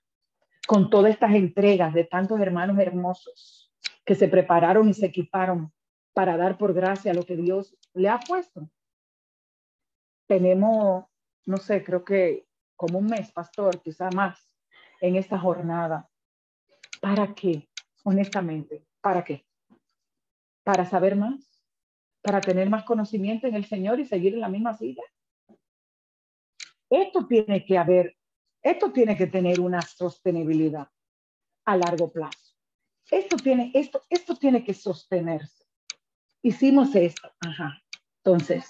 Con 0.66 0.90
todas 0.90 1.12
estas 1.12 1.34
entregas 1.34 1.92
de 1.92 2.04
tantos 2.04 2.40
hermanos 2.40 2.78
hermosos 2.78 3.72
que 4.04 4.14
se 4.14 4.28
prepararon 4.28 4.88
y 4.88 4.94
se 4.94 5.06
equiparon 5.06 5.72
para 6.12 6.36
dar 6.36 6.56
por 6.56 6.72
gracia 6.72 7.12
lo 7.12 7.24
que 7.24 7.36
Dios 7.36 7.76
le 7.92 8.08
ha 8.08 8.18
puesto. 8.18 8.70
Tenemos, 10.26 11.04
no 11.44 11.56
sé, 11.58 11.84
creo 11.84 12.04
que 12.04 12.46
como 12.74 12.98
un 12.98 13.06
mes, 13.06 13.32
pastor, 13.32 13.80
quizá 13.82 14.10
más, 14.10 14.45
en 15.00 15.16
esta 15.16 15.38
jornada. 15.38 16.08
¿Para 17.00 17.34
qué? 17.34 17.68
Honestamente, 18.04 18.84
¿para 19.00 19.24
qué? 19.24 19.44
¿Para 20.64 20.84
saber 20.84 21.16
más? 21.16 21.62
¿Para 22.22 22.40
tener 22.40 22.68
más 22.68 22.84
conocimiento 22.84 23.46
en 23.46 23.54
el 23.54 23.64
Señor 23.64 24.00
y 24.00 24.06
seguir 24.06 24.34
en 24.34 24.40
la 24.40 24.48
misma 24.48 24.74
silla? 24.74 25.02
Esto 26.90 27.26
tiene 27.26 27.64
que 27.64 27.78
haber, 27.78 28.16
esto 28.62 28.92
tiene 28.92 29.16
que 29.16 29.26
tener 29.26 29.60
una 29.60 29.82
sostenibilidad 29.82 30.88
a 31.64 31.76
largo 31.76 32.12
plazo. 32.12 32.54
Esto 33.10 33.36
tiene, 33.36 33.70
esto, 33.74 34.02
esto 34.08 34.36
tiene 34.36 34.64
que 34.64 34.74
sostenerse. 34.74 35.64
Hicimos 36.42 36.94
esto, 36.94 37.32
ajá. 37.40 37.80
Entonces, 38.24 38.68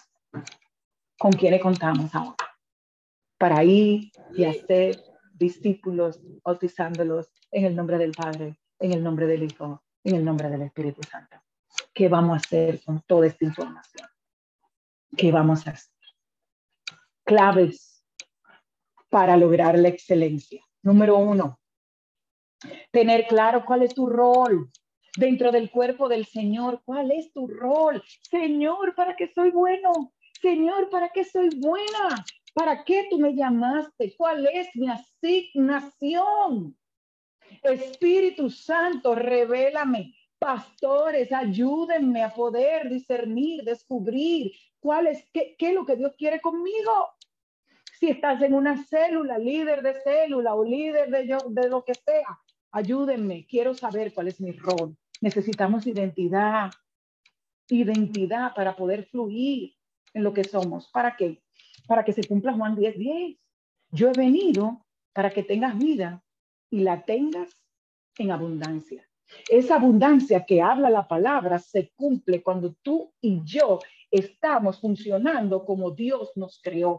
¿con 1.18 1.32
quién 1.32 1.58
contamos 1.58 2.14
ahora? 2.14 2.46
para 3.38 3.62
ir 3.64 4.10
y 4.34 4.44
hacer 4.44 5.02
discípulos, 5.36 6.20
bautizándolos 6.42 7.30
en 7.50 7.64
el 7.66 7.76
nombre 7.76 7.98
del 7.98 8.12
Padre, 8.12 8.58
en 8.78 8.92
el 8.92 9.02
nombre 9.02 9.26
del 9.26 9.42
Hijo, 9.42 9.82
en 10.04 10.16
el 10.16 10.24
nombre 10.24 10.48
del 10.48 10.62
Espíritu 10.62 11.02
Santo. 11.02 11.36
¿Qué 11.92 12.08
vamos 12.08 12.34
a 12.34 12.36
hacer 12.36 12.82
con 12.84 13.02
toda 13.02 13.26
esta 13.26 13.44
información? 13.44 14.08
¿Qué 15.16 15.32
vamos 15.32 15.66
a 15.66 15.70
hacer? 15.70 15.92
Claves 17.24 18.04
para 19.08 19.36
lograr 19.36 19.78
la 19.78 19.88
excelencia. 19.88 20.62
Número 20.82 21.16
uno, 21.16 21.58
tener 22.90 23.26
claro 23.26 23.64
cuál 23.64 23.82
es 23.82 23.94
tu 23.94 24.06
rol 24.06 24.70
dentro 25.16 25.50
del 25.52 25.70
cuerpo 25.70 26.08
del 26.08 26.26
Señor. 26.26 26.82
¿Cuál 26.84 27.10
es 27.10 27.32
tu 27.32 27.46
rol? 27.46 28.02
Señor, 28.22 28.94
¿para 28.94 29.16
qué 29.16 29.32
soy 29.34 29.50
bueno? 29.50 30.12
Señor, 30.40 30.90
¿para 30.90 31.08
qué 31.08 31.24
soy 31.24 31.48
buena? 31.58 32.24
¿Para 32.56 32.84
qué 32.84 33.06
tú 33.10 33.18
me 33.18 33.34
llamaste? 33.34 34.14
¿Cuál 34.16 34.48
es 34.50 34.74
mi 34.74 34.88
asignación? 34.88 36.74
Espíritu 37.62 38.48
Santo, 38.48 39.14
revélame. 39.14 40.14
Pastores, 40.38 41.30
ayúdenme 41.32 42.22
a 42.22 42.32
poder 42.32 42.88
discernir, 42.88 43.62
descubrir 43.62 44.52
cuál 44.80 45.08
es, 45.08 45.22
qué, 45.34 45.72
lo 45.74 45.84
que 45.84 45.96
Dios 45.96 46.14
quiere 46.16 46.40
conmigo. 46.40 47.10
Si 48.00 48.08
estás 48.08 48.40
en 48.40 48.54
una 48.54 48.82
célula, 48.86 49.36
líder 49.36 49.82
de 49.82 50.00
célula 50.00 50.54
o 50.54 50.64
líder 50.64 51.10
de, 51.10 51.36
de 51.50 51.68
lo 51.68 51.84
que 51.84 51.92
sea, 51.92 52.40
ayúdenme. 52.70 53.46
Quiero 53.46 53.74
saber 53.74 54.14
cuál 54.14 54.28
es 54.28 54.40
mi 54.40 54.52
rol. 54.52 54.96
Necesitamos 55.20 55.86
identidad, 55.86 56.70
identidad 57.68 58.54
para 58.54 58.74
poder 58.74 59.04
fluir 59.04 59.74
en 60.14 60.24
lo 60.24 60.32
que 60.32 60.44
somos. 60.44 60.88
¿Para 60.88 61.16
qué? 61.18 61.42
Para 61.86 62.04
que 62.04 62.12
se 62.12 62.24
cumpla 62.24 62.54
Juan 62.54 62.76
10, 62.76 62.98
10. 62.98 63.38
Yo 63.90 64.08
he 64.08 64.12
venido 64.12 64.84
para 65.12 65.30
que 65.30 65.42
tengas 65.42 65.78
vida 65.78 66.22
y 66.70 66.80
la 66.80 67.04
tengas 67.04 67.50
en 68.18 68.30
abundancia. 68.30 69.08
Esa 69.48 69.76
abundancia 69.76 70.44
que 70.44 70.62
habla 70.62 70.90
la 70.90 71.08
palabra 71.08 71.58
se 71.58 71.92
cumple 71.96 72.42
cuando 72.42 72.74
tú 72.82 73.12
y 73.20 73.42
yo 73.44 73.78
estamos 74.10 74.80
funcionando 74.80 75.64
como 75.64 75.90
Dios 75.90 76.32
nos 76.36 76.60
creó. 76.62 76.98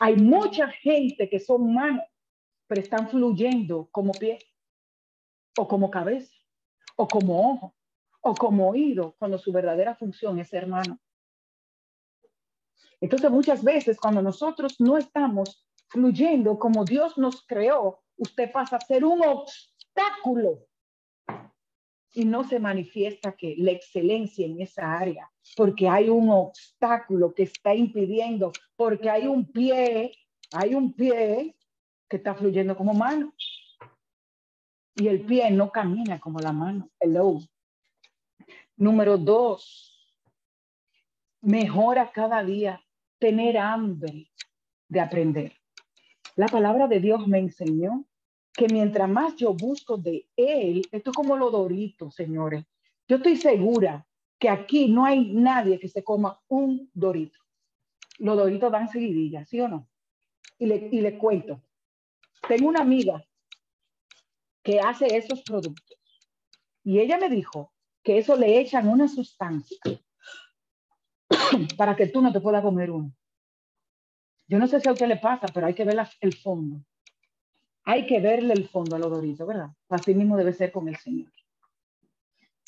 Hay 0.00 0.16
mucha 0.16 0.68
gente 0.68 1.28
que 1.28 1.38
son 1.38 1.74
manos, 1.74 2.04
pero 2.66 2.80
están 2.80 3.08
fluyendo 3.08 3.88
como 3.90 4.12
pie, 4.12 4.38
o 5.58 5.68
como 5.68 5.90
cabeza, 5.90 6.32
o 6.96 7.06
como 7.06 7.52
ojo, 7.52 7.74
o 8.22 8.34
como 8.34 8.70
oído, 8.70 9.14
cuando 9.18 9.38
su 9.38 9.52
verdadera 9.52 9.94
función 9.94 10.38
es 10.38 10.48
ser 10.48 10.66
mano. 10.66 10.98
Entonces 13.00 13.30
muchas 13.30 13.64
veces 13.64 13.98
cuando 13.98 14.20
nosotros 14.22 14.80
no 14.80 14.98
estamos 14.98 15.66
fluyendo 15.88 16.58
como 16.58 16.84
Dios 16.84 17.16
nos 17.16 17.46
creó, 17.46 18.02
usted 18.16 18.52
pasa 18.52 18.76
a 18.76 18.80
ser 18.80 19.04
un 19.04 19.22
obstáculo 19.24 20.66
y 22.12 22.24
no 22.24 22.44
se 22.44 22.58
manifiesta 22.58 23.32
que 23.32 23.54
la 23.56 23.70
excelencia 23.70 24.44
en 24.44 24.60
esa 24.60 24.98
área, 24.98 25.30
porque 25.56 25.88
hay 25.88 26.08
un 26.08 26.28
obstáculo 26.28 27.32
que 27.34 27.44
está 27.44 27.74
impidiendo, 27.74 28.52
porque 28.76 29.08
hay 29.08 29.26
un 29.26 29.50
pie, 29.50 30.12
hay 30.52 30.74
un 30.74 30.92
pie 30.92 31.56
que 32.08 32.16
está 32.16 32.34
fluyendo 32.34 32.76
como 32.76 32.92
mano. 32.92 33.32
Y 34.96 35.06
el 35.06 35.24
pie 35.24 35.50
no 35.50 35.70
camina 35.70 36.20
como 36.20 36.40
la 36.40 36.52
mano. 36.52 36.90
Hello. 36.98 37.38
Número 38.76 39.16
dos, 39.16 40.18
mejora 41.40 42.10
cada 42.10 42.42
día 42.42 42.82
tener 43.20 43.58
hambre 43.58 44.32
de 44.88 45.00
aprender. 45.00 45.52
La 46.34 46.46
palabra 46.46 46.88
de 46.88 46.98
Dios 46.98 47.28
me 47.28 47.38
enseñó 47.38 48.06
que 48.52 48.66
mientras 48.66 49.08
más 49.08 49.36
yo 49.36 49.54
busco 49.54 49.96
de 49.96 50.26
Él, 50.34 50.82
esto 50.90 51.10
es 51.10 51.16
como 51.16 51.36
lo 51.36 51.50
dorito, 51.50 52.10
señores. 52.10 52.64
Yo 53.06 53.16
estoy 53.16 53.36
segura 53.36 54.06
que 54.38 54.48
aquí 54.48 54.88
no 54.88 55.04
hay 55.04 55.32
nadie 55.32 55.78
que 55.78 55.88
se 55.88 56.02
coma 56.02 56.40
un 56.48 56.90
dorito. 56.94 57.38
Los 58.18 58.36
doritos 58.36 58.72
dan 58.72 58.88
seguidilla, 58.88 59.44
¿sí 59.44 59.60
o 59.60 59.68
no? 59.68 59.88
Y 60.58 60.66
le, 60.66 60.88
y 60.90 61.00
le 61.00 61.16
cuento. 61.16 61.62
Tengo 62.48 62.68
una 62.68 62.80
amiga 62.80 63.24
que 64.62 64.80
hace 64.80 65.16
esos 65.16 65.42
productos 65.42 65.98
y 66.82 66.98
ella 66.98 67.18
me 67.18 67.28
dijo 67.28 67.72
que 68.02 68.18
eso 68.18 68.36
le 68.36 68.58
echan 68.60 68.88
una 68.88 69.08
sustancia 69.08 69.78
para 71.76 71.96
que 71.96 72.06
tú 72.06 72.20
no 72.20 72.32
te 72.32 72.40
puedas 72.40 72.62
comer 72.62 72.90
uno. 72.90 73.12
Yo 74.46 74.58
no 74.58 74.66
sé 74.66 74.80
si 74.80 74.88
a 74.88 74.92
usted 74.92 75.06
le 75.06 75.16
pasa, 75.16 75.46
pero 75.52 75.66
hay 75.66 75.74
que 75.74 75.84
ver 75.84 75.96
el 76.20 76.34
fondo. 76.34 76.84
Hay 77.84 78.06
que 78.06 78.20
verle 78.20 78.52
el 78.54 78.68
fondo 78.68 78.96
a 78.96 78.98
los 78.98 79.10
doritos, 79.10 79.46
¿verdad? 79.46 79.70
Así 79.88 80.14
mismo 80.14 80.36
debe 80.36 80.52
ser 80.52 80.72
con 80.72 80.88
el 80.88 80.96
Señor. 80.96 81.30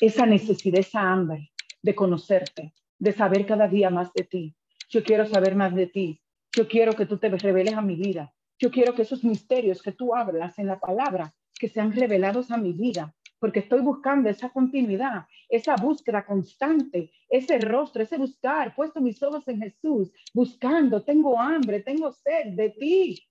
Esa 0.00 0.26
necesidad, 0.26 0.80
esa 0.80 1.00
hambre 1.00 1.52
de 1.82 1.94
conocerte, 1.94 2.72
de 2.98 3.12
saber 3.12 3.46
cada 3.46 3.68
día 3.68 3.90
más 3.90 4.12
de 4.12 4.24
ti. 4.24 4.54
Yo 4.88 5.02
quiero 5.02 5.26
saber 5.26 5.54
más 5.54 5.74
de 5.74 5.86
ti. 5.86 6.20
Yo 6.52 6.68
quiero 6.68 6.92
que 6.92 7.06
tú 7.06 7.18
te 7.18 7.28
reveles 7.30 7.74
a 7.74 7.82
mi 7.82 7.96
vida. 7.96 8.32
Yo 8.58 8.70
quiero 8.70 8.94
que 8.94 9.02
esos 9.02 9.24
misterios 9.24 9.82
que 9.82 9.92
tú 9.92 10.14
hablas 10.14 10.58
en 10.58 10.68
la 10.68 10.78
palabra, 10.78 11.34
que 11.58 11.68
sean 11.68 11.92
revelados 11.92 12.50
a 12.50 12.56
mi 12.56 12.72
vida, 12.72 13.14
porque 13.42 13.58
estoy 13.58 13.80
buscando 13.80 14.30
esa 14.30 14.50
continuidad, 14.50 15.26
esa 15.48 15.74
búsqueda 15.74 16.24
constante, 16.24 17.10
ese 17.28 17.58
rostro, 17.58 18.00
ese 18.00 18.16
buscar, 18.16 18.72
puesto 18.72 19.00
mis 19.00 19.20
ojos 19.20 19.48
en 19.48 19.60
Jesús, 19.60 20.12
buscando, 20.32 21.02
tengo 21.02 21.36
hambre, 21.36 21.80
tengo 21.80 22.12
sed 22.12 22.54
de 22.54 22.70
ti. 22.70 23.28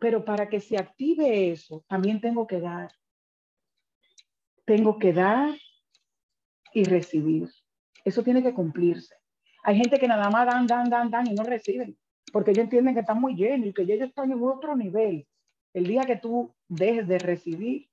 Pero 0.00 0.24
para 0.24 0.48
que 0.48 0.60
se 0.60 0.78
active 0.78 1.50
eso, 1.50 1.84
también 1.86 2.22
tengo 2.22 2.46
que 2.46 2.58
dar. 2.58 2.90
Tengo 4.64 4.98
que 4.98 5.12
dar 5.12 5.54
y 6.72 6.84
recibir. 6.84 7.50
Eso 8.02 8.22
tiene 8.22 8.42
que 8.42 8.54
cumplirse. 8.54 9.14
Hay 9.62 9.76
gente 9.76 9.98
que 9.98 10.08
nada 10.08 10.30
más 10.30 10.46
dan, 10.46 10.66
dan, 10.66 10.88
dan, 10.88 11.10
dan 11.10 11.26
y 11.26 11.34
no 11.34 11.42
reciben, 11.42 11.98
porque 12.32 12.52
ellos 12.52 12.64
entienden 12.64 12.94
que 12.94 13.00
están 13.00 13.20
muy 13.20 13.34
llenos 13.34 13.66
y 13.66 13.74
que 13.74 13.82
ellos 13.82 14.00
están 14.00 14.32
en 14.32 14.42
otro 14.42 14.74
nivel. 14.74 15.28
El 15.74 15.86
día 15.86 16.04
que 16.04 16.16
tú 16.16 16.54
dejes 16.66 17.06
de 17.06 17.18
recibir, 17.18 17.90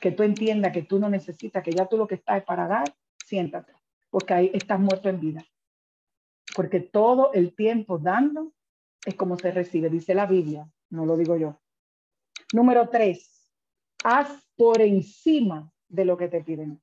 que 0.00 0.12
tú 0.12 0.22
entiendas 0.22 0.72
que 0.72 0.82
tú 0.82 0.98
no 0.98 1.08
necesitas, 1.08 1.62
que 1.62 1.72
ya 1.72 1.86
tú 1.86 1.96
lo 1.96 2.08
que 2.08 2.16
estás 2.16 2.38
es 2.38 2.44
para 2.44 2.66
dar, 2.66 2.84
siéntate. 3.24 3.72
porque 4.08 4.34
ahí 4.34 4.50
estás 4.52 4.80
muerto 4.80 5.08
en 5.08 5.20
vida. 5.20 5.44
Porque 6.56 6.80
todo 6.80 7.32
el 7.32 7.54
tiempo 7.54 7.96
dando 7.96 8.52
es 9.04 9.14
como 9.14 9.36
se 9.36 9.52
recibe, 9.52 9.88
dice 9.88 10.14
la 10.14 10.26
Biblia, 10.26 10.68
no 10.88 11.06
lo 11.06 11.16
digo 11.16 11.36
yo. 11.36 11.60
Número 12.52 12.88
tres, 12.88 13.52
haz 14.02 14.28
por 14.56 14.80
encima 14.80 15.72
de 15.88 16.04
lo 16.04 16.16
que 16.16 16.26
te 16.26 16.42
piden. 16.42 16.82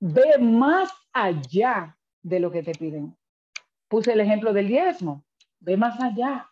Ve 0.00 0.36
más 0.38 0.90
allá 1.12 1.96
de 2.22 2.40
lo 2.40 2.50
que 2.50 2.62
te 2.62 2.72
piden. 2.72 3.16
Puse 3.88 4.12
el 4.12 4.20
ejemplo 4.20 4.52
del 4.52 4.68
diezmo. 4.68 5.24
Ve 5.60 5.76
más 5.76 5.98
allá. 6.00 6.50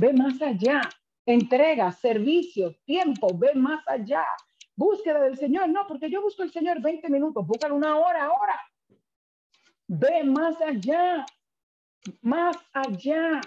Ve 0.00 0.12
más 0.12 0.40
allá. 0.40 0.80
Entrega, 1.26 1.90
servicio, 1.92 2.74
tiempo, 2.84 3.36
ve 3.36 3.52
más 3.54 3.86
allá. 3.86 4.24
Búsqueda 4.76 5.20
del 5.20 5.36
Señor. 5.36 5.68
No, 5.68 5.86
porque 5.86 6.10
yo 6.10 6.22
busco 6.22 6.42
el 6.42 6.52
Señor 6.52 6.80
20 6.80 7.08
minutos. 7.08 7.46
Búscalo 7.46 7.74
una 7.74 7.96
hora 7.96 8.24
ahora. 8.24 8.60
Ve 9.86 10.24
más 10.24 10.60
allá. 10.60 11.26
Más 12.20 12.56
allá. 12.72 13.40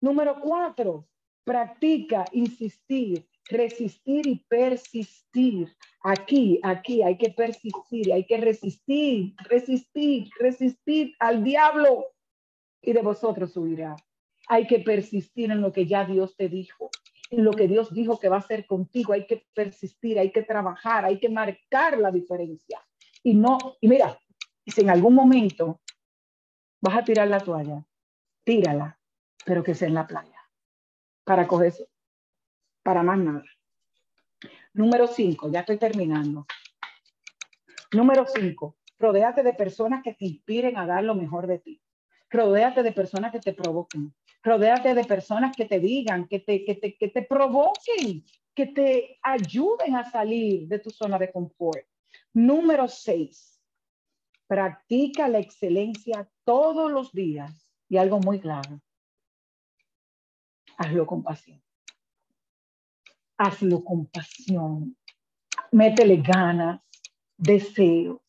Número 0.00 0.38
cuatro, 0.38 1.08
practica 1.44 2.26
insistir, 2.32 3.26
resistir 3.48 4.26
y 4.26 4.36
persistir. 4.48 5.74
Aquí, 6.02 6.60
aquí 6.62 7.02
hay 7.02 7.16
que 7.16 7.30
persistir, 7.30 8.12
hay 8.12 8.26
que 8.26 8.36
resistir, 8.36 9.34
resistir, 9.48 10.28
resistir 10.38 11.14
al 11.18 11.42
diablo 11.42 12.04
y 12.82 12.92
de 12.92 13.00
vosotros 13.00 13.56
huirá. 13.56 13.96
Hay 14.48 14.66
que 14.66 14.80
persistir 14.80 15.50
en 15.50 15.62
lo 15.62 15.72
que 15.72 15.86
ya 15.86 16.04
Dios 16.04 16.36
te 16.36 16.50
dijo, 16.50 16.90
lo 17.30 17.52
que 17.52 17.68
Dios 17.68 17.92
dijo 17.92 18.18
que 18.18 18.28
va 18.28 18.36
a 18.36 18.40
hacer 18.40 18.66
contigo. 18.66 19.12
Hay 19.12 19.26
que 19.26 19.46
persistir, 19.54 20.18
hay 20.18 20.30
que 20.32 20.42
trabajar, 20.42 21.04
hay 21.04 21.18
que 21.18 21.28
marcar 21.28 21.98
la 21.98 22.10
diferencia. 22.10 22.80
Y 23.22 23.34
no, 23.34 23.58
y 23.80 23.88
mira, 23.88 24.18
si 24.66 24.80
en 24.82 24.90
algún 24.90 25.14
momento 25.14 25.80
vas 26.80 26.96
a 26.96 27.04
tirar 27.04 27.28
la 27.28 27.40
toalla, 27.40 27.84
tírala, 28.44 28.98
pero 29.44 29.62
que 29.62 29.74
sea 29.74 29.88
en 29.88 29.94
la 29.94 30.06
playa, 30.06 30.38
para 31.24 31.46
cogerse, 31.46 31.88
para 32.82 33.02
más 33.02 33.18
nada. 33.18 33.44
Número 34.74 35.06
cinco, 35.06 35.50
ya 35.50 35.60
estoy 35.60 35.78
terminando. 35.78 36.46
Número 37.92 38.26
cinco, 38.26 38.76
rodéate 38.98 39.42
de 39.42 39.54
personas 39.54 40.02
que 40.02 40.14
te 40.14 40.26
inspiren 40.26 40.76
a 40.76 40.86
dar 40.86 41.04
lo 41.04 41.14
mejor 41.14 41.46
de 41.46 41.58
ti. 41.58 41.80
Rodéate 42.28 42.82
de 42.82 42.92
personas 42.92 43.32
que 43.32 43.38
te 43.38 43.54
provoquen. 43.54 44.12
Rodéate 44.44 44.94
de 44.94 45.04
personas 45.04 45.56
que 45.56 45.64
te 45.64 45.80
digan, 45.80 46.28
que 46.28 46.38
te, 46.38 46.64
que 46.64 46.74
te, 46.74 46.96
que 46.96 47.08
te 47.08 47.22
provoquen, 47.22 48.22
que 48.54 48.66
te 48.66 49.18
ayuden 49.22 49.96
a 49.96 50.04
salir 50.10 50.68
de 50.68 50.78
tu 50.78 50.90
zona 50.90 51.18
de 51.18 51.32
confort. 51.32 51.86
Número 52.34 52.86
seis, 52.86 53.58
practica 54.46 55.28
la 55.28 55.38
excelencia 55.38 56.30
todos 56.44 56.92
los 56.92 57.10
días. 57.12 57.62
Y 57.88 57.96
algo 57.96 58.18
muy 58.18 58.40
claro, 58.40 58.80
hazlo 60.76 61.06
con 61.06 61.22
pasión. 61.22 61.62
Hazlo 63.36 63.84
con 63.84 64.06
pasión. 64.06 64.96
Métele 65.72 66.16
ganas, 66.16 66.80
deseos. 67.36 68.20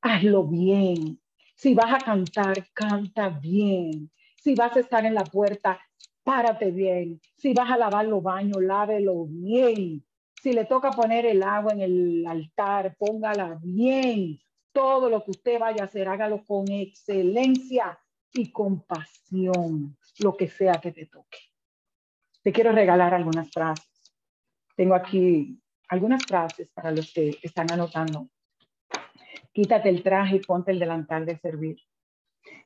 Hazlo 0.00 0.44
bien. 0.44 1.20
Si 1.54 1.74
vas 1.74 1.92
a 1.94 1.98
cantar, 1.98 2.68
canta 2.72 3.28
bien. 3.28 4.10
Si 4.40 4.54
vas 4.54 4.74
a 4.74 4.80
estar 4.80 5.04
en 5.04 5.14
la 5.14 5.24
puerta, 5.24 5.78
párate 6.24 6.70
bien. 6.70 7.20
Si 7.36 7.52
vas 7.52 7.70
a 7.70 7.76
lavar 7.76 8.06
los 8.06 8.22
baños, 8.22 8.62
lávelo 8.62 9.26
bien. 9.26 10.02
Si 10.42 10.54
le 10.54 10.64
toca 10.64 10.90
poner 10.90 11.26
el 11.26 11.42
agua 11.42 11.72
en 11.72 11.82
el 11.82 12.26
altar, 12.26 12.96
póngala 12.98 13.58
bien. 13.60 14.40
Todo 14.72 15.10
lo 15.10 15.22
que 15.22 15.32
usted 15.32 15.58
vaya 15.58 15.82
a 15.82 15.84
hacer, 15.84 16.08
hágalo 16.08 16.42
con 16.46 16.70
excelencia 16.70 17.98
y 18.32 18.50
con 18.50 18.80
pasión, 18.86 19.98
lo 20.20 20.34
que 20.34 20.48
sea 20.48 20.80
que 20.80 20.92
te 20.92 21.04
toque. 21.04 21.38
Te 22.42 22.50
quiero 22.50 22.72
regalar 22.72 23.12
algunas 23.12 23.50
frases. 23.50 24.14
Tengo 24.74 24.94
aquí 24.94 25.60
algunas 25.88 26.24
frases 26.24 26.70
para 26.72 26.92
los 26.92 27.12
que 27.12 27.38
están 27.42 27.70
anotando. 27.70 28.30
Quítate 29.52 29.90
el 29.90 30.02
traje 30.02 30.36
y 30.36 30.40
ponte 30.40 30.70
el 30.70 30.78
delantal 30.78 31.26
de 31.26 31.36
servir. 31.36 31.76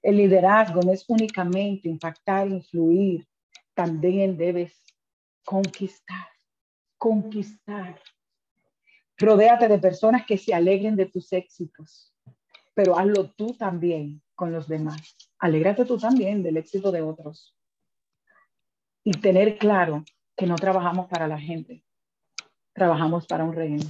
El 0.04 0.18
liderazgo 0.18 0.82
no 0.82 0.92
es 0.92 1.08
únicamente 1.08 1.88
impactar, 1.88 2.46
influir, 2.46 3.26
también 3.72 4.36
debes 4.36 4.84
conquistar, 5.42 6.28
conquistar. 6.98 7.98
Rodéate 9.16 9.66
de 9.66 9.78
personas 9.78 10.26
que 10.26 10.36
se 10.36 10.52
alegren 10.52 10.94
de 10.94 11.06
tus 11.06 11.32
éxitos, 11.32 12.14
pero 12.74 12.98
hazlo 12.98 13.30
tú 13.30 13.54
también 13.54 14.20
con 14.34 14.52
los 14.52 14.68
demás. 14.68 15.16
Alégrate 15.38 15.86
tú 15.86 15.96
también 15.96 16.42
del 16.42 16.58
éxito 16.58 16.92
de 16.92 17.00
otros 17.00 17.56
y 19.04 19.12
tener 19.12 19.56
claro 19.56 20.04
que 20.36 20.46
no 20.46 20.56
trabajamos 20.56 21.08
para 21.08 21.26
la 21.26 21.40
gente, 21.40 21.82
trabajamos 22.74 23.26
para 23.26 23.44
un 23.44 23.54
reino. 23.54 23.84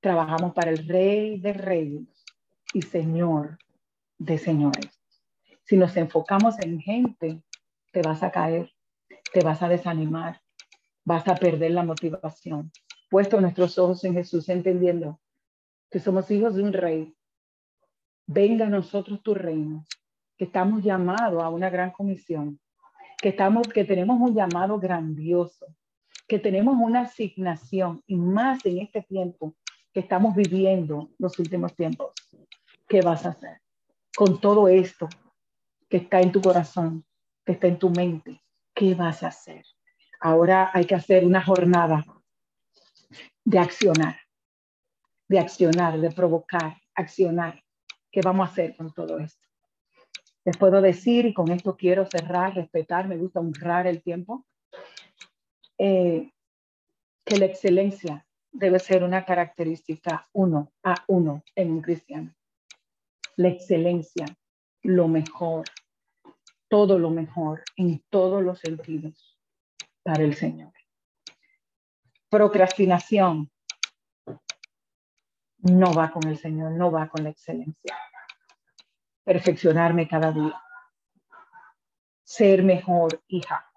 Trabajamos 0.00 0.54
para 0.54 0.70
el 0.70 0.86
rey 0.86 1.40
de 1.40 1.52
reyes 1.54 2.24
y 2.72 2.82
señor 2.82 3.58
de 4.16 4.38
señores. 4.38 4.97
Si 5.68 5.76
nos 5.76 5.94
enfocamos 5.98 6.58
en 6.60 6.80
gente, 6.80 7.42
te 7.92 8.00
vas 8.00 8.22
a 8.22 8.30
caer, 8.30 8.72
te 9.34 9.44
vas 9.44 9.62
a 9.62 9.68
desanimar, 9.68 10.40
vas 11.04 11.28
a 11.28 11.34
perder 11.34 11.72
la 11.72 11.82
motivación. 11.82 12.72
Puesto 13.10 13.38
nuestros 13.38 13.78
ojos 13.78 14.02
en 14.04 14.14
Jesús, 14.14 14.48
entendiendo 14.48 15.20
que 15.90 16.00
somos 16.00 16.30
hijos 16.30 16.54
de 16.54 16.62
un 16.62 16.72
rey. 16.72 17.14
Venga 18.26 18.64
a 18.64 18.70
nosotros 18.70 19.22
tu 19.22 19.34
reino, 19.34 19.84
que 20.38 20.46
estamos 20.46 20.82
llamados 20.82 21.42
a 21.42 21.50
una 21.50 21.68
gran 21.68 21.90
comisión 21.90 22.58
que, 23.18 23.28
estamos, 23.28 23.68
que 23.68 23.84
tenemos 23.84 24.18
un 24.18 24.34
llamado 24.34 24.80
grandioso, 24.80 25.66
que 26.26 26.38
tenemos 26.38 26.78
una 26.80 27.02
asignación 27.02 28.02
y 28.06 28.16
más 28.16 28.64
en 28.64 28.78
este 28.78 29.02
tiempo 29.02 29.54
que 29.92 30.00
estamos 30.00 30.34
viviendo 30.34 31.10
los 31.18 31.38
últimos 31.38 31.76
tiempos. 31.76 32.12
¿Qué 32.88 33.02
vas 33.02 33.26
a 33.26 33.30
hacer 33.30 33.60
con 34.16 34.40
todo 34.40 34.66
esto 34.68 35.10
que 35.88 35.98
está 35.98 36.20
en 36.20 36.32
tu 36.32 36.40
corazón, 36.40 37.04
que 37.44 37.52
está 37.52 37.66
en 37.66 37.78
tu 37.78 37.90
mente? 37.90 38.42
¿Qué 38.74 38.94
vas 38.94 39.22
a 39.22 39.28
hacer? 39.28 39.64
Ahora 40.20 40.70
hay 40.72 40.84
que 40.84 40.94
hacer 40.94 41.24
una 41.24 41.42
jornada 41.42 42.04
de 43.44 43.58
accionar, 43.58 44.16
de 45.28 45.38
accionar, 45.38 46.00
de 46.00 46.10
provocar, 46.10 46.76
accionar. 46.94 47.62
¿Qué 48.10 48.20
vamos 48.22 48.48
a 48.48 48.52
hacer 48.52 48.76
con 48.76 48.92
todo 48.92 49.18
esto? 49.18 49.46
Les 50.44 50.56
puedo 50.56 50.80
decir, 50.80 51.26
y 51.26 51.34
con 51.34 51.50
esto 51.50 51.76
quiero 51.76 52.06
cerrar, 52.06 52.54
respetar, 52.54 53.06
me 53.06 53.16
gusta 53.16 53.40
honrar 53.40 53.86
el 53.86 54.02
tiempo, 54.02 54.46
eh, 55.76 56.32
que 57.24 57.38
la 57.38 57.44
excelencia 57.44 58.26
debe 58.50 58.78
ser 58.78 59.04
una 59.04 59.24
característica 59.24 60.28
uno 60.32 60.72
a 60.82 60.94
uno 61.06 61.44
en 61.54 61.70
un 61.72 61.82
cristiano. 61.82 62.34
La 63.36 63.48
excelencia, 63.48 64.26
lo 64.82 65.06
mejor, 65.06 65.64
todo 66.68 66.98
lo 66.98 67.10
mejor 67.10 67.62
en 67.76 68.02
todos 68.10 68.42
los 68.42 68.58
sentidos 68.60 69.38
para 70.02 70.22
el 70.22 70.34
Señor. 70.34 70.72
Procrastinación 72.28 73.50
no 75.58 75.92
va 75.92 76.10
con 76.10 76.28
el 76.28 76.38
Señor, 76.38 76.72
no 76.72 76.90
va 76.90 77.08
con 77.08 77.24
la 77.24 77.30
excelencia 77.30 77.96
perfeccionarme 79.28 80.08
cada 80.08 80.32
día, 80.32 80.58
ser 82.24 82.62
mejor 82.62 83.22
hija, 83.28 83.70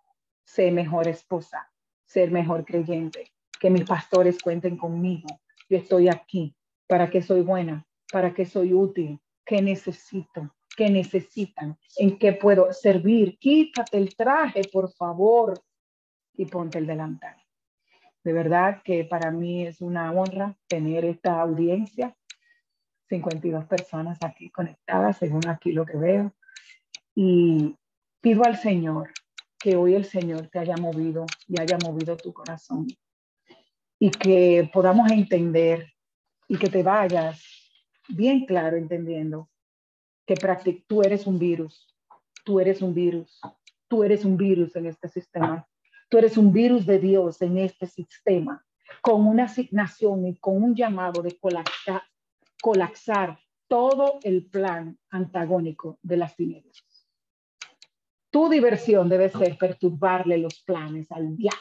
ser 0.46 0.72
mejor 0.72 1.10
esposa, 1.10 1.70
ser 2.06 2.32
mejor 2.32 2.64
creyente, 2.64 3.34
que 3.60 3.70
mis 3.70 3.84
pastores 3.84 4.42
cuenten 4.42 4.78
conmigo. 4.78 5.28
Yo 5.70 5.78
estoy 5.78 6.08
aquí. 6.08 6.56
¿Para 6.88 7.10
qué 7.10 7.22
soy 7.22 7.42
buena? 7.42 7.86
¿Para 8.14 8.34
qué 8.34 8.46
soy 8.46 8.74
útil? 8.74 9.20
¿Qué 9.46 9.62
necesito? 9.62 10.56
¿Qué 10.82 10.90
necesitan? 10.90 11.78
¿En 11.96 12.18
qué 12.18 12.34
puedo 12.34 12.74
servir? 12.74 13.38
Quítate 13.38 14.00
el 14.00 14.16
traje, 14.16 14.64
por 14.74 14.92
favor, 14.92 15.62
y 16.34 16.48
ponte 16.48 16.80
el 16.80 16.88
delantal. 16.88 17.36
De 18.24 18.34
verdad 18.34 18.82
que 18.84 19.06
para 19.06 19.30
mí 19.30 19.68
es 19.68 19.80
una 19.80 20.12
honra 20.12 20.58
tener 20.66 21.06
esta 21.06 21.40
audiencia 21.40 22.18
52 23.10 23.66
personas 23.66 24.18
aquí 24.26 24.50
conectadas, 24.50 25.18
según 25.18 25.48
aquí 25.48 25.72
lo 25.72 25.86
que 25.86 25.98
veo. 25.98 26.34
Y 27.14 27.76
pido 28.20 28.44
al 28.44 28.58
Señor 28.58 29.12
que 29.60 29.76
hoy 29.76 29.94
el 29.94 30.06
Señor 30.06 30.48
te 30.48 30.58
haya 30.58 30.78
movido 30.78 31.28
y 31.48 31.62
haya 31.62 31.78
movido 31.78 32.18
tu 32.18 32.34
corazón. 32.34 32.88
Y 34.00 34.10
que 34.10 34.68
podamos 34.74 35.12
entender 35.12 35.94
y 36.48 36.58
que 36.58 36.70
te 36.70 36.82
vayas 36.82 37.40
bien 38.10 38.48
claro 38.48 38.78
entendiendo 38.78 39.48
que 40.36 40.84
tú 40.88 41.02
eres 41.02 41.28
un 41.28 41.40
virus, 41.40 41.88
tú 42.44 42.60
eres 42.60 42.82
un 42.82 42.94
virus, 42.94 43.40
tú 43.88 44.04
eres 44.04 44.26
un 44.26 44.38
virus 44.38 44.76
en 44.76 44.86
este 44.86 45.08
sistema, 45.08 45.68
tú 46.10 46.18
eres 46.18 46.38
un 46.38 46.52
virus 46.52 46.86
de 46.86 47.00
Dios 47.00 47.42
en 47.42 47.58
este 47.58 47.88
sistema, 47.88 48.66
con 49.02 49.26
una 49.26 49.46
asignación 49.46 50.28
y 50.28 50.36
con 50.38 50.62
un 50.62 50.76
llamado 50.76 51.22
de 51.22 51.38
colapsar 52.62 53.40
todo 53.68 54.20
el 54.24 54.46
plan 54.48 54.98
antagónico 55.10 55.98
de 56.02 56.18
las 56.18 56.36
tinieblas. 56.36 57.08
Tu 58.30 58.50
diversión 58.50 59.10
debe 59.10 59.30
ser 59.30 59.58
perturbarle 59.58 60.38
los 60.38 60.62
planes 60.62 61.12
al 61.12 61.36
diablo. 61.36 61.60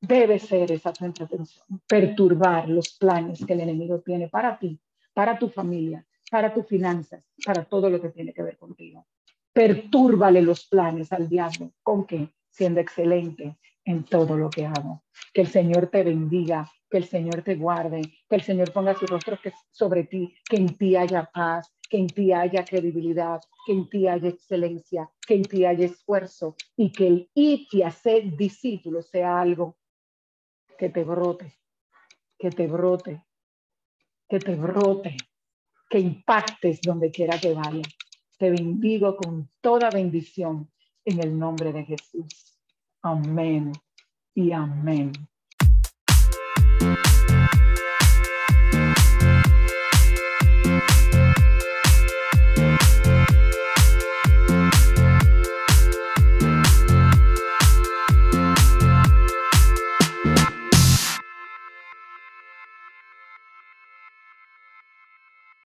Debe 0.00 0.38
ser 0.38 0.70
esa 0.72 0.92
tu 0.92 1.06
intención, 1.06 1.64
perturbar 1.86 2.68
los 2.68 2.96
planes 2.98 3.44
que 3.44 3.54
el 3.54 3.60
enemigo 3.60 4.00
tiene 4.00 4.28
para 4.28 4.58
ti, 4.58 4.78
para 5.14 5.38
tu 5.38 5.48
familia, 5.48 6.06
para 6.30 6.52
tus 6.52 6.66
finanzas, 6.66 7.24
para 7.44 7.64
todo 7.64 7.88
lo 7.88 8.00
que 8.00 8.10
tiene 8.10 8.32
que 8.32 8.42
ver 8.42 8.58
contigo. 8.58 9.06
Pertúrbale 9.52 10.42
los 10.42 10.66
planes 10.66 11.12
al 11.12 11.28
diablo. 11.28 11.72
¿Con 11.82 12.06
qué? 12.06 12.28
Siendo 12.50 12.80
excelente 12.80 13.58
en 13.84 14.04
todo 14.04 14.36
lo 14.36 14.50
que 14.50 14.66
hago. 14.66 15.04
Que 15.32 15.42
el 15.42 15.46
Señor 15.46 15.86
te 15.86 16.02
bendiga, 16.02 16.70
que 16.90 16.98
el 16.98 17.04
Señor 17.04 17.42
te 17.42 17.54
guarde, 17.54 18.02
que 18.28 18.36
el 18.36 18.42
Señor 18.42 18.72
ponga 18.72 18.94
su 18.94 19.06
rostro 19.06 19.38
sobre 19.70 20.04
ti, 20.04 20.34
que 20.48 20.56
en 20.56 20.76
ti 20.76 20.96
haya 20.96 21.30
paz, 21.32 21.72
que 21.88 21.98
en 21.98 22.08
ti 22.08 22.32
haya 22.32 22.64
credibilidad, 22.64 23.40
que 23.64 23.72
en 23.72 23.88
ti 23.88 24.08
haya 24.08 24.28
excelencia, 24.28 25.10
que 25.26 25.34
en 25.34 25.42
ti 25.42 25.64
haya 25.64 25.86
esfuerzo 25.86 26.56
y 26.76 26.90
que 26.90 27.06
el 27.06 27.30
ir 27.34 27.66
y 27.70 27.82
hacer 27.82 28.36
discípulo 28.36 29.02
sea 29.02 29.40
algo 29.40 29.76
que 30.76 30.90
te 30.90 31.04
brote, 31.04 31.54
que 32.38 32.50
te 32.50 32.66
brote, 32.66 33.24
que 34.28 34.38
te 34.38 34.54
brote, 34.56 35.16
que 35.88 35.98
impactes 35.98 36.80
donde 36.80 37.10
quiera 37.10 37.38
que 37.38 37.54
vaya. 37.54 37.82
Te 38.38 38.50
bendigo 38.50 39.16
con 39.16 39.50
toda 39.60 39.90
bendición 39.90 40.70
en 41.04 41.22
el 41.22 41.38
nombre 41.38 41.72
de 41.72 41.84
Jesús. 41.84 42.58
Amén 43.02 43.72
y 44.34 44.52
amén. 44.52 45.12